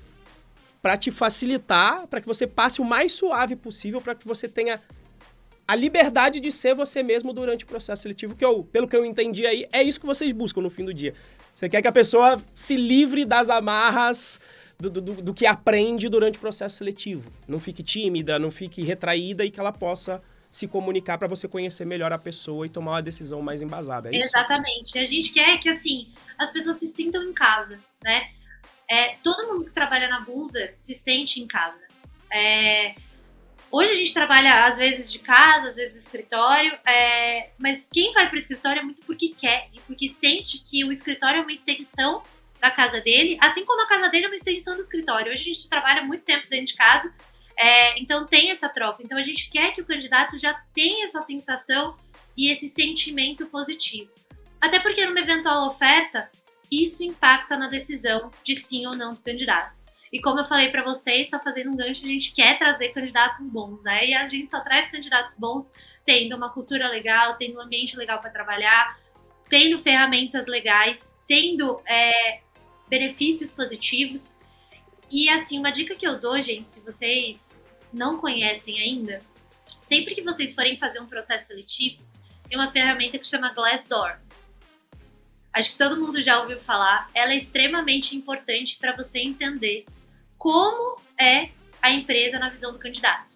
para 0.83 0.99
te 0.99 1.11
facilitar, 1.11 2.07
para 2.07 2.21
que 2.21 2.27
você 2.27 2.47
passe 2.47 2.83
o 2.83 2.85
mais 2.85 3.13
suave 3.13 3.57
possível, 3.57 4.03
para 4.03 4.15
que 4.15 4.29
você 4.29 4.47
tenha 4.47 4.79
a 5.67 5.75
liberdade 5.75 6.39
de 6.39 6.53
ser 6.53 6.75
você 6.75 7.03
mesmo 7.03 7.33
durante 7.33 7.65
o 7.65 7.67
processo 7.67 8.03
seletivo, 8.03 8.37
que 8.37 8.45
eu, 8.45 8.63
pelo 8.63 8.87
que 8.87 8.95
eu 8.95 9.03
entendi 9.03 9.47
aí, 9.47 9.67
é 9.73 9.83
isso 9.83 9.99
que 9.99 10.05
vocês 10.05 10.31
buscam 10.33 10.61
no 10.61 10.69
fim 10.69 10.85
do 10.85 10.93
dia. 10.93 11.15
Você 11.55 11.67
quer 11.67 11.81
que 11.81 11.89
a 11.89 11.93
pessoa 11.93 12.39
se 12.55 12.77
livre 12.77 13.25
das 13.25 13.49
amarras 13.49 14.39
do, 14.79 14.91
do, 14.91 15.01
do 15.01 15.33
que 15.33 15.47
aprende 15.47 16.11
durante 16.11 16.37
o 16.37 16.41
processo 16.43 16.77
seletivo. 16.77 17.33
Não 17.49 17.59
fique 17.59 17.83
tímida, 17.83 18.39
não 18.39 18.51
fique 18.51 18.83
retraída 18.83 19.47
e 19.47 19.51
que 19.51 19.59
ela 19.59 19.73
possa 19.73 20.21
se 20.51 20.67
comunicar 20.67 21.19
para 21.19 21.29
você 21.29 21.47
conhecer 21.49 21.85
melhor 21.85 22.13
a 22.13 22.19
pessoa 22.19 22.67
e 22.67 22.69
tomar 22.69 22.93
uma 22.93 23.03
decisão 23.03 23.43
mais 23.43 23.63
embasada. 23.63 24.09
É 24.15 24.19
Exatamente. 24.19 24.99
A 24.99 25.05
gente 25.05 25.33
quer 25.33 25.59
que 25.59 25.69
assim 25.69 26.13
as 26.39 26.51
pessoas 26.51 26.79
se 26.79 26.87
sintam 26.87 27.23
em 27.23 27.33
casa, 27.33 27.79
né? 28.03 28.31
É, 28.89 29.17
todo 29.23 29.49
mundo 29.49 29.65
que 29.65 29.73
trabalha 29.73 30.09
na 30.09 30.21
Busa 30.21 30.73
se 30.83 30.95
sente 30.95 31.41
em 31.41 31.47
casa. 31.47 31.85
É, 32.33 32.95
hoje 33.71 33.93
a 33.93 33.95
gente 33.95 34.15
trabalha 34.15 34.67
às 34.67 34.77
vezes 34.77 35.11
de 35.11 35.19
casa, 35.19 35.69
às 35.69 35.77
vezes 35.77 36.05
escritório, 36.05 36.79
é, 36.87 37.51
mas 37.59 37.89
quem 37.93 38.13
vai 38.13 38.29
para 38.29 38.37
o 38.37 38.39
escritório 38.39 38.81
é 38.81 38.85
muito 38.85 39.03
porque 39.05 39.29
quer 39.29 39.69
e 39.73 39.81
porque 39.81 40.09
sente 40.09 40.63
que 40.63 40.85
o 40.85 40.93
escritório 40.93 41.39
é 41.39 41.43
uma 41.43 41.53
extensão 41.53 42.23
da 42.61 42.71
casa 42.71 43.01
dele, 43.01 43.37
assim 43.41 43.65
como 43.65 43.83
a 43.83 43.89
casa 43.89 44.09
dele 44.09 44.27
é 44.27 44.29
uma 44.29 44.37
extensão 44.37 44.75
do 44.75 44.81
escritório. 44.81 45.33
Hoje 45.33 45.43
a 45.43 45.55
gente 45.55 45.69
trabalha 45.69 46.03
muito 46.03 46.25
tempo 46.25 46.49
dentro 46.49 46.67
de 46.67 46.75
casa 46.75 47.13
é, 47.59 47.99
então 48.01 48.27
tem 48.27 48.51
essa 48.51 48.69
troca. 48.69 49.03
Então 49.03 49.17
a 49.17 49.23
gente 49.23 49.51
quer 49.51 49.75
que 49.75 49.81
o 49.81 49.87
candidato 49.87 50.39
já 50.39 50.55
tenha 50.75 51.07
essa 51.07 51.23
sensação 51.23 51.97
e 52.37 52.51
esse 52.51 52.69
sentimento 52.69 53.47
positivo. 53.47 54.11
Até 54.61 54.79
porque 54.79 55.05
numa 55.07 55.21
eventual 55.21 55.69
oferta, 55.69 56.29
isso 56.71 57.03
impacta 57.03 57.57
na 57.57 57.69
decisão 57.69 58.31
de 58.43 58.57
sim 58.57 58.87
ou 58.87 58.95
não 58.95 59.11
do 59.11 59.21
candidato. 59.21 59.77
E 60.13 60.21
como 60.21 60.41
eu 60.41 60.45
falei 60.47 60.71
para 60.71 60.85
vocês, 60.85 61.29
só 61.29 61.39
fazendo 61.41 61.71
um 61.71 61.77
gancho, 61.77 62.05
a 62.05 62.09
gente 62.09 62.33
quer 62.33 62.59
trazer 62.59 62.91
candidatos 62.91 63.47
bons, 63.49 63.83
né? 63.83 64.07
E 64.07 64.15
a 64.15 64.27
gente 64.27 64.51
só 64.51 64.61
traz 64.61 64.87
candidatos 64.91 65.39
bons 65.39 65.73
tendo 66.05 66.37
uma 66.37 66.51
cultura 66.51 66.89
legal, 66.89 67.37
tendo 67.37 67.59
um 67.59 67.61
ambiente 67.61 67.97
legal 67.97 68.21
para 68.21 68.31
trabalhar, 68.31 68.99
tendo 69.49 69.83
ferramentas 69.83 70.47
legais, 70.47 71.19
tendo 71.27 71.81
é, 71.87 72.41
benefícios 72.89 73.53
positivos. 73.53 74.39
E 75.11 75.29
assim, 75.29 75.59
uma 75.59 75.71
dica 75.71 75.95
que 75.95 76.07
eu 76.07 76.19
dou, 76.19 76.41
gente, 76.43 76.73
se 76.73 76.81
vocês 76.81 77.63
não 77.93 78.19
conhecem 78.19 78.81
ainda, 78.81 79.21
sempre 79.89 80.15
que 80.15 80.23
vocês 80.23 80.55
forem 80.55 80.77
fazer 80.77 81.01
um 81.01 81.07
processo 81.07 81.47
seletivo, 81.47 82.03
tem 82.49 82.59
uma 82.59 82.71
ferramenta 82.71 83.19
que 83.19 83.27
chama 83.27 83.53
Glassdoor. 83.53 84.19
Acho 85.53 85.73
que 85.73 85.79
todo 85.79 85.99
mundo 85.99 86.23
já 86.23 86.41
ouviu 86.41 86.61
falar. 86.61 87.09
Ela 87.15 87.33
é 87.33 87.37
extremamente 87.37 88.15
importante 88.15 88.77
para 88.77 88.93
você 88.93 89.21
entender 89.21 89.87
como 90.37 91.01
é 91.19 91.51
a 91.81 91.91
empresa 91.91 92.39
na 92.39 92.51
visão 92.51 92.73
do 92.73 92.79
candidato. 92.79 93.35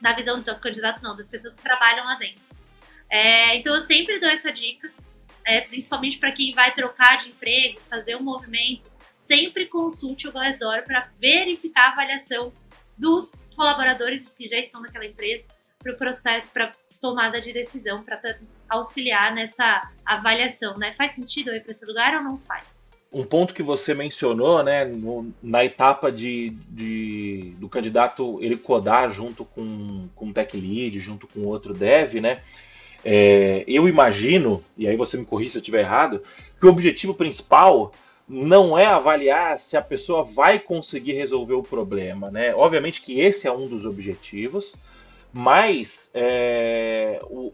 Na 0.00 0.12
visão 0.12 0.40
do 0.40 0.58
candidato, 0.58 1.00
não, 1.02 1.16
das 1.16 1.28
pessoas 1.28 1.54
que 1.54 1.62
trabalham 1.62 2.04
lá 2.04 2.16
dentro. 2.16 2.42
É, 3.08 3.56
então, 3.56 3.74
eu 3.74 3.80
sempre 3.82 4.18
dou 4.18 4.28
essa 4.28 4.50
dica, 4.50 4.92
é, 5.44 5.60
principalmente 5.60 6.18
para 6.18 6.32
quem 6.32 6.52
vai 6.52 6.72
trocar 6.72 7.18
de 7.18 7.28
emprego, 7.28 7.78
fazer 7.88 8.16
um 8.16 8.22
movimento 8.22 8.89
sempre 9.30 9.66
consulte 9.66 10.26
o 10.26 10.32
Glassdoor 10.32 10.82
para 10.82 11.08
verificar 11.20 11.90
a 11.90 11.92
avaliação 11.92 12.52
dos 12.98 13.30
colaboradores 13.54 14.34
que 14.34 14.48
já 14.48 14.58
estão 14.58 14.80
naquela 14.80 15.06
empresa 15.06 15.44
para 15.78 15.92
o 15.92 15.96
processo, 15.96 16.50
para 16.50 16.72
tomada 17.00 17.40
de 17.40 17.52
decisão, 17.52 18.02
para 18.02 18.20
auxiliar 18.68 19.32
nessa 19.32 19.88
avaliação, 20.04 20.76
né? 20.76 20.92
Faz 20.98 21.14
sentido 21.14 21.54
ir 21.54 21.62
para 21.62 21.70
esse 21.70 21.86
lugar 21.86 22.16
ou 22.16 22.24
não 22.24 22.38
faz? 22.38 22.66
Um 23.12 23.22
ponto 23.24 23.54
que 23.54 23.62
você 23.62 23.94
mencionou, 23.94 24.64
né, 24.64 24.84
no, 24.84 25.32
na 25.40 25.64
etapa 25.64 26.10
de, 26.10 26.50
de, 26.68 27.54
do 27.58 27.68
candidato 27.68 28.38
ele 28.42 28.56
codar 28.56 29.10
junto 29.10 29.44
com, 29.44 30.08
com 30.14 30.28
o 30.28 30.32
tech 30.32 30.56
lead, 30.56 30.98
junto 30.98 31.28
com 31.28 31.46
outro 31.46 31.72
dev, 31.72 32.14
né, 32.14 32.40
é, 33.04 33.64
eu 33.66 33.88
imagino, 33.88 34.62
e 34.76 34.86
aí 34.86 34.96
você 34.96 35.16
me 35.16 35.24
corrija 35.24 35.52
se 35.52 35.58
eu 35.58 35.60
estiver 35.60 35.80
errado, 35.80 36.22
que 36.58 36.66
o 36.66 36.68
objetivo 36.68 37.14
principal 37.14 37.92
não 38.32 38.78
é 38.78 38.86
avaliar 38.86 39.58
se 39.58 39.76
a 39.76 39.82
pessoa 39.82 40.22
vai 40.22 40.60
conseguir 40.60 41.14
resolver 41.14 41.54
o 41.54 41.64
problema, 41.64 42.30
né? 42.30 42.54
Obviamente 42.54 43.02
que 43.02 43.18
esse 43.20 43.48
é 43.48 43.52
um 43.52 43.66
dos 43.66 43.84
objetivos, 43.84 44.76
mas 45.32 46.12
é, 46.14 47.18
o, 47.24 47.50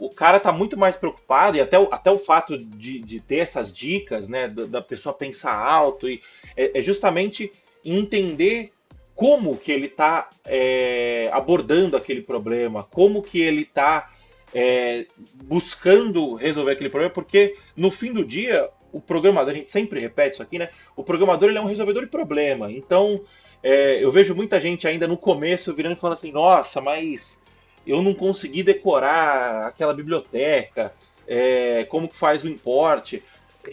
o, 0.00 0.06
o, 0.06 0.10
cara 0.10 0.38
está 0.38 0.50
muito 0.50 0.76
mais 0.76 0.96
preocupado, 0.96 1.56
e 1.56 1.60
até 1.60 1.78
o, 1.78 1.88
até 1.92 2.10
o 2.10 2.18
fato 2.18 2.58
de, 2.58 2.98
de 2.98 3.20
ter 3.20 3.36
essas 3.36 3.72
dicas, 3.72 4.26
né, 4.26 4.48
da, 4.48 4.64
da 4.64 4.82
pessoa 4.82 5.14
pensar 5.14 5.54
alto, 5.54 6.08
e 6.08 6.20
é, 6.56 6.78
é, 6.78 6.82
justamente 6.82 7.52
entender 7.84 8.72
como 9.14 9.56
que 9.56 9.70
ele 9.70 9.86
está 9.86 10.28
é, 10.44 11.30
abordando 11.32 11.96
aquele 11.96 12.22
problema, 12.22 12.82
como 12.82 13.22
que 13.22 13.40
ele 13.40 13.62
está 13.62 14.10
é, 14.52 15.06
buscando 15.44 16.34
resolver 16.34 16.72
aquele 16.72 16.90
problema, 16.90 17.14
porque 17.14 17.56
no 17.76 17.92
fim 17.92 18.12
do 18.12 18.24
dia 18.24 18.68
o 18.92 19.00
programador, 19.00 19.52
a 19.52 19.56
gente 19.56 19.70
sempre 19.70 20.00
repete 20.00 20.34
isso 20.34 20.42
aqui, 20.42 20.58
né? 20.58 20.70
O 20.96 21.02
programador 21.02 21.48
ele 21.48 21.58
é 21.58 21.60
um 21.60 21.66
resolvedor 21.66 22.04
de 22.04 22.10
problema. 22.10 22.70
Então, 22.70 23.22
é, 23.62 24.02
eu 24.02 24.10
vejo 24.10 24.34
muita 24.34 24.60
gente 24.60 24.86
ainda 24.88 25.06
no 25.06 25.16
começo 25.16 25.74
virando 25.74 25.96
e 25.96 26.00
falando 26.00 26.14
assim: 26.14 26.32
nossa, 26.32 26.80
mas 26.80 27.42
eu 27.86 28.02
não 28.02 28.14
consegui 28.14 28.62
decorar 28.62 29.66
aquela 29.66 29.94
biblioteca, 29.94 30.92
é, 31.26 31.84
como 31.84 32.08
que 32.08 32.16
faz 32.16 32.42
o 32.42 32.48
import. 32.48 33.14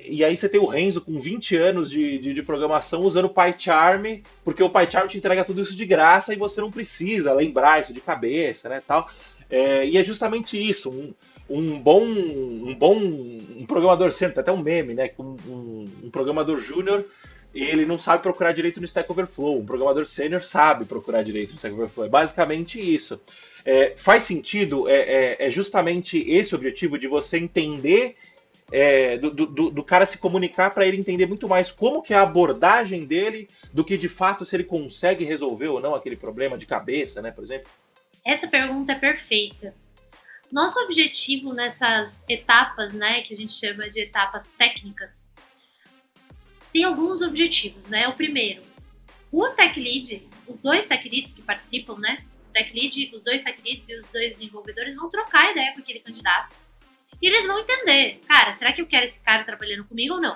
E 0.05 0.23
aí 0.23 0.35
você 0.35 0.49
tem 0.49 0.59
o 0.59 0.65
Renzo 0.65 0.99
com 0.99 1.19
20 1.19 1.55
anos 1.55 1.89
de, 1.89 2.19
de, 2.19 2.33
de 2.33 2.43
programação 2.43 3.01
usando 3.01 3.25
o 3.25 3.33
PyCharm, 3.33 4.21
porque 4.43 4.61
o 4.61 4.69
PyCharm 4.69 5.07
te 5.07 5.17
entrega 5.17 5.45
tudo 5.45 5.61
isso 5.61 5.75
de 5.75 5.85
graça 5.85 6.33
e 6.33 6.37
você 6.37 6.59
não 6.59 6.69
precisa 6.69 7.31
lembrar 7.31 7.81
isso 7.81 7.93
de 7.93 8.01
cabeça, 8.01 8.67
né, 8.67 8.81
tal. 8.85 9.09
É, 9.49 9.85
e 9.85 9.97
é 9.97 10.03
justamente 10.03 10.57
isso, 10.57 10.89
um, 10.89 11.13
um 11.49 11.79
bom, 11.79 12.03
um 12.03 12.75
bom 12.75 12.97
um 12.97 13.65
programador 13.65 14.11
sênior, 14.11 14.39
até 14.39 14.51
um 14.51 14.61
meme, 14.61 14.93
né? 14.93 15.09
Um, 15.17 15.35
um, 15.47 15.89
um 16.03 16.09
programador 16.09 16.57
júnior 16.59 17.05
ele 17.53 17.85
não 17.85 17.97
sabe 17.97 18.21
procurar 18.21 18.51
direito 18.51 18.79
no 18.79 18.85
Stack 18.85 19.11
Overflow. 19.11 19.59
Um 19.59 19.65
programador 19.65 20.05
sênior 20.05 20.43
sabe 20.43 20.85
procurar 20.85 21.23
direito 21.23 21.51
no 21.51 21.55
Stack 21.55 21.73
Overflow. 21.73 22.05
É 22.05 22.09
basicamente 22.09 22.79
isso. 22.79 23.19
É, 23.65 23.93
faz 23.97 24.23
sentido, 24.23 24.87
é, 24.87 24.95
é, 24.95 25.47
é, 25.47 25.51
justamente 25.51 26.19
esse 26.29 26.53
o 26.53 26.57
objetivo 26.57 26.97
de 26.97 27.07
você 27.07 27.37
entender, 27.37 28.15
é, 28.71 29.17
do, 29.17 29.31
do, 29.31 29.69
do, 29.69 29.83
cara 29.83 30.05
se 30.05 30.17
comunicar 30.17 30.73
para 30.73 30.85
ele 30.85 30.97
entender 30.97 31.25
muito 31.25 31.49
mais 31.49 31.71
como 31.71 32.01
que 32.01 32.13
é 32.13 32.17
a 32.17 32.21
abordagem 32.21 33.05
dele 33.05 33.47
do 33.73 33.83
que 33.83 33.97
de 33.97 34.07
fato 34.07 34.45
se 34.45 34.55
ele 34.55 34.63
consegue 34.63 35.25
resolver 35.25 35.67
ou 35.67 35.81
não 35.81 35.95
aquele 35.95 36.15
problema 36.15 36.57
de 36.57 36.65
cabeça, 36.65 37.21
né, 37.21 37.31
por 37.31 37.43
exemplo. 37.43 37.69
Essa 38.25 38.47
pergunta 38.47 38.93
é 38.93 38.95
perfeita. 38.95 39.73
Nosso 40.51 40.79
objetivo 40.79 41.53
nessas 41.53 42.11
etapas, 42.27 42.93
né, 42.93 43.21
que 43.21 43.33
a 43.33 43.37
gente 43.37 43.53
chama 43.53 43.89
de 43.89 44.01
etapas 44.01 44.47
técnicas, 44.57 45.11
tem 46.71 46.83
alguns 46.83 47.21
objetivos, 47.21 47.83
né? 47.87 48.07
O 48.07 48.13
primeiro, 48.13 48.61
o 49.31 49.47
tech 49.49 49.79
lead, 49.79 50.27
os 50.47 50.59
dois 50.59 50.85
tech 50.85 51.07
leads 51.09 51.31
que 51.31 51.41
participam, 51.41 51.97
né? 51.97 52.23
Tech 52.53 52.71
lead, 52.73 53.15
os 53.15 53.23
dois 53.23 53.43
tech 53.43 53.61
leads 53.63 53.89
e 53.89 53.99
os 53.99 54.09
dois 54.09 54.33
desenvolvedores 54.33 54.95
vão 54.95 55.09
trocar 55.09 55.51
ideia 55.51 55.73
com 55.73 55.79
aquele 55.79 55.99
candidato. 55.99 56.55
E 57.21 57.27
eles 57.27 57.45
vão 57.45 57.59
entender, 57.59 58.19
cara, 58.27 58.53
será 58.53 58.71
que 58.71 58.81
eu 58.81 58.85
quero 58.85 59.07
esse 59.07 59.19
cara 59.21 59.43
trabalhando 59.43 59.85
comigo 59.85 60.15
ou 60.15 60.21
não? 60.21 60.35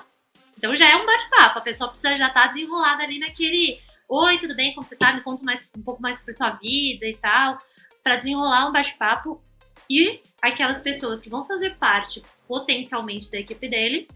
Então 0.58 0.74
já 0.74 0.90
é 0.90 0.96
um 0.96 1.06
bate-papo, 1.06 1.58
a 1.58 1.62
pessoa 1.62 1.90
precisa 1.90 2.16
já 2.16 2.28
estar 2.28 2.48
tá 2.48 2.52
desenrolada 2.52 3.02
ali 3.02 3.18
naquele 3.18 3.80
Oi, 4.14 4.38
tudo 4.38 4.54
bem? 4.54 4.74
Como 4.74 4.86
você 4.86 4.94
tá? 4.94 5.10
Me 5.14 5.22
conta 5.22 5.42
mais, 5.42 5.66
um 5.74 5.82
pouco 5.82 6.02
mais 6.02 6.18
sobre 6.18 6.34
sua 6.34 6.50
vida 6.50 7.06
e 7.06 7.16
tal, 7.16 7.58
para 8.04 8.16
desenrolar 8.16 8.68
um 8.68 8.72
bate-papo. 8.72 9.42
E 9.88 10.20
aquelas 10.40 10.80
pessoas 10.80 11.20
que 11.20 11.28
vão 11.28 11.44
fazer 11.44 11.76
parte 11.76 12.22
potencialmente 12.46 13.30
da 13.30 13.38
equipe 13.38 13.68
dele 13.68 14.08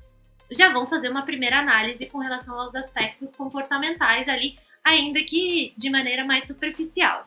já 0.51 0.73
vão 0.73 0.87
fazer 0.87 1.09
uma 1.09 1.23
primeira 1.23 1.59
análise 1.59 2.07
com 2.07 2.19
relação 2.19 2.59
aos 2.59 2.75
aspectos 2.75 3.35
comportamentais 3.35 4.29
ali, 4.29 4.57
ainda 4.85 5.23
que 5.23 5.75
de 5.77 5.91
maneira 5.91 6.25
mais 6.25 6.47
superficial. 6.47 7.27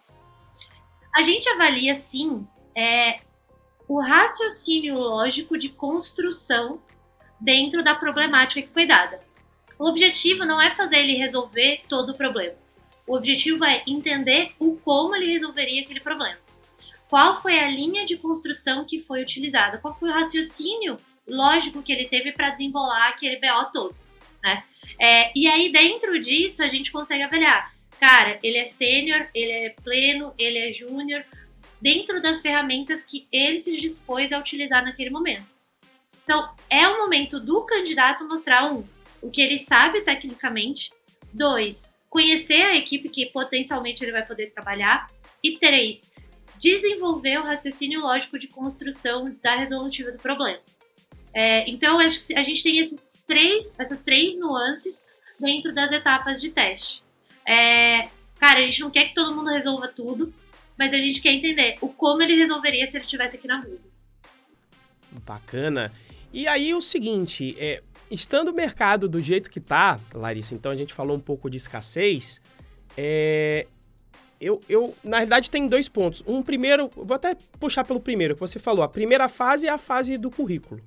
A 1.14 1.22
gente 1.22 1.50
avalia, 1.50 1.96
sim, 1.96 2.48
é, 2.76 3.20
o 3.88 4.00
raciocínio 4.00 4.96
lógico 4.96 5.58
de 5.58 5.70
construção 5.70 6.82
dentro 7.40 7.84
da 7.84 7.96
problemática 7.96 8.62
que 8.62 8.74
foi 8.74 8.86
dada. 8.86 9.20
O 9.78 9.88
objetivo 9.88 10.46
não 10.46 10.62
é 10.62 10.76
fazer 10.76 10.98
ele 10.98 11.16
resolver 11.16 11.82
todo 11.88 12.12
o 12.12 12.18
problema. 12.18 12.56
O 13.08 13.16
objetivo 13.16 13.66
é 13.66 13.82
entender 13.88 14.54
o 14.60 14.76
como 14.76 15.16
ele 15.16 15.32
resolveria 15.32 15.82
aquele 15.82 16.00
problema. 16.00 16.38
Qual 17.10 17.42
foi 17.42 17.60
a 17.60 17.68
linha 17.68 18.06
de 18.06 18.16
construção 18.18 18.86
que 18.86 19.00
foi 19.00 19.24
utilizada? 19.24 19.80
Qual 19.80 19.98
foi 19.98 20.10
o 20.10 20.14
raciocínio 20.14 20.96
lógico 21.28 21.82
que 21.82 21.92
ele 21.92 22.08
teve 22.08 22.32
para 22.32 22.52
desenrolar 22.52 23.10
aquele 23.10 23.38
BO 23.38 23.72
todo, 23.74 23.96
né? 24.44 24.64
É, 25.00 25.32
e 25.36 25.48
aí, 25.48 25.72
dentro 25.72 26.20
disso, 26.20 26.62
a 26.62 26.68
gente 26.68 26.92
consegue 26.92 27.24
avaliar. 27.24 27.74
Cara, 28.00 28.38
ele 28.44 28.58
é 28.58 28.66
sênior, 28.66 29.28
ele 29.34 29.52
é 29.52 29.70
pleno, 29.84 30.34
ele 30.38 30.58
é 30.58 30.72
júnior, 30.72 31.24
dentro 31.82 32.22
das 32.22 32.42
ferramentas 32.42 33.04
que 33.04 33.28
ele 33.32 33.62
se 33.64 33.78
dispôs 33.78 34.32
a 34.32 34.38
utilizar 34.38 34.84
naquele 34.84 35.10
momento. 35.10 35.46
Então, 36.24 36.54
é 36.70 36.88
o 36.88 37.00
momento 37.00 37.40
do 37.40 37.62
candidato 37.64 38.28
mostrar, 38.28 38.72
um, 38.72 38.86
o 39.22 39.32
que 39.32 39.42
ele 39.42 39.60
sabe 39.60 40.02
tecnicamente, 40.02 40.92
dois, 41.34 41.82
conhecer 42.10 42.62
a 42.62 42.76
equipe 42.76 43.10
que 43.10 43.28
potencialmente 43.28 44.04
ele 44.04 44.12
vai 44.12 44.26
poder 44.26 44.52
trabalhar, 44.52 45.08
e 45.44 45.58
três, 45.58 46.09
desenvolver 46.60 47.40
o 47.40 47.44
raciocínio 47.44 48.02
lógico 48.02 48.38
de 48.38 48.48
construção 48.48 49.26
da 49.42 49.56
resolutiva 49.56 50.12
do 50.12 50.18
problema. 50.18 50.60
É, 51.34 51.70
então, 51.70 52.00
acho 52.00 52.28
que 52.28 52.36
a 52.36 52.44
gente 52.44 52.62
tem 52.62 52.80
esses 52.80 53.10
três, 53.26 53.80
essas 53.80 54.00
três 54.00 54.38
nuances 54.38 55.04
dentro 55.40 55.74
das 55.74 55.92
etapas 55.92 56.42
de 56.42 56.50
teste. 56.50 57.04
É, 57.46 58.10
cara, 58.40 58.60
a 58.60 58.62
gente 58.64 58.82
não 58.82 58.92
quer 58.92 59.06
que 59.06 59.16
todo 59.16 59.36
mundo 59.36 59.50
resolva 59.50 59.88
tudo, 59.88 60.34
mas 60.78 60.94
a 60.94 60.98
gente 60.98 61.22
quer 61.22 61.34
entender 61.34 61.76
o 61.82 61.90
como 61.90 62.22
ele 62.22 62.36
resolveria 62.36 62.90
se 62.90 62.98
ele 62.98 63.06
estivesse 63.06 63.38
aqui 63.38 63.48
na 63.48 63.58
música. 63.58 63.94
Bacana. 65.26 65.92
E 66.32 66.48
aí 66.48 66.74
o 66.74 66.82
seguinte, 66.82 67.56
é, 67.60 67.82
estando 68.12 68.50
o 68.50 68.54
mercado 68.54 69.08
do 69.08 69.20
jeito 69.20 69.50
que 69.50 69.60
tá, 69.60 70.00
Larissa, 70.14 70.54
então 70.54 70.72
a 70.72 70.76
gente 70.76 70.94
falou 70.94 71.18
um 71.18 71.20
pouco 71.20 71.50
de 71.50 71.58
escassez, 71.58 72.40
é, 72.98 73.66
eu, 74.40 74.62
eu, 74.70 74.96
na 75.04 75.18
realidade, 75.18 75.52
tem 75.52 75.68
dois 75.68 75.90
pontos. 75.90 76.24
Um 76.26 76.42
primeiro, 76.42 76.90
vou 76.96 77.16
até 77.16 77.36
puxar 77.60 77.84
pelo 77.84 78.00
primeiro 78.00 78.36
que 78.36 78.40
você 78.40 78.60
falou. 78.60 78.84
A 78.84 78.88
primeira 78.88 79.28
fase 79.28 79.68
é 79.68 79.70
a 79.70 79.78
fase 79.78 80.18
do 80.18 80.30
currículo 80.30 80.82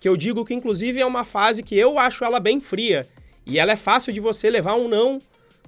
que 0.00 0.08
eu 0.08 0.16
digo 0.16 0.44
que 0.44 0.54
inclusive 0.54 0.98
é 0.98 1.06
uma 1.06 1.24
fase 1.24 1.62
que 1.62 1.76
eu 1.78 1.98
acho 1.98 2.24
ela 2.24 2.40
bem 2.40 2.58
fria 2.58 3.06
e 3.44 3.58
ela 3.58 3.72
é 3.72 3.76
fácil 3.76 4.12
de 4.12 4.18
você 4.18 4.48
levar 4.48 4.74
um 4.74 4.88
não, 4.88 5.20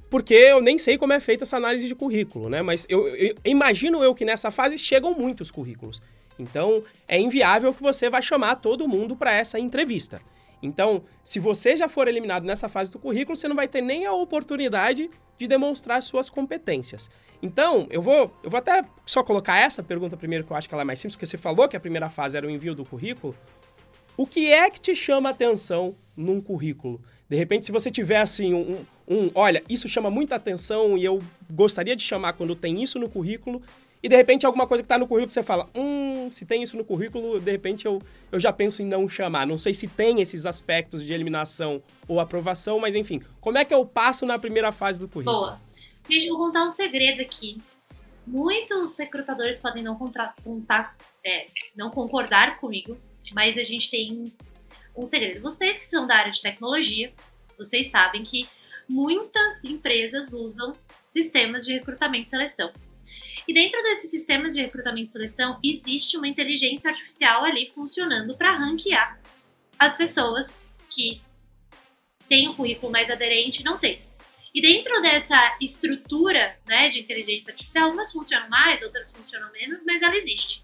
porque 0.08 0.34
eu 0.34 0.60
nem 0.60 0.78
sei 0.78 0.96
como 0.96 1.12
é 1.12 1.20
feita 1.20 1.44
essa 1.44 1.56
análise 1.58 1.86
de 1.86 1.94
currículo, 1.94 2.48
né? 2.48 2.62
Mas 2.62 2.86
eu, 2.88 3.06
eu, 3.08 3.34
imagino 3.44 4.02
eu 4.02 4.14
que 4.14 4.24
nessa 4.24 4.50
fase 4.50 4.78
chegam 4.78 5.14
muitos 5.14 5.50
currículos. 5.50 6.00
Então 6.38 6.82
é 7.06 7.20
inviável 7.20 7.74
que 7.74 7.82
você 7.82 8.08
vai 8.08 8.22
chamar 8.22 8.56
todo 8.56 8.88
mundo 8.88 9.14
para 9.14 9.32
essa 9.32 9.58
entrevista. 9.58 10.20
Então, 10.62 11.02
se 11.24 11.40
você 11.40 11.76
já 11.76 11.88
for 11.88 12.06
eliminado 12.06 12.44
nessa 12.44 12.68
fase 12.68 12.90
do 12.90 12.98
currículo, 12.98 13.36
você 13.36 13.48
não 13.48 13.56
vai 13.56 13.66
ter 13.66 13.80
nem 13.80 14.06
a 14.06 14.12
oportunidade 14.12 15.10
de 15.36 15.48
demonstrar 15.48 16.00
suas 16.02 16.30
competências. 16.30 17.10
Então, 17.42 17.88
eu 17.90 18.00
vou, 18.00 18.32
eu 18.44 18.48
vou 18.50 18.58
até 18.58 18.84
só 19.04 19.24
colocar 19.24 19.58
essa 19.58 19.82
pergunta 19.82 20.16
primeiro, 20.16 20.44
que 20.44 20.52
eu 20.52 20.56
acho 20.56 20.68
que 20.68 20.74
ela 20.74 20.82
é 20.82 20.84
mais 20.84 21.00
simples, 21.00 21.16
porque 21.16 21.26
você 21.26 21.36
falou 21.36 21.68
que 21.68 21.76
a 21.76 21.80
primeira 21.80 22.08
fase 22.08 22.36
era 22.38 22.46
o 22.46 22.50
envio 22.50 22.74
do 22.74 22.84
currículo. 22.84 23.34
O 24.16 24.26
que 24.26 24.52
é 24.52 24.70
que 24.70 24.80
te 24.80 24.94
chama 24.94 25.30
atenção 25.30 25.96
num 26.16 26.40
currículo? 26.40 27.00
De 27.28 27.36
repente, 27.36 27.66
se 27.66 27.72
você 27.72 27.90
tiver 27.90 28.20
assim 28.20 28.52
um, 28.54 28.84
um, 29.08 29.30
olha, 29.34 29.64
isso 29.68 29.88
chama 29.88 30.10
muita 30.10 30.36
atenção 30.36 30.98
e 30.98 31.04
eu 31.04 31.18
gostaria 31.50 31.96
de 31.96 32.02
chamar 32.02 32.34
quando 32.34 32.54
tem 32.54 32.82
isso 32.82 32.98
no 32.98 33.08
currículo, 33.08 33.62
e 34.02 34.08
de 34.08 34.16
repente 34.16 34.44
alguma 34.44 34.66
coisa 34.66 34.82
que 34.82 34.86
está 34.86 34.98
no 34.98 35.06
currículo 35.06 35.30
você 35.30 35.42
fala, 35.42 35.68
hum, 35.74 36.28
se 36.32 36.44
tem 36.44 36.62
isso 36.62 36.76
no 36.76 36.84
currículo, 36.84 37.40
de 37.40 37.50
repente 37.50 37.86
eu, 37.86 38.00
eu 38.32 38.40
já 38.40 38.52
penso 38.52 38.82
em 38.82 38.86
não 38.86 39.08
chamar. 39.08 39.46
Não 39.46 39.56
sei 39.56 39.72
se 39.72 39.86
tem 39.86 40.20
esses 40.20 40.44
aspectos 40.44 41.04
de 41.04 41.12
eliminação 41.12 41.82
ou 42.08 42.18
aprovação, 42.18 42.80
mas 42.80 42.96
enfim, 42.96 43.22
como 43.40 43.58
é 43.58 43.64
que 43.64 43.72
eu 43.72 43.86
passo 43.86 44.26
na 44.26 44.38
primeira 44.38 44.72
fase 44.72 44.98
do 44.98 45.08
currículo? 45.08 45.36
Boa. 45.36 45.60
Gente, 46.10 46.28
vou 46.28 46.38
contar 46.38 46.64
um 46.64 46.70
segredo 46.70 47.22
aqui. 47.22 47.58
Muitos 48.26 48.98
recrutadores 48.98 49.58
podem 49.58 49.82
não, 49.82 49.96
contar, 49.96 50.96
é, 51.24 51.46
não 51.76 51.90
concordar 51.90 52.58
comigo, 52.58 52.96
mas 53.32 53.56
a 53.56 53.62
gente 53.62 53.88
tem 53.90 54.32
um 54.96 55.06
segredo. 55.06 55.40
Vocês 55.40 55.78
que 55.78 55.86
são 55.86 56.06
da 56.06 56.16
área 56.16 56.32
de 56.32 56.42
tecnologia, 56.42 57.12
vocês 57.56 57.90
sabem 57.90 58.22
que 58.22 58.48
muitas 58.88 59.64
empresas 59.64 60.32
usam 60.32 60.72
sistemas 61.08 61.64
de 61.64 61.72
recrutamento 61.72 62.26
e 62.26 62.30
seleção. 62.30 62.72
E 63.46 63.52
dentro 63.52 63.82
desses 63.82 64.10
sistemas 64.10 64.54
de 64.54 64.62
recrutamento 64.62 65.08
e 65.08 65.12
seleção, 65.12 65.58
existe 65.64 66.16
uma 66.16 66.28
inteligência 66.28 66.90
artificial 66.90 67.44
ali 67.44 67.70
funcionando 67.74 68.36
para 68.36 68.56
ranquear 68.56 69.20
as 69.78 69.96
pessoas 69.96 70.66
que 70.88 71.20
têm 72.28 72.48
o 72.48 72.54
currículo 72.54 72.92
mais 72.92 73.10
aderente 73.10 73.60
e 73.60 73.64
não 73.64 73.78
têm. 73.78 74.00
E 74.54 74.60
dentro 74.60 75.00
dessa 75.00 75.56
estrutura 75.60 76.56
né, 76.66 76.88
de 76.90 77.00
inteligência 77.00 77.52
artificial, 77.52 77.90
umas 77.90 78.12
funcionam 78.12 78.48
mais, 78.48 78.82
outras 78.82 79.10
funcionam 79.10 79.50
menos, 79.50 79.82
mas 79.84 80.02
ela 80.02 80.16
existe. 80.16 80.62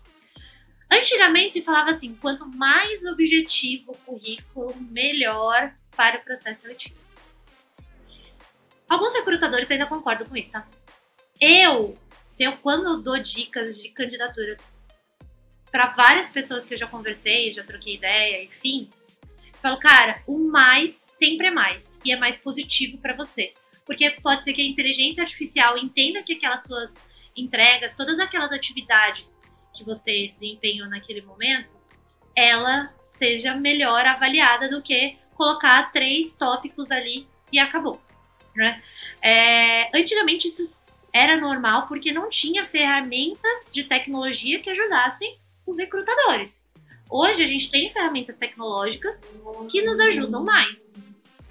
Antigamente 0.91 1.55
se 1.55 1.63
falava 1.63 1.91
assim: 1.91 2.15
quanto 2.15 2.47
mais 2.47 3.05
objetivo 3.05 3.93
o 3.93 3.97
currículo, 3.97 4.75
melhor 4.91 5.73
para 5.97 6.19
o 6.19 6.23
processo 6.23 6.63
seletivo. 6.63 6.97
Alguns 8.89 9.15
recrutadores 9.15 9.71
ainda 9.71 9.87
concordam 9.87 10.27
com 10.27 10.37
isso, 10.37 10.51
tá? 10.51 10.67
Eu, 11.41 11.97
eu 12.45 12.57
quando 12.59 12.87
eu 12.87 13.03
dou 13.03 13.19
dicas 13.19 13.81
de 13.81 13.89
candidatura 13.91 14.57
para 15.71 15.87
várias 15.89 16.29
pessoas 16.29 16.65
que 16.65 16.75
eu 16.75 16.79
já 16.79 16.87
conversei, 16.87 17.53
já 17.53 17.63
troquei 17.63 17.95
ideia, 17.95 18.43
enfim, 18.43 18.89
falo, 19.61 19.79
cara, 19.79 20.23
o 20.27 20.39
mais 20.51 21.03
sempre 21.19 21.49
é 21.49 21.51
mais 21.51 21.99
e 22.05 22.13
é 22.13 22.17
mais 22.17 22.39
positivo 22.39 22.99
para 22.99 23.15
você. 23.15 23.53
Porque 23.85 24.11
pode 24.11 24.45
ser 24.45 24.53
que 24.53 24.63
a 24.63 24.67
inteligência 24.67 25.23
artificial 25.23 25.77
entenda 25.77 26.23
que 26.23 26.35
aquelas 26.35 26.63
suas 26.63 27.07
entregas, 27.37 27.95
todas 27.95 28.19
aquelas 28.19 28.53
atividades 28.53 29.41
que 29.75 29.85
você 29.85 30.33
desempenhou 30.35 30.89
naquele 30.89 31.23
momento, 31.23 31.71
ela 32.35 32.93
seja 33.17 33.55
melhor 33.55 34.07
avaliada 34.07 34.69
do 34.69 34.83
que 34.83 35.17
colocar 35.35 35.91
três 35.93 36.35
tópicos 36.35 36.91
ali 36.91 37.27
e 37.53 37.59
acabou. 37.59 38.01
Né? 38.55 38.83
É, 39.23 39.97
antigamente 39.97 40.49
isso 40.49 40.69
era 41.13 41.37
normal 41.37 41.87
porque 41.87 42.13
não 42.13 42.29
tinha 42.29 42.67
ferramentas 42.67 43.71
de 43.73 43.85
tecnologia 43.85 44.61
que 44.61 44.71
ajudassem 44.71 45.39
os 45.67 45.79
recrutadores. 45.79 46.65
Hoje 47.11 47.43
a 47.43 47.47
gente 47.47 47.71
tem 47.71 47.93
ferramentas 47.93 48.37
tecnológicas 48.37 49.27
que 49.71 49.83
nos 49.83 49.99
ajudam 49.99 50.45
mais. 50.45 50.91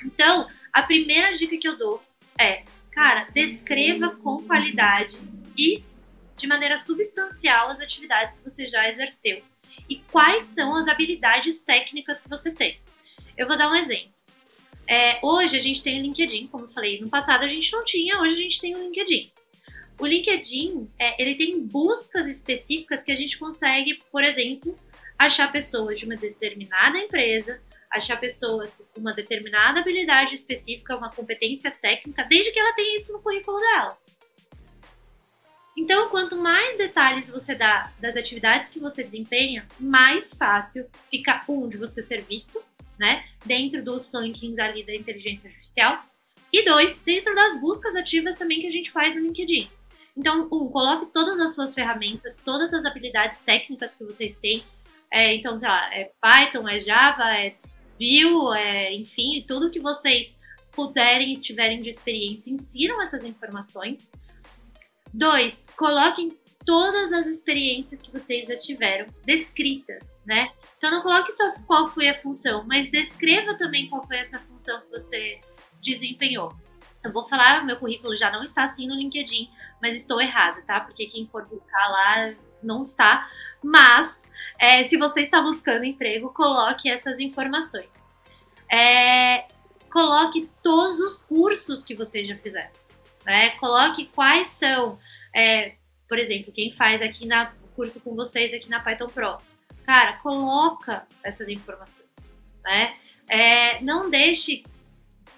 Então, 0.06 0.48
a 0.72 0.84
primeira 0.84 1.34
dica 1.34 1.58
que 1.58 1.68
eu 1.68 1.78
dou 1.78 2.02
é, 2.40 2.64
cara, 2.92 3.28
descreva 3.34 4.12
com 4.12 4.44
qualidade 4.44 5.20
isso 5.58 5.98
de 6.36 6.46
maneira 6.46 6.78
substancial 6.78 7.70
as 7.70 7.80
atividades 7.80 8.36
que 8.36 8.44
você 8.44 8.68
já 8.68 8.88
exerceu 8.88 9.42
e 9.90 9.98
quais 10.12 10.44
são 10.44 10.76
as 10.76 10.88
habilidades 10.88 11.64
técnicas 11.64 12.22
que 12.22 12.30
você 12.30 12.52
tem. 12.52 12.80
Eu 13.36 13.48
vou 13.48 13.58
dar 13.58 13.72
um 13.72 13.76
exemplo. 13.76 14.16
É, 14.88 15.20
hoje 15.22 15.58
a 15.58 15.60
gente 15.60 15.84
tem 15.84 16.00
o 16.00 16.04
LinkedIn, 16.04 16.48
como 16.48 16.66
eu 16.66 16.70
falei, 16.70 17.02
no 17.02 17.10
passado 17.10 17.44
a 17.44 17.48
gente 17.48 17.72
não 17.74 17.84
tinha, 17.84 18.20
hoje 18.20 18.36
a 18.36 18.44
gente 18.44 18.62
tem 18.62 18.76
o 18.76 18.84
LinkedIn. 18.84 19.32
O 20.00 20.06
LinkedIn, 20.06 20.90
é, 21.00 21.22
ele 21.22 21.36
tem 21.36 21.60
buscas 21.60 22.28
específicas 22.28 23.04
que 23.04 23.12
a 23.12 23.16
gente 23.16 23.38
consegue, 23.38 24.00
por 24.12 24.24
exemplo, 24.24 24.78
achar 25.18 25.52
pessoas 25.52 26.00
de 26.00 26.06
uma 26.06 26.16
determinada 26.16 27.00
empresa, 27.00 27.60
achar 27.92 28.20
pessoas 28.20 28.86
com 28.94 29.02
uma 29.02 29.14
determinada 29.14 29.80
habilidade 29.80 30.36
específica, 30.36 30.96
uma 30.96 31.10
competência 31.10 31.72
técnica, 31.72 32.24
desde 32.30 32.52
que 32.52 32.60
ela 32.60 32.76
tenha 32.76 33.00
isso 33.00 33.12
no 33.12 33.22
currículo 33.22 33.60
dela. 33.60 33.98
Então, 35.76 36.10
quanto 36.10 36.36
mais 36.36 36.78
detalhes 36.78 37.28
você 37.28 37.56
dá 37.56 37.92
das 38.00 38.16
atividades 38.16 38.72
que 38.72 38.80
você 38.80 39.04
desempenha, 39.04 39.68
mais 39.80 40.34
fácil 40.34 40.88
fica 41.10 41.42
um 41.48 41.70
de 41.70 41.78
você 41.78 42.02
ser 42.02 42.22
visto, 42.22 42.62
né, 43.00 43.26
dentro 43.46 43.84
dos 43.84 44.12
rankings 44.12 44.60
ali 44.60 44.84
da 44.84 44.96
inteligência 44.96 45.50
artificial, 45.50 46.04
e 46.52 46.64
dois, 46.66 46.98
dentro 47.00 47.34
das 47.36 47.60
buscas 47.60 47.96
ativas 47.96 48.38
também 48.38 48.60
que 48.60 48.68
a 48.68 48.72
gente 48.72 48.92
faz 48.92 49.16
no 49.16 49.22
LinkedIn. 49.22 49.70
Então, 50.18 50.48
um, 50.52 50.68
coloque 50.68 51.06
todas 51.14 51.40
as 51.40 51.54
suas 51.54 51.74
ferramentas, 51.74 52.42
todas 52.44 52.74
as 52.74 52.84
habilidades 52.86 53.38
técnicas 53.46 53.96
que 53.96 54.04
vocês 54.04 54.36
têm. 54.38 54.64
É, 55.12 55.36
então, 55.36 55.60
sei 55.60 55.68
lá, 55.70 55.94
é 55.94 56.10
Python, 56.20 56.68
é 56.68 56.82
Java, 56.82 57.24
é 57.38 57.56
Vue, 58.00 58.58
é, 58.58 58.94
enfim, 58.94 59.46
tudo 59.48 59.70
que 59.70 59.80
vocês 59.80 60.36
puderem 60.72 61.34
e 61.34 61.40
tiverem 61.40 61.82
de 61.82 61.90
experiência, 61.90 62.52
insiram 62.52 63.02
essas 63.02 63.24
informações. 63.24 64.12
Dois, 65.14 65.66
coloquem 65.78 66.38
todas 66.66 67.14
as 67.14 67.28
experiências 67.28 68.02
que 68.02 68.12
vocês 68.12 68.48
já 68.48 68.58
tiveram 68.58 69.08
descritas, 69.26 70.22
né? 70.26 70.50
Então 70.78 70.92
não 70.92 71.02
coloque 71.02 71.32
só 71.32 71.54
qual 71.66 71.88
foi 71.88 72.10
a 72.10 72.20
função, 72.20 72.64
mas 72.68 72.92
descreva 72.92 73.56
também 73.56 73.88
qual 73.88 74.06
foi 74.06 74.18
essa 74.18 74.38
função 74.40 74.80
que 74.82 74.90
você 74.92 75.40
desempenhou. 75.82 76.52
Eu 77.04 77.12
vou 77.12 77.28
falar, 77.28 77.64
meu 77.66 77.78
currículo 77.78 78.16
já 78.16 78.32
não 78.32 78.44
está 78.44 78.64
assim 78.64 78.88
no 78.88 78.96
LinkedIn, 78.96 79.50
mas 79.82 79.96
estou 79.96 80.20
errado, 80.22 80.62
tá? 80.66 80.80
Porque 80.82 81.06
quem 81.08 81.26
for 81.28 81.46
buscar 81.46 81.88
lá 81.90 82.34
não 82.62 82.84
está. 82.84 83.30
Mas 83.64 84.26
é, 84.60 84.84
se 84.84 84.98
você 84.98 85.22
está 85.22 85.42
buscando 85.42 85.86
emprego, 85.86 86.34
coloque 86.34 86.90
essas 86.90 87.20
informações. 87.20 88.14
É, 88.72 89.46
coloque 89.92 90.50
todos 90.62 91.00
os 91.00 91.20
cursos 91.20 91.84
que 91.84 91.96
você 91.96 92.26
já 92.26 92.36
fizeram. 92.38 92.72
Né? 93.26 93.52
Coloque 93.52 94.06
quais 94.14 94.50
são, 94.50 95.00
é, 95.36 95.76
por 96.08 96.18
exemplo, 96.18 96.52
quem 96.52 96.72
faz 96.72 97.02
aqui 97.02 97.26
na 97.26 97.52
curso 97.76 98.00
com 98.00 98.16
vocês 98.16 98.52
aqui 98.54 98.70
na 98.70 98.80
Python 98.80 99.06
Pro. 99.08 99.38
Cara, 99.86 100.18
coloca 100.18 101.06
essas 101.24 101.48
informações. 101.48 102.10
Né? 102.64 102.96
É, 103.30 103.82
não 103.84 104.10
deixe 104.10 104.64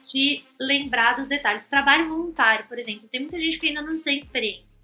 de 0.09 0.43
lembrar 0.59 1.15
dos 1.15 1.27
detalhes. 1.27 1.67
Trabalho 1.67 2.09
voluntário, 2.09 2.65
por 2.67 2.77
exemplo. 2.79 3.07
Tem 3.07 3.21
muita 3.21 3.37
gente 3.37 3.59
que 3.59 3.67
ainda 3.67 3.81
não 3.81 4.01
tem 4.01 4.19
experiência. 4.19 4.79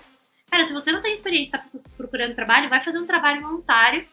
Cara, 0.50 0.66
se 0.66 0.72
você 0.72 0.92
não 0.92 1.02
tem 1.02 1.16
experiência, 1.16 1.58
está 1.58 1.80
procurando 1.98 2.36
trabalho, 2.36 2.70
vai 2.70 2.84
fazer 2.84 3.00
um 3.00 3.08
trabalho 3.08 3.42
voluntário, 3.42 4.06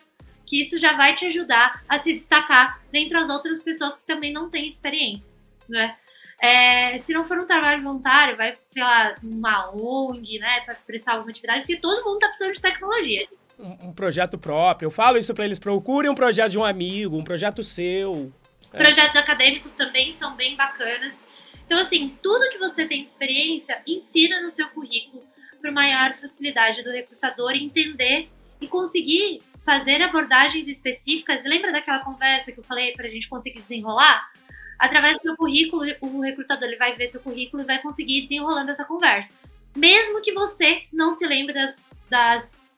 que 0.47 0.61
isso 0.61 0.79
já 0.79 0.95
vai 0.95 1.15
te 1.15 1.27
ajudar 1.27 1.83
a 1.89 1.99
se 1.99 2.13
destacar 2.15 2.81
dentre 2.91 3.17
as 3.17 3.29
outras 3.29 3.63
pessoas 3.63 3.97
que 3.97 4.07
também 4.07 4.33
não 4.33 4.51
têm 4.51 4.69
experiência, 4.69 5.35
né? 5.69 5.95
É, 6.41 6.99
se 6.99 7.13
não 7.13 7.29
for 7.29 7.39
um 7.39 7.47
trabalho 7.47 7.85
voluntário, 7.85 8.37
vai, 8.37 8.57
sei 8.69 8.83
lá, 8.83 9.15
uma 9.23 9.71
ONG, 9.71 10.41
né, 10.41 10.61
para 10.63 10.75
prestar 10.75 11.13
alguma 11.13 11.31
atividade, 11.31 11.61
porque 11.61 11.77
todo 11.77 12.05
mundo 12.05 12.19
tá 12.19 12.27
precisando 12.27 12.55
de 12.55 12.61
tecnologia. 12.61 13.29
Um, 13.61 13.89
um 13.89 13.93
projeto 13.93 14.37
próprio. 14.37 14.87
Eu 14.87 14.91
falo 14.91 15.19
isso 15.19 15.33
para 15.33 15.45
eles, 15.45 15.61
procurem 15.61 16.11
um 16.11 16.17
projeto 16.17 16.51
de 16.51 16.59
um 16.59 16.65
amigo, 16.65 17.17
um 17.17 17.23
projeto 17.23 17.63
seu. 17.63 18.33
É. 18.73 18.77
Projetos 18.77 19.17
acadêmicos 19.17 19.73
também 19.73 20.15
são 20.15 20.35
bem 20.35 20.57
bacanas. 20.57 21.27
Então, 21.67 21.79
assim, 21.79 22.15
tudo 22.23 22.51
que 22.51 22.59
você 22.59 22.87
tem 22.87 23.05
de 23.05 23.11
experiência, 23.11 23.81
insira 23.87 24.41
no 24.41 24.51
seu 24.51 24.69
currículo 24.69 25.23
para 25.61 25.71
maior 25.71 26.15
facilidade 26.19 26.83
do 26.83 26.91
recrutador 26.91 27.53
entender 27.53 28.29
e 28.61 28.67
conseguir 28.67 29.41
fazer 29.65 30.03
abordagens 30.03 30.67
específicas. 30.67 31.43
Lembra 31.45 31.73
daquela 31.73 32.01
conversa 32.01 32.53
que 32.53 32.59
eu 32.59 32.65
falei 32.65 32.93
para 32.93 33.07
a 33.07 33.11
gente 33.11 33.29
conseguir 33.29 33.61
desenrolar? 33.61 34.31
Através 34.79 35.19
do 35.19 35.23
seu 35.23 35.37
currículo, 35.37 35.85
o 36.01 36.21
recrutador 36.21 36.65
ele 36.65 36.77
vai 36.77 36.95
ver 36.95 37.09
seu 37.11 37.21
currículo 37.21 37.63
e 37.63 37.67
vai 37.67 37.81
conseguir 37.81 38.19
ir 38.19 38.23
desenrolando 38.23 38.71
essa 38.73 38.85
conversa. 38.85 39.33
Mesmo 39.77 40.21
que 40.21 40.33
você 40.33 40.83
não 40.93 41.17
se 41.17 41.27
lembre 41.27 41.55
das, 41.55 41.91
das 42.11 42.75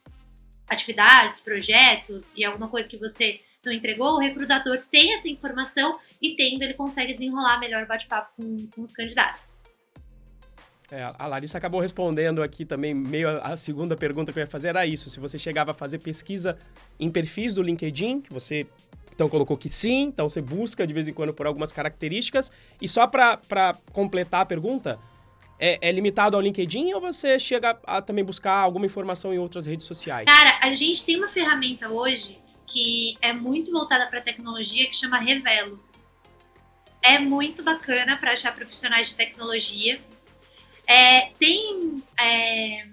atividades, 0.69 1.41
projetos 1.41 2.31
e 2.37 2.45
alguma 2.45 2.69
coisa 2.69 2.89
que 2.89 2.99
você 2.99 3.41
não 3.67 3.73
entregou, 3.73 4.15
o 4.15 4.19
recrutador 4.19 4.79
tem 4.91 5.15
essa 5.15 5.29
informação 5.29 5.99
e 6.21 6.37
tendo, 6.37 6.63
ele 6.63 6.75
consegue 6.75 7.13
desenrolar 7.13 7.59
melhor 7.59 7.85
o 7.85 7.87
bate-papo 7.87 8.33
com, 8.37 8.57
com 8.75 8.83
os 8.83 8.93
candidatos. 8.93 9.55
É, 10.91 11.13
a 11.19 11.27
Larissa 11.27 11.59
acabou 11.59 11.81
respondendo 11.81 12.43
aqui 12.43 12.65
também, 12.65 12.95
meio 12.95 13.29
a, 13.29 13.53
a, 13.53 13.57
segunda 13.57 13.97
pergunta 13.97 14.33
que 14.33 14.39
eu 14.39 14.43
ia 14.43 14.47
fazer 14.47 14.69
era 14.69 14.87
isso. 14.87 15.09
Se 15.09 15.19
você 15.19 15.39
chegava 15.39 15.71
a 15.71 15.75
fazer 15.75 15.99
pesquisa 15.99 16.59
em 17.01 17.11
perfis 17.11 17.55
do 17.55 17.63
LinkedIn, 17.63 18.21
que 18.21 18.33
você 18.33 18.67
então 19.15 19.29
colocou 19.29 19.57
que 19.57 19.69
sim, 19.69 20.03
então 20.03 20.29
você 20.29 20.43
busca 20.43 20.87
de 20.87 20.93
vez 20.93 21.09
em 21.09 21.13
quando 21.13 21.33
por 21.33 21.47
algumas 21.47 21.73
características. 21.73 22.53
E 22.81 22.89
só 22.89 23.07
para 23.07 23.75
completar 23.93 24.43
a 24.43 24.45
pergunta, 24.45 24.99
é, 25.59 25.79
é, 25.81 25.93
limitado 25.93 26.37
ao 26.37 26.43
LinkedIn 26.43 26.93
ou 26.93 27.01
você 27.01 27.39
chega 27.39 27.79
a 27.85 28.03
também 28.03 28.25
buscar 28.25 28.55
alguma 28.55 28.87
informação 28.87 29.33
em 29.33 29.39
outras 29.39 29.67
redes 29.67 29.87
sociais? 29.87 30.27
Cara, 30.27 30.59
a 30.61 30.71
gente 30.71 31.05
tem 31.05 31.17
uma 31.17 31.29
ferramenta 31.29 31.89
hoje 31.89 32.39
que 32.67 33.17
é 33.21 33.33
muito 33.33 33.71
voltada 33.71 34.07
para 34.07 34.21
tecnologia 34.21 34.87
que 34.87 34.97
chama 34.97 35.19
Revelo. 35.19 35.83
É 37.03 37.19
muito 37.19 37.63
bacana 37.63 38.17
para 38.17 38.33
achar 38.33 38.55
profissionais 38.55 39.11
de 39.11 39.17
tecnologia. 39.17 40.01
É, 40.87 41.31
tem 41.39 42.03
é, 42.19 42.87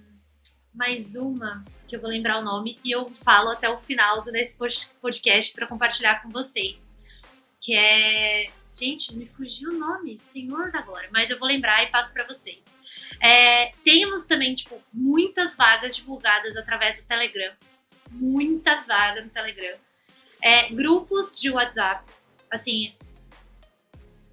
mais 0.73 1.15
uma 1.15 1.63
que 1.87 1.95
eu 1.95 2.01
vou 2.01 2.09
lembrar 2.09 2.39
o 2.39 2.43
nome 2.43 2.79
e 2.85 2.91
eu 2.91 3.05
falo 3.23 3.49
até 3.49 3.69
o 3.69 3.77
final 3.77 4.23
desse 4.23 4.57
podcast 5.01 5.53
para 5.53 5.67
compartilhar 5.67 6.21
com 6.21 6.29
vocês. 6.29 6.79
Que 7.59 7.75
é. 7.75 8.45
Gente, 8.73 9.13
me 9.13 9.25
fugiu 9.25 9.69
o 9.69 9.77
nome, 9.77 10.17
Senhor 10.17 10.71
da 10.71 10.81
Glória, 10.81 11.09
mas 11.11 11.29
eu 11.29 11.37
vou 11.37 11.45
lembrar 11.45 11.83
e 11.83 11.87
passo 11.87 12.13
para 12.13 12.25
vocês. 12.25 12.63
É, 13.21 13.71
temos 13.83 14.25
também, 14.25 14.55
tipo, 14.55 14.81
muitas 14.93 15.55
vagas 15.57 15.97
divulgadas 15.97 16.55
através 16.55 16.95
do 16.95 17.03
Telegram. 17.03 17.53
Muita 18.11 18.81
vaga 18.81 19.21
no 19.21 19.29
Telegram. 19.29 19.77
É, 20.43 20.69
grupos 20.69 21.39
de 21.39 21.49
WhatsApp. 21.49 22.03
Assim, 22.49 22.93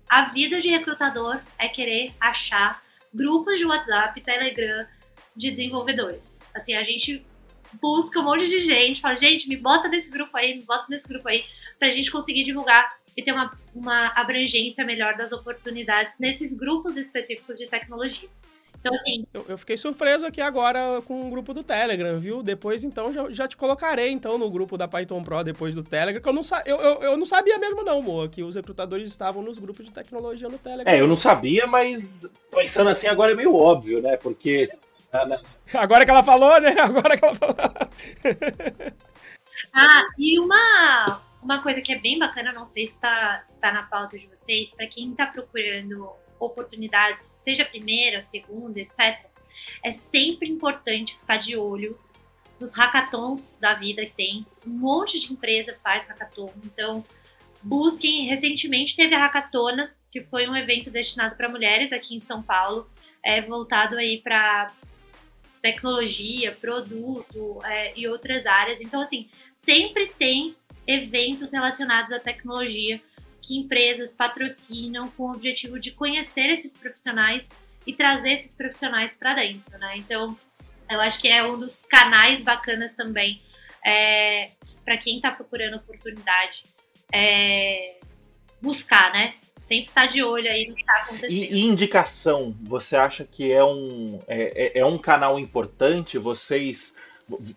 a 0.08 0.22
vida 0.22 0.60
de 0.60 0.68
recrutador 0.68 1.40
é 1.58 1.68
querer 1.68 2.14
achar 2.20 2.82
grupos 3.12 3.58
de 3.58 3.66
WhatsApp, 3.66 4.20
Telegram 4.20 4.84
de 5.36 5.50
desenvolvedores. 5.50 6.38
Assim, 6.54 6.74
a 6.74 6.82
gente 6.82 7.24
busca 7.80 8.20
um 8.20 8.24
monte 8.24 8.46
de 8.46 8.60
gente, 8.60 9.00
fala, 9.00 9.14
gente, 9.14 9.48
me 9.48 9.56
bota 9.56 9.88
nesse 9.88 10.08
grupo 10.08 10.36
aí, 10.36 10.56
me 10.56 10.62
bota 10.62 10.86
nesse 10.88 11.06
grupo 11.06 11.28
aí, 11.28 11.44
pra 11.78 11.90
gente 11.90 12.10
conseguir 12.10 12.44
divulgar 12.44 12.98
e 13.16 13.22
ter 13.22 13.32
uma, 13.32 13.56
uma 13.74 14.12
abrangência 14.16 14.84
melhor 14.84 15.16
das 15.16 15.32
oportunidades 15.32 16.14
nesses 16.18 16.54
grupos 16.54 16.96
específicos 16.96 17.58
de 17.58 17.66
tecnologia. 17.66 18.28
Então, 18.80 18.94
assim. 18.94 19.24
Eu, 19.34 19.44
eu, 19.48 19.58
fiquei 19.58 19.76
surpreso 19.76 20.24
aqui 20.24 20.40
agora 20.40 21.02
com 21.02 21.26
o 21.26 21.30
grupo 21.30 21.52
do 21.52 21.64
Telegram, 21.64 22.18
viu? 22.18 22.42
Depois, 22.42 22.84
então, 22.84 23.12
já, 23.12 23.30
já 23.30 23.48
te 23.48 23.56
colocarei, 23.56 24.10
então, 24.10 24.38
no 24.38 24.48
grupo 24.50 24.76
da 24.76 24.86
Python 24.86 25.22
Pro 25.22 25.42
depois 25.42 25.74
do 25.74 25.82
Telegram, 25.82 26.22
que 26.22 26.28
eu 26.28 26.32
não, 26.32 26.42
eu, 26.64 26.76
eu, 26.76 27.02
eu 27.02 27.16
não 27.16 27.26
sabia 27.26 27.58
mesmo, 27.58 27.82
não, 27.82 28.00
Moa, 28.00 28.28
que 28.28 28.42
os 28.42 28.54
recrutadores 28.54 29.08
estavam 29.08 29.42
nos 29.42 29.58
grupos 29.58 29.84
de 29.84 29.92
tecnologia 29.92 30.48
no 30.48 30.58
Telegram. 30.58 30.92
É, 30.92 31.00
eu 31.00 31.08
não 31.08 31.16
sabia, 31.16 31.66
mas 31.66 32.26
pensando 32.54 32.90
assim 32.90 33.08
agora 33.08 33.32
é 33.32 33.34
meio 33.34 33.54
óbvio, 33.54 34.00
né? 34.00 34.16
Porque 34.16 34.68
Agora 35.74 36.04
que 36.04 36.10
ela 36.10 36.22
falou, 36.22 36.60
né? 36.60 36.74
Agora 36.78 37.16
que 37.16 37.24
ela 37.24 37.34
falou. 37.34 37.56
ah, 39.74 40.02
e 40.18 40.38
uma, 40.38 41.20
uma 41.42 41.62
coisa 41.62 41.80
que 41.80 41.92
é 41.92 41.98
bem 41.98 42.18
bacana, 42.18 42.52
não 42.52 42.66
sei 42.66 42.88
se 42.88 42.94
está 42.94 43.42
tá 43.60 43.72
na 43.72 43.84
pauta 43.84 44.18
de 44.18 44.26
vocês, 44.26 44.70
para 44.70 44.86
quem 44.86 45.10
está 45.10 45.26
procurando 45.26 46.12
oportunidades, 46.38 47.34
seja 47.42 47.64
primeira, 47.64 48.24
segunda, 48.26 48.80
etc., 48.80 49.26
é 49.82 49.92
sempre 49.92 50.48
importante 50.48 51.16
ficar 51.18 51.38
de 51.38 51.56
olho 51.56 51.98
nos 52.60 52.74
hackathons 52.74 53.58
da 53.60 53.74
vida 53.74 54.04
que 54.04 54.12
tem. 54.12 54.46
Um 54.66 54.70
monte 54.70 55.20
de 55.20 55.32
empresa 55.32 55.76
faz 55.82 56.06
hackathon, 56.06 56.52
então 56.64 57.04
busquem. 57.62 58.26
Recentemente 58.26 58.96
teve 58.96 59.14
a 59.14 59.18
Hackatona, 59.18 59.92
que 60.10 60.22
foi 60.22 60.48
um 60.48 60.56
evento 60.56 60.90
destinado 60.90 61.36
para 61.36 61.48
mulheres 61.48 61.92
aqui 61.92 62.16
em 62.16 62.20
São 62.20 62.42
Paulo, 62.42 62.88
é 63.24 63.40
voltado 63.40 63.96
aí 63.96 64.20
para 64.22 64.72
tecnologia, 65.60 66.52
produto 66.52 67.60
é, 67.64 67.92
e 67.98 68.08
outras 68.08 68.46
áreas. 68.46 68.80
Então, 68.80 69.02
assim, 69.02 69.28
sempre 69.54 70.06
tem 70.06 70.54
eventos 70.86 71.52
relacionados 71.52 72.12
à 72.12 72.18
tecnologia 72.18 73.00
que 73.42 73.58
empresas 73.58 74.14
patrocinam 74.14 75.10
com 75.10 75.24
o 75.24 75.32
objetivo 75.32 75.78
de 75.78 75.90
conhecer 75.92 76.50
esses 76.50 76.72
profissionais 76.72 77.46
e 77.86 77.92
trazer 77.92 78.32
esses 78.32 78.52
profissionais 78.52 79.12
para 79.18 79.34
dentro, 79.34 79.78
né? 79.78 79.94
Então, 79.96 80.36
eu 80.90 81.00
acho 81.00 81.20
que 81.20 81.28
é 81.28 81.44
um 81.46 81.58
dos 81.58 81.82
canais 81.82 82.42
bacanas 82.42 82.94
também 82.94 83.40
é, 83.84 84.50
para 84.84 84.96
quem 84.96 85.16
está 85.16 85.30
procurando 85.30 85.76
oportunidade 85.76 86.64
é, 87.12 87.96
buscar, 88.60 89.12
né? 89.12 89.34
sempre 89.68 89.88
estar 89.88 90.02
tá 90.02 90.06
de 90.06 90.22
olho 90.22 90.50
aí 90.50 90.66
no 90.66 90.74
que 90.74 90.80
está 90.80 90.96
acontecendo. 91.02 91.54
E, 91.54 91.60
indicação, 91.60 92.56
você 92.62 92.96
acha 92.96 93.24
que 93.24 93.52
é 93.52 93.62
um, 93.62 94.18
é, 94.26 94.78
é, 94.78 94.80
é 94.80 94.86
um 94.86 94.96
canal 94.96 95.38
importante? 95.38 96.16
Vocês, 96.16 96.96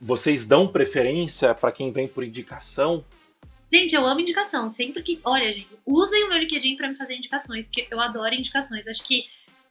vocês 0.01 0.45
dão 0.45 0.67
preferência 0.67 1.55
para 1.55 1.71
quem 1.71 1.91
vem 1.91 2.07
por 2.07 2.23
indicação? 2.23 3.05
Gente, 3.71 3.95
eu 3.95 4.05
amo 4.05 4.19
indicação. 4.19 4.69
Sempre 4.71 5.01
que. 5.01 5.19
Olha, 5.23 5.51
gente, 5.53 5.69
usem 5.85 6.25
o 6.25 6.29
meu 6.29 6.37
LinkedIn 6.39 6.75
para 6.75 6.89
me 6.89 6.95
fazer 6.95 7.15
indicações, 7.15 7.65
porque 7.65 7.87
eu 7.89 8.01
adoro 8.01 8.35
indicações. 8.35 8.85
Acho 8.85 9.03
que 9.03 9.25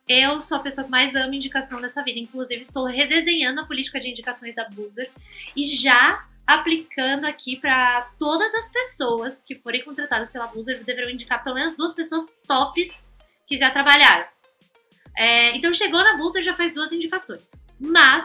eu 0.08 0.40
sou 0.40 0.56
a 0.56 0.60
pessoa 0.60 0.84
que 0.84 0.90
mais 0.90 1.14
ama 1.14 1.36
indicação 1.36 1.78
nessa 1.78 2.02
vida. 2.02 2.18
Inclusive, 2.18 2.62
estou 2.62 2.86
redesenhando 2.86 3.60
a 3.60 3.66
política 3.66 4.00
de 4.00 4.08
indicações 4.08 4.54
da 4.54 4.66
Boozer 4.70 5.10
e 5.54 5.64
já 5.64 6.24
aplicando 6.46 7.26
aqui 7.26 7.56
para 7.56 8.10
todas 8.18 8.52
as 8.54 8.72
pessoas 8.72 9.44
que 9.44 9.54
forem 9.54 9.84
contratadas 9.84 10.30
pela 10.30 10.46
Boozer, 10.46 10.82
deverão 10.82 11.10
indicar 11.10 11.44
pelo 11.44 11.54
menos 11.54 11.76
duas 11.76 11.92
pessoas 11.92 12.26
tops 12.48 12.88
que 13.46 13.56
já 13.56 13.70
trabalharam. 13.70 14.26
É, 15.16 15.54
então, 15.56 15.72
chegou 15.74 16.02
na 16.02 16.16
Boozer, 16.16 16.42
já 16.42 16.56
faz 16.56 16.72
duas 16.72 16.90
indicações. 16.90 17.46
Mas, 17.78 18.24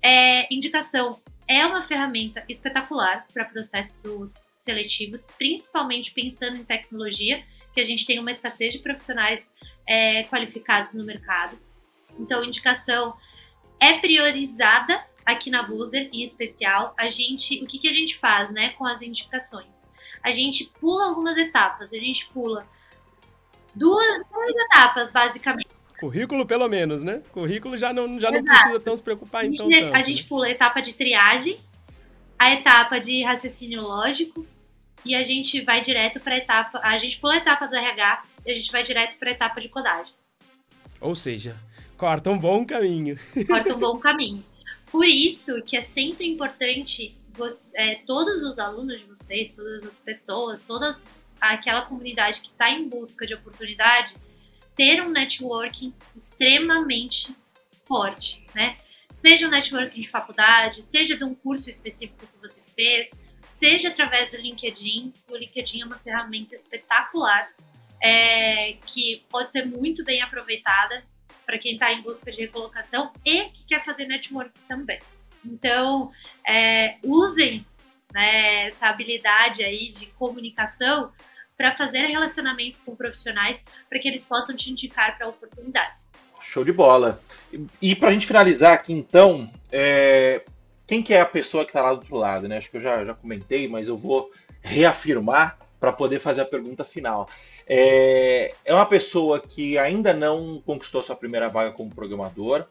é, 0.00 0.54
indicação 0.54 1.20
é 1.48 1.66
uma 1.66 1.82
ferramenta 1.82 2.44
espetacular 2.48 3.26
para 3.34 3.44
processos 3.44 4.55
seletivos, 4.66 5.26
principalmente 5.38 6.10
pensando 6.10 6.56
em 6.56 6.64
tecnologia, 6.64 7.42
que 7.72 7.80
a 7.80 7.84
gente 7.84 8.04
tem 8.04 8.18
uma 8.18 8.32
escassez 8.32 8.72
de 8.72 8.80
profissionais 8.80 9.52
é, 9.86 10.24
qualificados 10.24 10.94
no 10.94 11.04
mercado. 11.04 11.56
Então, 12.18 12.44
indicação 12.44 13.14
é 13.80 13.98
priorizada 13.98 15.02
aqui 15.24 15.50
na 15.50 15.62
Boozer, 15.62 16.08
em 16.12 16.24
especial. 16.24 16.94
A 16.98 17.08
gente, 17.08 17.62
o 17.62 17.66
que, 17.66 17.78
que 17.78 17.88
a 17.88 17.92
gente 17.92 18.16
faz, 18.18 18.50
né, 18.50 18.70
com 18.70 18.84
as 18.84 19.00
indicações? 19.00 19.74
A 20.22 20.32
gente 20.32 20.70
pula 20.80 21.06
algumas 21.06 21.36
etapas. 21.36 21.92
A 21.92 21.98
gente 21.98 22.26
pula 22.26 22.66
duas, 23.74 24.22
duas 24.32 24.50
etapas, 24.50 25.12
basicamente. 25.12 25.68
Currículo, 26.00 26.44
pelo 26.44 26.68
menos, 26.68 27.02
né? 27.02 27.22
Currículo 27.32 27.76
já 27.76 27.92
não, 27.92 28.20
já 28.20 28.30
não 28.30 28.42
precisa 28.42 28.80
tão 28.80 28.96
se 28.96 29.02
preocupar, 29.02 29.42
a 29.42 29.44
gente, 29.44 29.62
então. 29.62 29.68
Tanto, 29.68 29.94
a 29.94 30.02
gente 30.02 30.22
né? 30.22 30.28
pula 30.28 30.46
a 30.46 30.50
etapa 30.50 30.80
de 30.80 30.92
triagem, 30.92 31.60
a 32.38 32.52
etapa 32.52 32.98
de 32.98 33.22
raciocínio 33.22 33.82
lógico, 33.82 34.46
e 35.06 35.14
a 35.14 35.22
gente 35.22 35.60
vai 35.60 35.80
direto 35.80 36.18
para 36.18 36.34
a 36.34 36.38
etapa. 36.38 36.80
A 36.82 36.98
gente 36.98 37.18
pula 37.18 37.34
a 37.34 37.36
etapa 37.38 37.66
do 37.66 37.76
RH 37.76 38.22
e 38.44 38.50
a 38.50 38.54
gente 38.54 38.72
vai 38.72 38.82
direto 38.82 39.16
para 39.18 39.30
a 39.30 39.32
etapa 39.32 39.60
de 39.60 39.68
codagem. 39.68 40.12
Ou 41.00 41.14
seja, 41.14 41.56
corta 41.96 42.30
um 42.30 42.38
bom 42.38 42.66
caminho. 42.66 43.16
Corta 43.46 43.74
um 43.74 43.78
bom 43.80 43.98
caminho. 43.98 44.44
Por 44.90 45.06
isso 45.06 45.62
que 45.62 45.76
é 45.76 45.82
sempre 45.82 46.26
importante 46.26 47.16
você, 47.32 47.76
é, 47.78 47.94
todos 48.06 48.42
os 48.42 48.58
alunos 48.58 48.98
de 48.98 49.04
vocês, 49.04 49.54
todas 49.54 49.86
as 49.86 50.00
pessoas, 50.00 50.62
toda 50.62 50.98
aquela 51.40 51.82
comunidade 51.82 52.40
que 52.40 52.48
está 52.48 52.70
em 52.70 52.88
busca 52.88 53.26
de 53.26 53.34
oportunidade, 53.34 54.16
ter 54.74 55.02
um 55.02 55.10
networking 55.10 55.94
extremamente 56.16 57.34
forte, 57.84 58.44
né? 58.54 58.76
Seja 59.14 59.46
um 59.46 59.50
networking 59.50 60.02
de 60.02 60.08
faculdade, 60.08 60.82
seja 60.86 61.16
de 61.16 61.24
um 61.24 61.34
curso 61.34 61.70
específico 61.70 62.26
que 62.26 62.40
você 62.40 62.60
fez, 62.74 63.10
seja 63.56 63.88
através 63.88 64.30
do 64.30 64.36
LinkedIn. 64.36 65.12
O 65.30 65.36
LinkedIn 65.36 65.82
é 65.82 65.84
uma 65.86 65.98
ferramenta 65.98 66.54
espetacular 66.54 67.48
é, 68.02 68.74
que 68.86 69.24
pode 69.30 69.52
ser 69.52 69.64
muito 69.64 70.04
bem 70.04 70.22
aproveitada 70.22 71.02
para 71.44 71.58
quem 71.58 71.74
está 71.74 71.92
em 71.92 72.02
busca 72.02 72.30
de 72.30 72.38
recolocação 72.38 73.12
e 73.24 73.44
que 73.50 73.66
quer 73.66 73.84
fazer 73.84 74.06
network 74.06 74.52
também. 74.68 74.98
Então, 75.44 76.10
é, 76.46 76.96
usem 77.04 77.64
né, 78.12 78.66
essa 78.66 78.88
habilidade 78.88 79.62
aí 79.62 79.90
de 79.90 80.06
comunicação 80.06 81.12
para 81.56 81.74
fazer 81.74 82.06
relacionamentos 82.06 82.80
com 82.80 82.94
profissionais 82.94 83.64
para 83.88 83.98
que 83.98 84.08
eles 84.08 84.22
possam 84.24 84.54
te 84.54 84.70
indicar 84.70 85.16
para 85.16 85.28
oportunidades. 85.28 86.12
Show 86.40 86.64
de 86.64 86.72
bola. 86.72 87.20
E, 87.52 87.66
e 87.80 87.96
para 87.96 88.10
a 88.10 88.12
gente 88.12 88.26
finalizar 88.26 88.74
aqui, 88.74 88.92
então, 88.92 89.50
é, 89.72 90.44
quem 90.86 91.02
que 91.02 91.12
é 91.12 91.20
a 91.20 91.26
pessoa 91.26 91.64
que 91.64 91.70
está 91.70 91.82
lá 91.82 91.90
do 91.90 91.96
outro 91.96 92.16
lado, 92.16 92.48
né? 92.48 92.58
Acho 92.58 92.70
que 92.70 92.76
eu 92.76 92.80
já, 92.80 93.04
já 93.04 93.14
comentei, 93.14 93.66
mas 93.68 93.88
eu 93.88 93.96
vou 93.96 94.30
reafirmar 94.62 95.58
para 95.80 95.92
poder 95.92 96.18
fazer 96.18 96.42
a 96.42 96.46
pergunta 96.46 96.84
final. 96.84 97.28
É, 97.66 98.54
é 98.64 98.72
uma 98.72 98.86
pessoa 98.86 99.40
que 99.40 99.76
ainda 99.76 100.12
não 100.12 100.62
conquistou 100.64 101.02
sua 101.02 101.16
primeira 101.16 101.48
vaga 101.48 101.72
como 101.72 101.94
programador, 101.94 102.64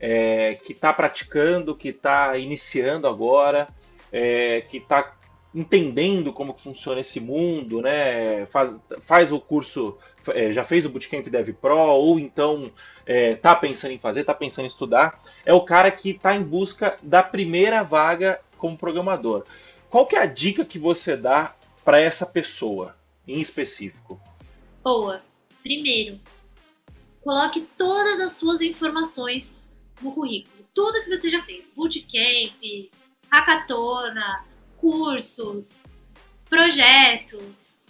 é, 0.00 0.58
que 0.64 0.72
está 0.72 0.92
praticando, 0.92 1.74
que 1.74 1.88
está 1.88 2.36
iniciando 2.38 3.06
agora, 3.06 3.68
é, 4.10 4.62
que 4.62 4.78
está 4.78 5.17
entendendo 5.54 6.32
como 6.32 6.52
que 6.52 6.62
funciona 6.62 7.00
esse 7.00 7.20
mundo, 7.20 7.80
né? 7.80 8.46
Faz, 8.46 8.80
faz 9.00 9.32
o 9.32 9.40
curso, 9.40 9.96
é, 10.28 10.52
já 10.52 10.62
fez 10.62 10.84
o 10.84 10.90
Bootcamp 10.90 11.26
Dev 11.26 11.50
Pro, 11.54 11.76
ou 11.76 12.18
então 12.18 12.70
é, 13.06 13.34
tá 13.34 13.54
pensando 13.54 13.92
em 13.92 13.98
fazer, 13.98 14.24
tá 14.24 14.34
pensando 14.34 14.64
em 14.64 14.68
estudar, 14.68 15.20
é 15.44 15.52
o 15.54 15.62
cara 15.62 15.90
que 15.90 16.10
está 16.10 16.34
em 16.34 16.42
busca 16.42 16.98
da 17.02 17.22
primeira 17.22 17.82
vaga 17.82 18.40
como 18.56 18.76
programador. 18.76 19.44
Qual 19.88 20.06
que 20.06 20.16
é 20.16 20.20
a 20.20 20.26
dica 20.26 20.64
que 20.64 20.78
você 20.78 21.16
dá 21.16 21.54
para 21.84 22.00
essa 22.00 22.26
pessoa 22.26 22.94
em 23.26 23.40
específico? 23.40 24.20
Boa. 24.84 25.22
Primeiro, 25.62 26.20
coloque 27.22 27.62
todas 27.76 28.20
as 28.20 28.32
suas 28.32 28.60
informações 28.60 29.64
no 30.02 30.12
currículo. 30.12 30.64
Tudo 30.74 31.02
que 31.02 31.16
você 31.16 31.30
já 31.30 31.42
fez. 31.42 31.66
Bootcamp, 31.74 32.90
hackathona, 33.30 34.44
cursos, 34.78 35.82
projetos, 36.48 37.84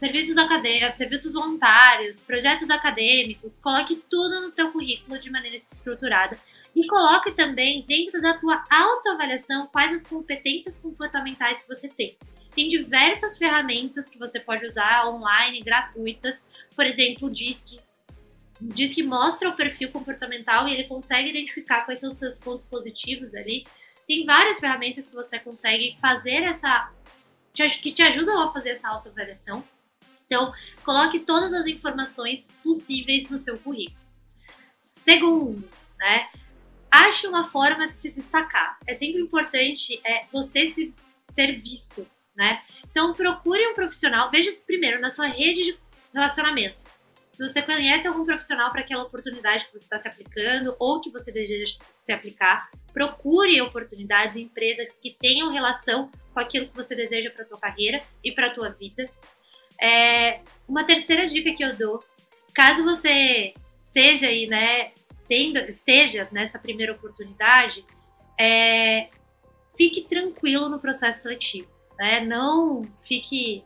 serviços 0.00 0.38
acadêmicos, 0.38 0.94
serviços 0.94 1.34
voluntários, 1.34 2.20
projetos 2.20 2.70
acadêmicos, 2.70 3.58
coloque 3.58 3.96
tudo 4.08 4.40
no 4.40 4.50
teu 4.50 4.72
currículo 4.72 5.20
de 5.20 5.30
maneira 5.30 5.56
estruturada 5.56 6.38
e 6.74 6.86
coloque 6.86 7.32
também 7.32 7.84
dentro 7.86 8.22
da 8.22 8.32
tua 8.34 8.64
autoavaliação 8.70 9.66
quais 9.66 9.92
as 9.92 10.08
competências 10.08 10.78
comportamentais 10.78 11.60
que 11.60 11.68
você 11.68 11.88
tem. 11.88 12.16
Tem 12.54 12.68
diversas 12.68 13.36
ferramentas 13.36 14.08
que 14.08 14.18
você 14.18 14.40
pode 14.40 14.64
usar 14.66 15.06
online, 15.08 15.60
gratuitas, 15.60 16.42
por 16.74 16.86
exemplo, 16.86 17.28
o 17.28 17.30
DISC. 17.30 17.78
O 18.60 18.66
DISC 18.66 19.02
mostra 19.02 19.48
o 19.48 19.56
perfil 19.56 19.90
comportamental 19.90 20.66
e 20.66 20.72
ele 20.72 20.84
consegue 20.84 21.28
identificar 21.30 21.84
quais 21.84 22.00
são 22.00 22.10
os 22.10 22.18
seus 22.18 22.38
pontos 22.38 22.64
positivos 22.64 23.34
ali 23.34 23.64
tem 24.10 24.24
várias 24.24 24.58
ferramentas 24.58 25.06
que 25.06 25.14
você 25.14 25.38
consegue 25.38 25.96
fazer 26.00 26.42
essa. 26.42 26.90
que 27.80 27.92
te 27.92 28.02
ajudam 28.02 28.42
a 28.42 28.52
fazer 28.52 28.70
essa 28.70 28.88
autoavaliação. 28.88 29.62
Então, 30.26 30.52
coloque 30.84 31.20
todas 31.20 31.52
as 31.54 31.64
informações 31.68 32.44
possíveis 32.60 33.30
no 33.30 33.38
seu 33.38 33.56
currículo. 33.56 33.96
Segundo, 34.80 35.68
né? 35.96 36.28
Ache 36.90 37.28
uma 37.28 37.48
forma 37.50 37.86
de 37.86 37.94
se 37.98 38.10
destacar. 38.10 38.80
É 38.84 38.96
sempre 38.96 39.20
importante 39.20 40.00
é, 40.04 40.26
você 40.32 40.68
se, 40.70 40.92
ser 41.32 41.60
visto, 41.60 42.04
né? 42.34 42.62
Então, 42.90 43.12
procure 43.12 43.64
um 43.68 43.74
profissional, 43.74 44.28
veja 44.28 44.50
se 44.50 44.66
primeiro 44.66 45.00
na 45.00 45.12
sua 45.12 45.28
rede 45.28 45.62
de 45.62 45.78
relacionamento. 46.12 46.76
Se 47.40 47.48
você 47.48 47.62
conhece 47.62 48.06
algum 48.06 48.26
profissional 48.26 48.70
para 48.70 48.82
aquela 48.82 49.02
oportunidade 49.02 49.64
que 49.64 49.72
você 49.72 49.78
está 49.86 49.98
se 49.98 50.06
aplicando 50.06 50.76
ou 50.78 51.00
que 51.00 51.10
você 51.10 51.32
deseja 51.32 51.78
se 51.96 52.12
aplicar, 52.12 52.68
procure 52.92 53.58
oportunidades 53.62 54.36
em 54.36 54.42
empresas 54.42 54.98
que 55.00 55.16
tenham 55.18 55.50
relação 55.50 56.10
com 56.34 56.38
aquilo 56.38 56.68
que 56.68 56.76
você 56.76 56.94
deseja 56.94 57.30
para 57.30 57.44
a 57.44 57.48
tua 57.48 57.58
carreira 57.58 57.98
e 58.22 58.30
para 58.30 58.48
a 58.48 58.50
tua 58.50 58.68
vida. 58.68 59.08
É, 59.80 60.42
uma 60.68 60.84
terceira 60.84 61.26
dica 61.26 61.54
que 61.54 61.64
eu 61.64 61.74
dou, 61.74 62.04
caso 62.54 62.84
você 62.84 63.54
seja 63.84 64.26
aí, 64.26 64.46
né, 64.46 64.92
tendo, 65.26 65.60
esteja 65.60 66.28
nessa 66.30 66.58
primeira 66.58 66.92
oportunidade, 66.92 67.86
é, 68.38 69.08
fique 69.78 70.02
tranquilo 70.02 70.68
no 70.68 70.78
processo 70.78 71.22
seletivo, 71.22 71.70
né? 71.98 72.20
Não 72.20 72.82
fique 73.02 73.64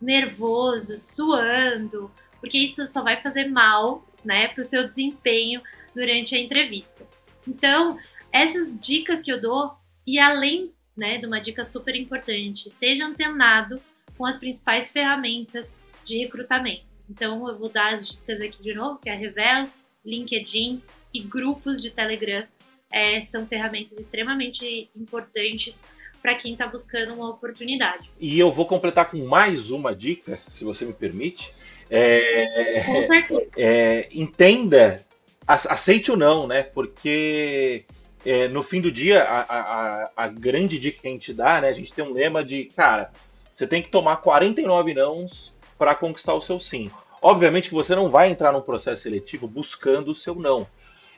nervoso, 0.00 1.00
suando, 1.00 2.12
porque 2.40 2.58
isso 2.58 2.86
só 2.86 3.02
vai 3.02 3.20
fazer 3.20 3.46
mal, 3.46 4.06
né, 4.24 4.48
para 4.48 4.62
o 4.62 4.64
seu 4.64 4.86
desempenho 4.86 5.62
durante 5.94 6.34
a 6.34 6.38
entrevista. 6.38 7.06
Então, 7.46 7.98
essas 8.32 8.78
dicas 8.78 9.22
que 9.22 9.32
eu 9.32 9.40
dou, 9.40 9.72
e 10.06 10.18
além 10.18 10.72
né, 10.96 11.18
de 11.18 11.26
uma 11.26 11.40
dica 11.40 11.64
super 11.64 11.94
importante, 11.94 12.68
esteja 12.68 13.06
antenado 13.06 13.80
com 14.16 14.26
as 14.26 14.36
principais 14.36 14.90
ferramentas 14.90 15.78
de 16.04 16.18
recrutamento. 16.18 16.90
Então, 17.08 17.48
eu 17.48 17.58
vou 17.58 17.68
dar 17.68 17.94
as 17.94 18.10
dicas 18.10 18.40
aqui 18.40 18.62
de 18.62 18.74
novo, 18.74 18.98
que 18.98 19.08
é 19.08 19.14
a 19.14 19.16
Revelo, 19.16 19.68
LinkedIn 20.04 20.82
e 21.14 21.20
grupos 21.20 21.80
de 21.80 21.90
Telegram. 21.90 22.44
É, 22.90 23.20
são 23.20 23.46
ferramentas 23.46 23.98
extremamente 23.98 24.88
importantes 24.96 25.84
para 26.20 26.34
quem 26.34 26.52
está 26.52 26.66
buscando 26.66 27.14
uma 27.14 27.30
oportunidade. 27.30 28.10
E 28.18 28.38
eu 28.38 28.50
vou 28.50 28.66
completar 28.66 29.10
com 29.10 29.24
mais 29.24 29.70
uma 29.70 29.94
dica, 29.94 30.40
se 30.50 30.64
você 30.64 30.84
me 30.84 30.92
permite, 30.92 31.52
é, 31.90 32.82
Com 32.84 33.02
certeza. 33.02 33.46
É, 33.56 34.08
entenda, 34.12 35.04
aceite 35.46 36.10
ou 36.10 36.16
não, 36.16 36.46
né? 36.46 36.62
Porque 36.62 37.84
é, 38.24 38.48
no 38.48 38.62
fim 38.62 38.80
do 38.80 38.90
dia, 38.90 39.22
a, 39.24 39.40
a, 39.40 40.10
a, 40.16 40.28
grande 40.28 40.78
dica 40.78 41.00
que 41.00 41.08
a 41.08 41.10
gente 41.10 41.32
dá, 41.32 41.60
né? 41.60 41.68
A 41.68 41.72
gente 41.72 41.92
tem 41.92 42.04
um 42.04 42.12
lema 42.12 42.44
de, 42.44 42.66
cara, 42.76 43.10
você 43.54 43.66
tem 43.66 43.82
que 43.82 43.88
tomar 43.88 44.18
49 44.18 44.94
nãos 44.94 45.54
para 45.78 45.94
conquistar 45.94 46.34
o 46.34 46.40
seu 46.40 46.60
sim. 46.60 46.90
Obviamente 47.22 47.68
que 47.68 47.74
você 47.74 47.94
não 47.94 48.08
vai 48.08 48.30
entrar 48.30 48.52
num 48.52 48.60
processo 48.60 49.02
seletivo 49.02 49.48
buscando 49.48 50.10
o 50.10 50.14
seu 50.14 50.34
não. 50.34 50.66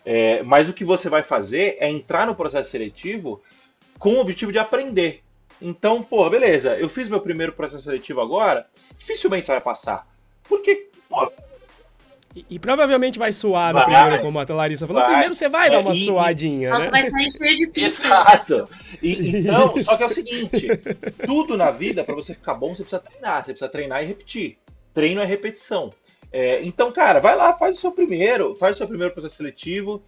É, 0.04 0.42
mas 0.42 0.68
o 0.68 0.72
que 0.72 0.84
você 0.84 1.08
vai 1.08 1.22
fazer 1.22 1.76
é 1.78 1.90
entrar 1.90 2.26
no 2.26 2.34
processo 2.34 2.70
seletivo 2.70 3.42
com 3.98 4.14
o 4.14 4.20
objetivo 4.20 4.52
de 4.52 4.58
aprender. 4.58 5.22
Então, 5.60 6.02
pô, 6.02 6.28
beleza, 6.30 6.74
eu 6.76 6.88
fiz 6.88 7.08
meu 7.08 7.20
primeiro 7.20 7.52
processo 7.52 7.84
seletivo 7.84 8.20
agora, 8.20 8.66
dificilmente 8.98 9.46
você 9.46 9.52
vai 9.52 9.60
passar. 9.60 10.06
Porque, 10.50 10.88
pô, 11.08 11.32
E, 12.36 12.44
e 12.50 12.58
provavelmente 12.60 13.18
vai 13.18 13.32
suar 13.32 13.72
no 13.72 13.80
Vai. 13.80 13.84
primeiro, 13.86 14.22
como 14.22 14.38
a 14.38 14.44
Larissa 14.48 14.86
falou. 14.86 15.00
Vai. 15.02 15.10
Primeiro 15.12 15.34
você 15.34 15.48
vai 15.48 15.66
É, 15.66 15.70
dar 15.70 15.80
uma 15.80 15.92
e- 15.92 15.98
e- 15.98 16.04
suadinha, 16.04 16.70
Nossa, 16.70 16.84
né? 16.84 16.90
vai 16.90 17.10
sair 17.10 17.32
cheio 17.32 17.56
de 17.56 17.66
pizza. 17.68 18.04
Exato. 18.06 18.68
E- 19.02 19.38
então, 19.40 19.82
só 19.82 19.96
que 19.96 20.02
é 20.02 20.06
o 20.06 20.10
seguinte: 20.10 20.66
tudo 21.26 21.56
na 21.56 21.70
vida, 21.72 22.04
pra 22.04 22.14
você 22.14 22.32
ficar 22.34 22.54
bom, 22.54 22.74
você 22.74 22.82
precisa 22.82 23.00
treinar. 23.02 23.44
Você 23.44 23.52
precisa 23.52 23.68
treinar 23.70 24.02
e 24.02 24.06
repetir. 24.06 24.58
Treino 24.94 25.20
é 25.20 25.24
repetição. 25.24 25.92
É, 26.32 26.62
então, 26.62 26.92
cara, 26.92 27.18
vai 27.18 27.34
lá, 27.34 27.52
faz 27.56 27.78
o 27.78 27.80
seu 27.80 27.90
primeiro, 27.90 28.54
faz 28.54 28.76
o 28.76 28.78
seu 28.78 28.86
primeiro 28.86 29.12
processo 29.12 29.36
seletivo. 29.36 30.00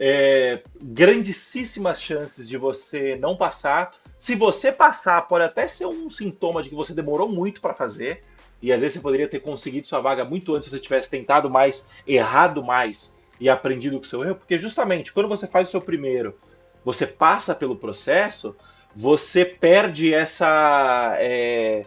É, 0.00 0.60
grandíssimas 0.80 2.00
chances 2.02 2.48
de 2.48 2.56
você 2.56 3.16
não 3.20 3.36
passar. 3.36 3.92
Se 4.18 4.34
você 4.34 4.72
passar, 4.72 5.22
pode 5.22 5.44
até 5.44 5.66
ser 5.68 5.86
um 5.86 6.10
sintoma 6.10 6.60
de 6.62 6.68
que 6.70 6.74
você 6.74 6.92
demorou 6.92 7.28
muito 7.28 7.60
pra 7.60 7.72
fazer. 7.74 8.22
E 8.60 8.72
às 8.72 8.80
vezes 8.80 8.94
você 8.96 9.00
poderia 9.02 9.28
ter 9.28 9.40
conseguido 9.40 9.86
sua 9.86 10.00
vaga 10.00 10.24
muito 10.24 10.54
antes 10.54 10.68
se 10.68 10.74
você 10.76 10.80
tivesse 10.80 11.10
tentado 11.10 11.48
mais, 11.48 11.86
errado 12.06 12.62
mais 12.62 13.16
e 13.40 13.48
aprendido 13.48 13.96
com 13.98 14.04
o 14.04 14.06
seu 14.08 14.24
erro. 14.24 14.34
Porque 14.36 14.58
justamente 14.58 15.12
quando 15.12 15.28
você 15.28 15.46
faz 15.46 15.68
o 15.68 15.70
seu 15.70 15.80
primeiro, 15.80 16.36
você 16.84 17.06
passa 17.06 17.54
pelo 17.54 17.76
processo, 17.76 18.56
você 18.94 19.44
perde 19.44 20.12
essa. 20.12 21.16
é, 21.18 21.86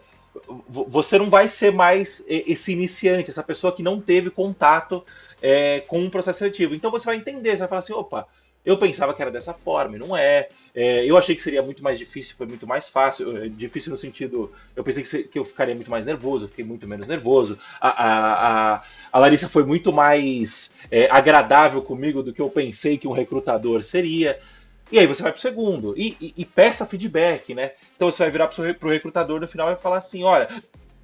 vo- 0.68 0.86
você 0.88 1.18
não 1.18 1.30
vai 1.30 1.48
ser 1.48 1.72
mais 1.72 2.24
esse 2.28 2.72
iniciante, 2.72 3.30
essa 3.30 3.44
pessoa 3.44 3.74
que 3.76 3.84
não 3.84 4.00
teve 4.00 4.30
contato 4.30 5.06
é, 5.42 5.82
com 5.82 6.00
um 6.00 6.10
processo 6.10 6.40
seletivo. 6.40 6.76
Então 6.76 6.92
você 6.92 7.06
vai 7.06 7.16
entender, 7.18 7.52
você 7.52 7.58
vai 7.60 7.68
falar 7.68 7.80
assim, 7.80 7.94
opa, 7.94 8.28
eu 8.66 8.78
pensava 8.78 9.14
que 9.14 9.22
era 9.22 9.32
dessa 9.32 9.54
forma, 9.54 9.96
e 9.96 10.00
não 10.00 10.16
é. 10.16 10.48
É, 10.74 11.04
eu 11.06 11.18
achei 11.18 11.36
que 11.36 11.42
seria 11.42 11.62
muito 11.62 11.84
mais 11.84 11.98
difícil, 12.00 12.36
foi 12.36 12.46
muito 12.48 12.66
mais 12.68 12.88
fácil. 12.88 13.38
É, 13.38 13.50
Difícil 13.50 13.92
no 13.92 13.98
sentido, 13.98 14.52
eu 14.76 14.84
pensei 14.84 15.04
que, 15.04 15.10
se- 15.10 15.24
que 15.24 15.38
eu 15.40 15.44
ficaria 15.44 15.76
muito 15.76 15.90
mais 15.92 16.06
nervoso, 16.06 16.46
eu 16.46 16.50
fiquei 16.50 16.64
muito 16.64 16.88
menos 16.88 17.08
nervoso. 17.08 17.58
A, 17.80 17.90
a, 17.90 18.76
a, 18.76 18.84
a 19.12 19.20
Larissa 19.20 19.50
foi 19.50 19.64
muito 19.66 19.92
mais 19.92 20.78
é, 20.90 21.08
agradável 21.12 21.82
comigo 21.82 22.22
do 22.24 22.32
que 22.34 22.42
eu 22.42 22.50
pensei 22.50 22.98
que 22.98 23.08
um 23.08 23.12
recrutador 23.14 23.84
seria. 23.84 24.40
E 24.92 25.00
aí 25.00 25.08
você 25.08 25.24
vai 25.24 25.32
pro 25.32 25.40
segundo 25.42 25.94
e, 25.98 26.18
e- 26.22 26.34
e 26.38 26.46
peça 26.46 26.86
feedback, 26.86 27.54
né? 27.56 27.72
Então 27.96 28.12
você 28.12 28.24
vai 28.24 28.32
virar 28.32 28.48
pro, 28.48 28.56
seu, 28.56 28.76
pro 28.76 28.90
recrutador 28.90 29.40
no 29.40 29.48
final 29.48 29.68
e 29.70 29.74
vai 29.74 29.82
falar 29.82 29.98
assim, 30.00 30.24
olha, 30.24 30.48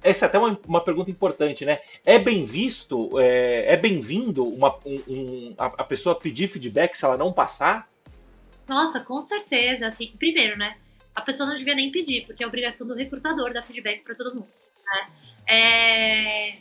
essa 0.02 0.26
é 0.26 0.28
até 0.28 0.38
uma, 0.38 0.58
uma 0.66 0.80
pergunta 0.80 1.10
importante, 1.10 1.64
né? 1.64 1.80
É 2.04 2.18
bem 2.18 2.44
visto, 2.44 3.18
é, 3.18 3.72
é 3.72 3.76
bem-vindo 3.76 4.46
uma, 4.46 4.76
um- 4.84 5.02
um- 5.08 5.54
a, 5.58 5.66
a 5.66 5.84
pessoa 5.84 6.14
pedir 6.18 6.48
feedback 6.48 6.94
se 6.96 7.04
ela 7.04 7.16
não 7.16 7.32
passar? 7.32 7.88
Nossa, 8.68 9.00
com 9.00 9.24
certeza. 9.26 9.86
Assim, 9.86 10.12
primeiro, 10.18 10.56
né? 10.56 10.76
A 11.14 11.20
pessoa 11.20 11.48
não 11.48 11.56
devia 11.56 11.74
nem 11.74 11.90
pedir, 11.90 12.26
porque 12.26 12.44
é 12.44 12.46
obrigação 12.46 12.86
do 12.86 12.94
recrutador 12.94 13.52
dar 13.52 13.62
feedback 13.62 14.02
para 14.02 14.14
todo 14.14 14.34
mundo. 14.34 14.48
Né? 14.86 15.08
É, 15.46 16.58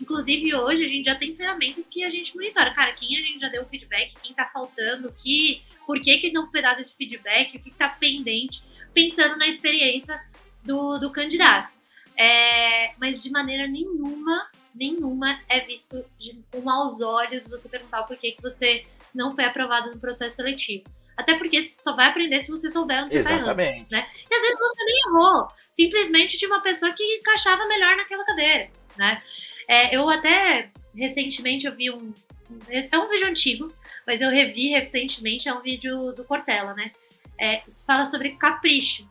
Inclusive, 0.00 0.54
hoje 0.54 0.84
a 0.84 0.86
gente 0.86 1.04
já 1.06 1.16
tem 1.16 1.34
ferramentas 1.34 1.88
que 1.88 2.04
a 2.04 2.10
gente 2.10 2.34
monitora. 2.34 2.72
Cara, 2.72 2.92
quem 2.92 3.18
a 3.18 3.20
gente 3.20 3.40
já 3.40 3.48
deu 3.48 3.66
feedback, 3.66 4.14
quem 4.22 4.32
tá 4.32 4.46
faltando, 4.46 5.12
que, 5.12 5.60
por 5.84 6.00
que, 6.00 6.18
que 6.18 6.30
não 6.30 6.48
foi 6.50 6.62
dado 6.62 6.80
esse 6.80 6.94
feedback, 6.94 7.48
o 7.48 7.60
que, 7.60 7.70
que 7.70 7.76
tá 7.76 7.88
pendente, 7.88 8.62
pensando 8.94 9.36
na 9.36 9.48
experiência 9.48 10.16
do, 10.64 10.98
do 10.98 11.10
candidato. 11.10 11.76
É, 12.18 12.92
mas 12.98 13.22
de 13.22 13.30
maneira 13.30 13.68
nenhuma, 13.68 14.48
nenhuma 14.74 15.38
é 15.48 15.60
visto 15.60 16.04
de, 16.18 16.34
com 16.50 16.60
maus 16.62 17.00
olhos 17.00 17.46
você 17.46 17.68
perguntar 17.68 18.00
o 18.00 18.06
porquê 18.06 18.32
que 18.32 18.42
você 18.42 18.84
não 19.14 19.34
foi 19.34 19.44
aprovado 19.44 19.90
no 19.92 20.00
processo 20.00 20.36
seletivo. 20.36 20.84
Até 21.16 21.38
porque 21.38 21.66
você 21.66 21.82
só 21.82 21.94
vai 21.94 22.06
aprender 22.06 22.40
se 22.40 22.50
você 22.50 22.68
souber 22.70 23.02
onde 23.02 23.10
você 23.10 23.22
tá 23.22 23.34
errando. 23.34 23.60
Exatamente. 23.60 23.94
E 23.94 24.34
às 24.34 24.42
vezes 24.42 24.58
você 24.58 24.84
nem 24.84 24.96
errou. 25.06 25.48
Simplesmente 25.72 26.38
tinha 26.38 26.50
uma 26.50 26.60
pessoa 26.60 26.92
que 26.92 27.02
encaixava 27.16 27.66
melhor 27.66 27.96
naquela 27.96 28.24
cadeira, 28.24 28.70
né? 28.96 29.22
É, 29.68 29.96
eu 29.96 30.08
até, 30.08 30.70
recentemente, 30.96 31.66
eu 31.66 31.74
vi 31.74 31.90
um... 31.90 32.12
É 32.70 32.98
um 32.98 33.08
vídeo 33.08 33.28
antigo, 33.28 33.72
mas 34.06 34.22
eu 34.22 34.30
revi 34.30 34.68
recentemente, 34.68 35.48
é 35.48 35.52
um 35.52 35.60
vídeo 35.60 36.12
do 36.12 36.24
Cortella, 36.24 36.72
né? 36.74 36.90
É, 37.38 37.62
fala 37.86 38.06
sobre 38.06 38.36
capricho. 38.36 39.06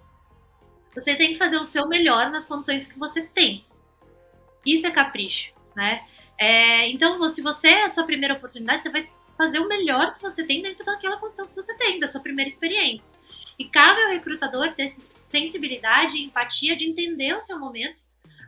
Você 0.98 1.16
tem 1.16 1.34
que 1.34 1.38
fazer 1.38 1.58
o 1.58 1.64
seu 1.64 1.88
melhor 1.88 2.32
nas 2.32 2.46
condições 2.46 2.88
que 2.88 2.98
você 2.98 3.22
tem. 3.22 3.64
Isso 4.66 4.88
é 4.88 4.90
capricho, 4.90 5.54
né? 5.76 6.04
É, 6.40 6.90
então, 6.90 7.30
se 7.30 7.40
você 7.40 7.68
é 7.68 7.86
a 7.86 7.90
sua 7.90 8.04
primeira 8.04 8.34
oportunidade, 8.34 8.82
você 8.82 8.90
vai 8.90 9.08
fazer 9.38 9.60
o 9.60 9.68
melhor 9.68 10.16
que 10.16 10.22
você 10.24 10.44
tem 10.44 10.64
dentro 10.64 10.84
daquela 10.84 11.18
condição 11.18 11.46
que 11.46 11.56
você 11.56 11.76
tem, 11.78 12.00
da 12.00 12.08
sua 12.08 12.20
primeira 12.20 12.50
experiência. 12.50 13.12
E 13.60 13.66
cabe 13.66 14.02
ao 14.02 14.10
recrutador 14.10 14.74
ter 14.74 14.86
essa 14.86 15.02
sensibilidade 15.28 16.18
e 16.18 16.24
empatia 16.24 16.76
de 16.76 16.90
entender 16.90 17.36
o 17.36 17.40
seu 17.40 17.60
momento 17.60 18.02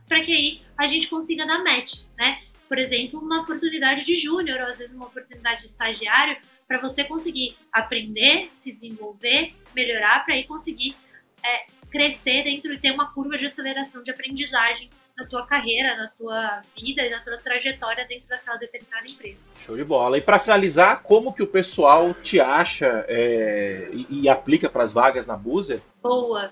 para 0.08 0.22
que 0.22 0.34
aí 0.34 0.62
a 0.76 0.88
gente 0.88 1.08
consiga 1.08 1.46
dar 1.46 1.64
match, 1.64 2.06
né? 2.18 2.42
Por 2.68 2.80
exemplo, 2.80 3.20
uma 3.20 3.42
oportunidade 3.42 4.04
de 4.04 4.16
júnior 4.16 4.60
ou 4.62 4.68
às 4.68 4.80
vezes 4.80 4.96
uma 4.96 5.06
oportunidade 5.06 5.62
de 5.62 5.68
estagiário 5.68 6.36
para 6.68 6.80
você 6.80 7.04
conseguir 7.04 7.56
aprender, 7.72 8.50
se 8.56 8.72
desenvolver, 8.72 9.54
melhorar 9.76 10.26
para 10.26 10.34
aí 10.34 10.46
conseguir 10.46 10.96
é, 11.44 11.66
crescer 11.90 12.44
dentro 12.44 12.74
e 12.74 12.80
ter 12.80 12.92
uma 12.92 13.12
curva 13.14 13.38
de 13.38 13.48
aceleração 13.48 14.04
de 14.04 14.12
aprendizagem 14.12 14.90
na 15.18 15.26
tua 15.26 15.46
carreira, 15.46 15.98
na 15.98 16.08
tua 16.08 16.62
vida 16.78 17.06
e 17.06 17.10
na 17.10 17.20
tua 17.20 17.38
trajetória 17.38 18.08
dentro 18.08 18.28
daquela 18.30 18.58
determinada 18.58 19.06
empresa. 19.06 19.40
Show 19.66 19.76
de 19.76 19.84
bola. 19.84 20.18
E 20.18 20.22
para 20.22 20.40
finalizar, 20.40 21.04
como 21.04 21.34
que 21.34 21.44
o 21.44 21.48
pessoal 21.48 22.14
te 22.14 22.40
acha 22.40 23.06
é, 23.08 23.90
e, 23.92 24.22
e 24.22 24.30
aplica 24.30 24.70
para 24.70 24.84
as 24.84 24.94
vagas 24.94 25.28
na 25.28 25.36
Buzer? 25.36 25.82
Boa. 26.02 26.50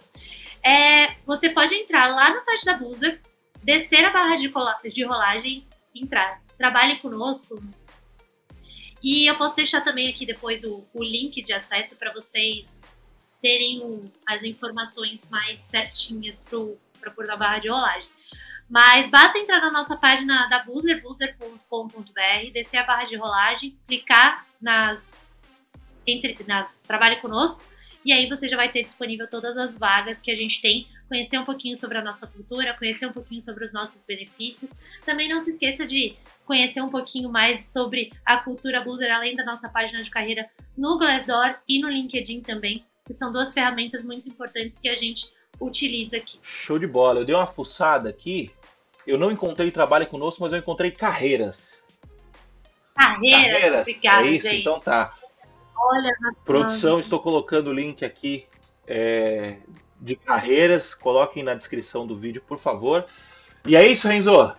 É, 0.64 1.16
você 1.26 1.50
pode 1.50 1.74
entrar 1.76 2.08
lá 2.08 2.34
no 2.34 2.42
site 2.42 2.66
da 2.66 2.74
Boozer, 2.74 3.22
descer 3.64 4.04
a 4.04 4.10
barra 4.10 4.36
de, 4.36 4.52
de 4.92 5.04
rolagem, 5.06 5.66
entrar. 5.96 6.42
Trabalhe 6.58 6.98
conosco. 6.98 7.64
E 9.02 9.28
eu 9.28 9.38
posso 9.38 9.56
deixar 9.56 9.82
também 9.82 10.10
aqui 10.10 10.26
depois 10.26 10.64
o, 10.64 10.86
o 10.94 11.04
link 11.04 11.42
de 11.42 11.54
acesso 11.54 11.96
para 11.96 12.12
vocês 12.12 12.77
terem 13.42 14.12
as 14.26 14.44
informações 14.44 15.28
mais 15.30 15.60
certinhas 15.62 16.42
para 17.00 17.12
pôr 17.12 17.26
na 17.26 17.36
barra 17.36 17.60
de 17.60 17.70
rolagem. 17.70 18.10
Mas 18.70 19.10
basta 19.10 19.38
entrar 19.38 19.62
na 19.62 19.72
nossa 19.72 19.96
página 19.96 20.48
da 20.48 20.64
Boozer, 20.64 21.02
boozer.com.br, 21.02 22.52
descer 22.52 22.78
a 22.78 22.84
barra 22.84 23.06
de 23.06 23.16
rolagem, 23.16 23.78
clicar 23.88 24.46
nas, 24.62 25.24
entre, 26.06 26.36
Trabalhe 26.86 27.16
Conosco, 27.18 27.62
e 28.04 28.12
aí 28.12 28.28
você 28.28 28.48
já 28.48 28.56
vai 28.56 28.70
ter 28.70 28.84
disponível 28.84 29.28
todas 29.28 29.58
as 29.58 29.78
vagas 29.78 30.22
que 30.22 30.32
a 30.32 30.36
gente 30.36 30.62
tem, 30.62 30.88
conhecer 31.08 31.38
um 31.38 31.46
pouquinho 31.46 31.78
sobre 31.78 31.98
a 31.98 32.02
nossa 32.02 32.28
cultura, 32.28 32.74
conhecer 32.74 33.06
um 33.06 33.12
pouquinho 33.12 33.42
sobre 33.42 33.66
os 33.66 33.74
nossos 33.74 34.02
benefícios. 34.02 34.72
Também 35.06 35.28
não 35.28 35.44
se 35.44 35.52
esqueça 35.52 35.86
de 35.86 36.16
conhecer 36.46 36.82
um 36.82 36.90
pouquinho 36.90 37.30
mais 37.30 37.66
sobre 37.72 38.12
a 38.26 38.38
cultura 38.38 38.82
Boozer, 38.82 39.14
além 39.14 39.36
da 39.36 39.44
nossa 39.44 39.70
página 39.70 40.04
de 40.04 40.10
carreira 40.10 40.50
no 40.78 40.98
Glassdoor 40.98 41.56
e 41.68 41.80
no 41.82 41.90
LinkedIn 41.90 42.42
também, 42.42 42.86
que 43.08 43.14
são 43.14 43.32
duas 43.32 43.54
ferramentas 43.54 44.04
muito 44.04 44.28
importantes 44.30 44.78
que 44.82 44.90
a 44.90 44.96
gente 44.96 45.32
utiliza 45.60 46.18
aqui. 46.18 46.38
Show 46.44 46.78
de 46.78 46.86
bola. 46.86 47.22
Eu 47.22 47.26
dei 47.26 47.34
uma 47.34 47.48
fuçada 47.48 48.10
aqui. 48.10 48.52
Eu 49.06 49.18
não 49.18 49.32
encontrei 49.32 49.72
trabalho 49.72 50.06
conosco, 50.06 50.42
mas 50.44 50.52
eu 50.52 50.60
encontrei 50.60 50.92
carreiras. 50.92 51.84
Carreiras, 52.96 53.82
obrigada, 53.82 54.28
é 54.28 54.32
isso? 54.32 54.48
gente. 54.50 54.62
Então 54.62 54.80
tá. 54.80 55.12
Olha, 55.80 56.16
na 56.20 56.34
Produção, 56.44 57.00
estou 57.00 57.20
colocando 57.20 57.68
o 57.70 57.74
link 57.74 58.04
aqui 58.04 58.46
é, 58.88 59.58
de 60.02 60.16
carreiras. 60.16 60.94
Coloquem 60.96 61.44
na 61.44 61.54
descrição 61.54 62.06
do 62.08 62.18
vídeo, 62.18 62.42
por 62.46 62.58
favor. 62.60 63.06
E 63.66 63.76
é 63.76 63.86
isso, 63.88 64.08
Renzo? 64.08 64.54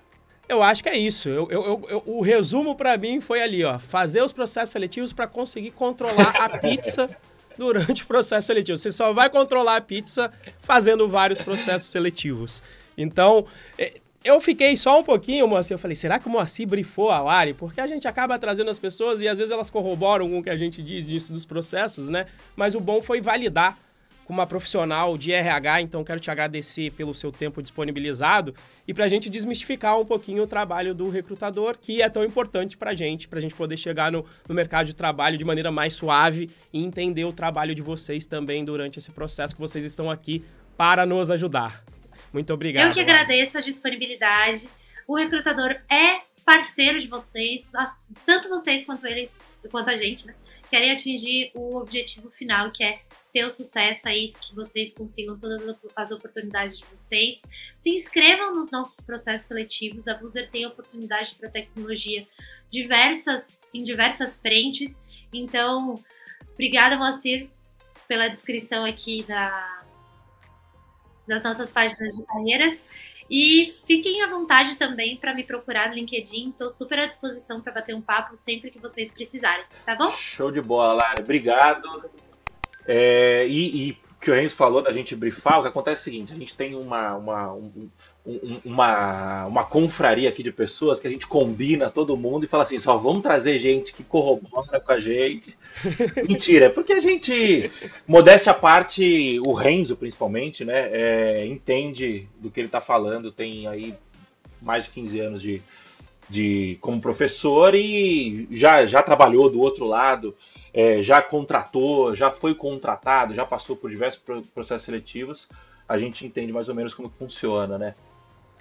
Eu 0.49 0.63
acho 0.63 0.83
que 0.83 0.89
é 0.89 0.97
isso. 0.97 1.29
Eu, 1.29 1.49
eu- 1.51 1.65
eu- 1.65 1.87
eu- 1.91 2.03
o 2.07 2.23
resumo 2.23 2.75
pra 2.77 2.97
mim 2.97 3.21
foi 3.21 3.43
ali, 3.43 3.65
ó. 3.65 3.79
Fazer 3.79 4.23
os 4.23 4.33
processos 4.33 4.71
seletivos 4.71 5.13
pra 5.13 5.27
conseguir 5.27 5.73
controlar 5.73 6.31
a 6.41 6.49
pizza 6.59 7.11
durante 7.59 8.05
o 8.05 8.07
processo 8.07 8.47
seletivo. 8.47 8.79
Você 8.79 8.93
só 8.93 9.13
vai 9.13 9.29
controlar 9.29 9.77
a 9.77 9.81
pizza 9.81 10.33
fazendo 10.61 11.09
vários 11.09 11.41
processos 11.41 11.89
seletivos. 11.89 12.63
Então, 12.97 13.45
é, 13.77 13.95
eu 14.25 14.41
fiquei 14.41 14.77
só 14.77 14.99
um 15.01 15.03
pouquinho, 15.03 15.47
Moacir. 15.47 15.75
Eu 15.75 15.79
falei, 15.79 15.95
será 15.95 16.19
que 16.19 16.27
o 16.27 16.31
Moacir 16.31 16.67
brifou 16.67 17.11
a 17.11 17.21
Lari? 17.21 17.55
Porque 17.55 17.81
a 17.81 17.87
gente 17.87 18.07
acaba 18.07 18.39
trazendo 18.39 18.71
as 18.71 18.79
pessoas 18.79 19.21
e 19.21 19.29
às 19.29 19.39
vezes 19.39 19.53
elas 19.53 19.71
corroboram 19.71 20.29
com 20.29 20.39
o 20.39 20.43
que 20.43 20.51
a 20.51 20.57
gente 20.57 20.83
diz 20.83 21.05
disso 21.05 21.33
dos 21.33 21.45
processos, 21.45 22.09
né? 22.09 22.27
Mas 22.57 22.75
o 22.75 22.81
bom 22.81 23.03
foi 23.03 23.21
validar 23.21 23.77
com 24.29 24.35
uma 24.35 24.47
profissional 24.47 25.17
de 25.17 25.33
RH, 25.33 25.81
então 25.81 26.05
quero 26.05 26.21
te 26.21 26.31
agradecer 26.31 26.93
pelo 26.93 27.15
seu 27.15 27.33
tempo 27.33 27.63
disponibilizado 27.63 28.55
e 28.87 28.93
para 28.93 29.07
a 29.07 29.09
gente 29.09 29.31
desmistificar 29.31 29.99
um 29.99 30.05
pouquinho 30.05 30.43
o 30.43 30.47
trabalho 30.47 30.95
do 30.95 31.09
recrutador, 31.09 31.79
que 31.81 32.03
é 32.03 32.11
tão 32.11 32.23
importante 32.23 32.77
para 32.77 32.91
a 32.91 32.95
gente, 32.95 33.27
para 33.27 33.39
a 33.39 33.41
gente 33.43 33.55
poder 33.55 33.79
chegar 33.79 34.13
no, 34.13 34.27
no 34.47 34.55
mercado 34.55 34.85
de 34.85 34.95
trabalho 34.95 35.39
de 35.39 35.47
maneira 35.47 35.73
mais 35.73 35.95
suave 35.95 36.51
e 36.71 36.85
entender 36.85 37.25
o 37.25 37.33
trabalho 37.33 37.75
de 37.75 37.81
vocês 37.81 38.27
também 38.27 38.67
durante 38.67 38.99
esse 38.99 39.11
processo 39.11 39.55
que 39.55 39.61
vocês 39.63 39.83
estão 39.83 40.11
aqui 40.11 40.45
para 40.77 41.07
nos 41.07 41.31
ajudar. 41.31 41.83
Muito 42.31 42.53
obrigado. 42.53 42.89
Eu 42.89 42.93
que 42.93 43.01
Lari. 43.01 43.11
agradeço 43.11 43.57
a 43.57 43.63
disponibilidade. 43.63 44.69
O 45.09 45.17
recrutador 45.17 45.75
é 45.91 46.19
parceiro 46.45 47.01
de 47.01 47.09
vocês, 47.09 47.67
tanto 48.27 48.51
vocês 48.51 48.85
quanto 48.85 49.07
eles, 49.07 49.31
quanto 49.71 49.89
a 49.89 49.97
gente, 49.97 50.27
né? 50.27 50.35
querem 50.71 50.93
atingir 50.93 51.51
o 51.55 51.77
objetivo 51.77 52.31
final, 52.31 52.71
que 52.71 52.85
é 52.85 53.01
ter 53.33 53.45
o 53.45 53.51
sucesso 53.51 54.09
aí, 54.09 54.33
que 54.33 54.55
vocês 54.55 54.93
consigam 54.93 55.39
todas 55.39 55.63
as 55.95 56.11
oportunidades 56.11 56.79
de 56.79 56.85
vocês. 56.87 57.41
Se 57.79 57.91
inscrevam 57.91 58.53
nos 58.53 58.71
nossos 58.71 59.01
processos 59.01 59.49
seletivos. 59.49 60.09
A 60.09 60.15
Boozer 60.15 60.51
tem 60.51 60.67
oportunidade 60.67 61.35
para 61.35 61.49
tecnologia 61.49 62.27
diversas, 62.71 63.61
em 63.73 63.83
diversas 63.83 64.39
frentes. 64.39 65.03
Então, 65.33 66.03
obrigada, 66.55 66.97
Moacir, 66.97 67.49
pela 68.07 68.29
descrição 68.29 68.85
aqui 68.85 69.23
da, 69.25 69.83
das 71.27 71.43
nossas 71.43 71.71
páginas 71.71 72.17
de 72.17 72.25
carreiras. 72.25 72.79
E 73.31 73.77
fiquem 73.87 74.23
à 74.23 74.27
vontade 74.27 74.77
também 74.77 75.19
para 75.19 75.35
me 75.35 75.45
procurar 75.45 75.89
no 75.89 75.95
LinkedIn. 75.95 76.49
Estou 76.49 76.71
super 76.71 77.01
à 77.01 77.07
disposição 77.07 77.61
para 77.61 77.75
bater 77.75 77.95
um 77.95 78.01
papo 78.01 78.37
sempre 78.39 78.71
que 78.71 78.79
vocês 78.79 79.13
precisarem, 79.13 79.67
tá 79.85 79.95
bom? 79.95 80.11
Show 80.13 80.51
de 80.51 80.63
bola, 80.63 80.95
Lara. 80.95 81.21
Obrigado. 81.21 82.11
É, 82.89 83.47
e, 83.47 83.91
e 83.91 83.99
que 84.21 84.31
o 84.31 84.35
Renzo 84.35 84.57
falou 84.57 84.83
da 84.83 84.93
gente 84.93 85.15
brifar, 85.15 85.61
o 85.61 85.63
que 85.63 85.69
acontece 85.69 86.01
é 86.01 86.03
o 86.03 86.05
seguinte, 86.05 86.33
a 86.33 86.37
gente 86.37 86.57
tem 86.57 86.75
uma, 86.75 87.15
uma, 87.15 87.53
um, 87.53 87.89
um, 88.27 88.61
uma, 88.65 89.47
uma 89.47 89.65
confraria 89.65 90.29
aqui 90.29 90.43
de 90.43 90.51
pessoas 90.51 90.99
que 90.99 91.07
a 91.07 91.11
gente 91.11 91.27
combina 91.27 91.89
todo 91.89 92.17
mundo 92.17 92.45
e 92.45 92.49
fala 92.49 92.65
assim, 92.65 92.81
só 92.81 92.97
vamos 92.97 93.23
trazer 93.23 93.61
gente 93.61 93.95
que 93.95 94.03
corrobora 94.03 94.81
com 94.81 94.93
a 94.93 94.99
gente. 94.99 95.57
Mentira, 96.29 96.67
é 96.67 96.69
porque 96.69 96.95
a 96.95 97.01
gente, 97.01 97.71
modéstia 98.09 98.51
à 98.51 98.55
parte, 98.55 99.41
o 99.47 99.53
Renzo 99.53 99.97
principalmente, 99.97 100.65
né, 100.65 100.89
é, 100.91 101.47
entende 101.47 102.27
do 102.41 102.51
que 102.51 102.59
ele 102.59 102.67
está 102.67 102.81
falando, 102.81 103.31
tem 103.31 103.69
aí 103.69 103.95
mais 104.61 104.85
de 104.85 104.91
15 104.91 105.21
anos 105.21 105.43
de, 105.43 105.63
de 106.29 106.77
como 106.81 107.01
professor 107.01 107.73
e 107.73 108.49
já, 108.51 108.85
já 108.85 109.01
trabalhou 109.01 109.49
do 109.49 109.61
outro 109.61 109.87
lado, 109.87 110.35
é, 110.79 111.03
já 111.03 111.21
contratou, 111.21 112.15
já 112.15 112.31
foi 112.31 112.55
contratado, 112.55 113.35
já 113.35 113.45
passou 113.45 113.75
por 113.75 113.91
diversos 113.91 114.23
processos 114.55 114.85
seletivos, 114.85 115.49
a 115.89 115.99
gente 115.99 116.25
entende 116.25 116.53
mais 116.53 116.69
ou 116.69 116.75
menos 116.77 116.95
como 116.95 117.09
funciona, 117.19 117.77
né? 117.77 117.97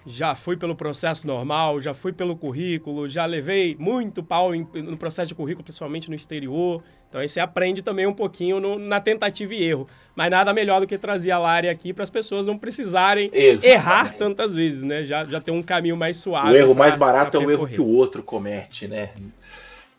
Já 0.04 0.34
fui 0.34 0.58
pelo 0.58 0.76
processo 0.76 1.28
normal, 1.28 1.80
já 1.80 1.94
fui 1.94 2.12
pelo 2.12 2.36
currículo, 2.36 3.08
já 3.08 3.24
levei 3.24 3.76
muito 3.78 4.24
pau 4.24 4.52
no 4.52 4.98
processo 4.98 5.28
de 5.28 5.36
currículo, 5.36 5.64
principalmente 5.64 6.10
no 6.10 6.16
exterior. 6.16 6.82
Então 7.08 7.22
aí 7.22 7.30
você 7.30 7.40
aprende 7.40 7.84
também 7.84 8.08
um 8.08 8.14
pouquinho 8.14 8.60
no, 8.60 8.80
na 8.80 9.00
tentativa 9.00 9.54
e 9.54 9.64
erro. 9.64 9.88
Mas 10.16 10.32
nada 10.32 10.52
melhor 10.54 10.80
do 10.80 10.88
que 10.88 10.98
trazer 10.98 11.30
a 11.30 11.38
Lari 11.38 11.70
aqui 11.70 11.94
para 11.94 12.02
as 12.02 12.10
pessoas 12.10 12.48
não 12.48 12.58
precisarem 12.58 13.30
Exatamente. 13.32 13.68
errar 13.68 14.14
tantas 14.16 14.56
vezes, 14.56 14.84
né? 14.84 15.04
Já, 15.04 15.24
já 15.26 15.40
tem 15.40 15.54
um 15.54 15.62
caminho 15.62 15.96
mais 15.96 16.18
suave. 16.18 16.50
O 16.50 16.56
erro 16.56 16.74
pra, 16.74 16.80
mais 16.80 16.96
barato 16.96 17.38
é 17.38 17.40
o 17.40 17.52
erro 17.52 17.68
que 17.68 17.82
o 17.82 17.88
outro 17.88 18.24
comete, 18.24 18.88
né? 18.88 19.12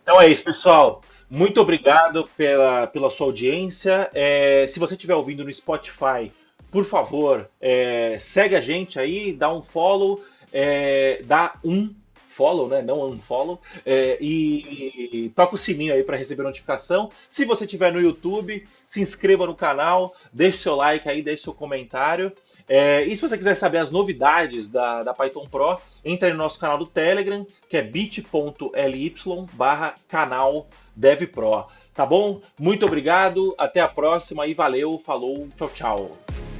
Então 0.03 0.21
é 0.21 0.29
isso, 0.29 0.43
pessoal. 0.43 1.03
Muito 1.31 1.61
obrigado 1.61 2.29
pela, 2.37 2.87
pela 2.87 3.11
sua 3.11 3.27
audiência. 3.27 4.09
É, 4.15 4.67
se 4.67 4.79
você 4.79 4.95
estiver 4.95 5.15
ouvindo 5.15 5.45
no 5.45 5.53
Spotify, 5.53 6.33
por 6.71 6.85
favor, 6.87 7.49
é, 7.61 8.19
segue 8.19 8.57
a 8.57 8.61
gente 8.61 8.99
aí, 8.99 9.33
dá 9.33 9.53
um 9.53 9.63
follow, 9.63 10.25
é, 10.53 11.21
dá 11.25 11.55
um 11.63 11.95
follow, 12.39 12.69
né? 12.69 12.81
Não 12.81 13.05
unfollow. 13.05 13.61
É, 13.85 14.17
e, 14.21 15.11
e 15.13 15.29
toca 15.31 15.57
o 15.57 15.59
sininho 15.59 15.93
aí 15.93 16.03
para 16.03 16.17
receber 16.17 16.45
notificação. 16.45 17.11
Se 17.29 17.45
você 17.45 17.65
estiver 17.65 17.93
no 17.93 18.01
YouTube, 18.01 18.67
se 18.87 19.01
inscreva 19.01 19.47
no 19.47 19.55
canal, 19.55 20.15
deixe 20.33 20.59
seu 20.59 20.77
like 20.77 21.09
aí, 21.09 21.21
deixe 21.21 21.43
seu 21.43 21.53
comentário. 21.53 22.33
É, 22.69 23.03
e 23.05 23.17
se 23.17 23.23
você 23.23 23.37
quiser 23.39 23.55
saber 23.55 23.79
as 23.79 23.91
novidades 23.91 24.69
da, 24.69 25.03
da 25.03 25.15
Python 25.15 25.47
Pro, 25.51 25.79
entre 26.05 26.31
no 26.31 26.37
nosso 26.37 26.59
canal 26.59 26.77
do 26.77 26.87
Telegram, 26.87 27.47
que 27.69 27.77
é 27.77 27.83
bit.ly 27.83 29.15
barra 29.55 29.95
canal 30.07 30.69
DevPro. 30.95 31.67
Tá 31.95 32.05
bom? 32.05 32.41
Muito 32.59 32.87
obrigado, 32.87 33.55
até 33.59 33.81
a 33.81 33.89
próxima 33.89 34.47
e 34.47 34.55
valeu, 34.55 35.01
falou, 35.05 35.49
tchau, 35.57 35.69
tchau. 35.69 36.58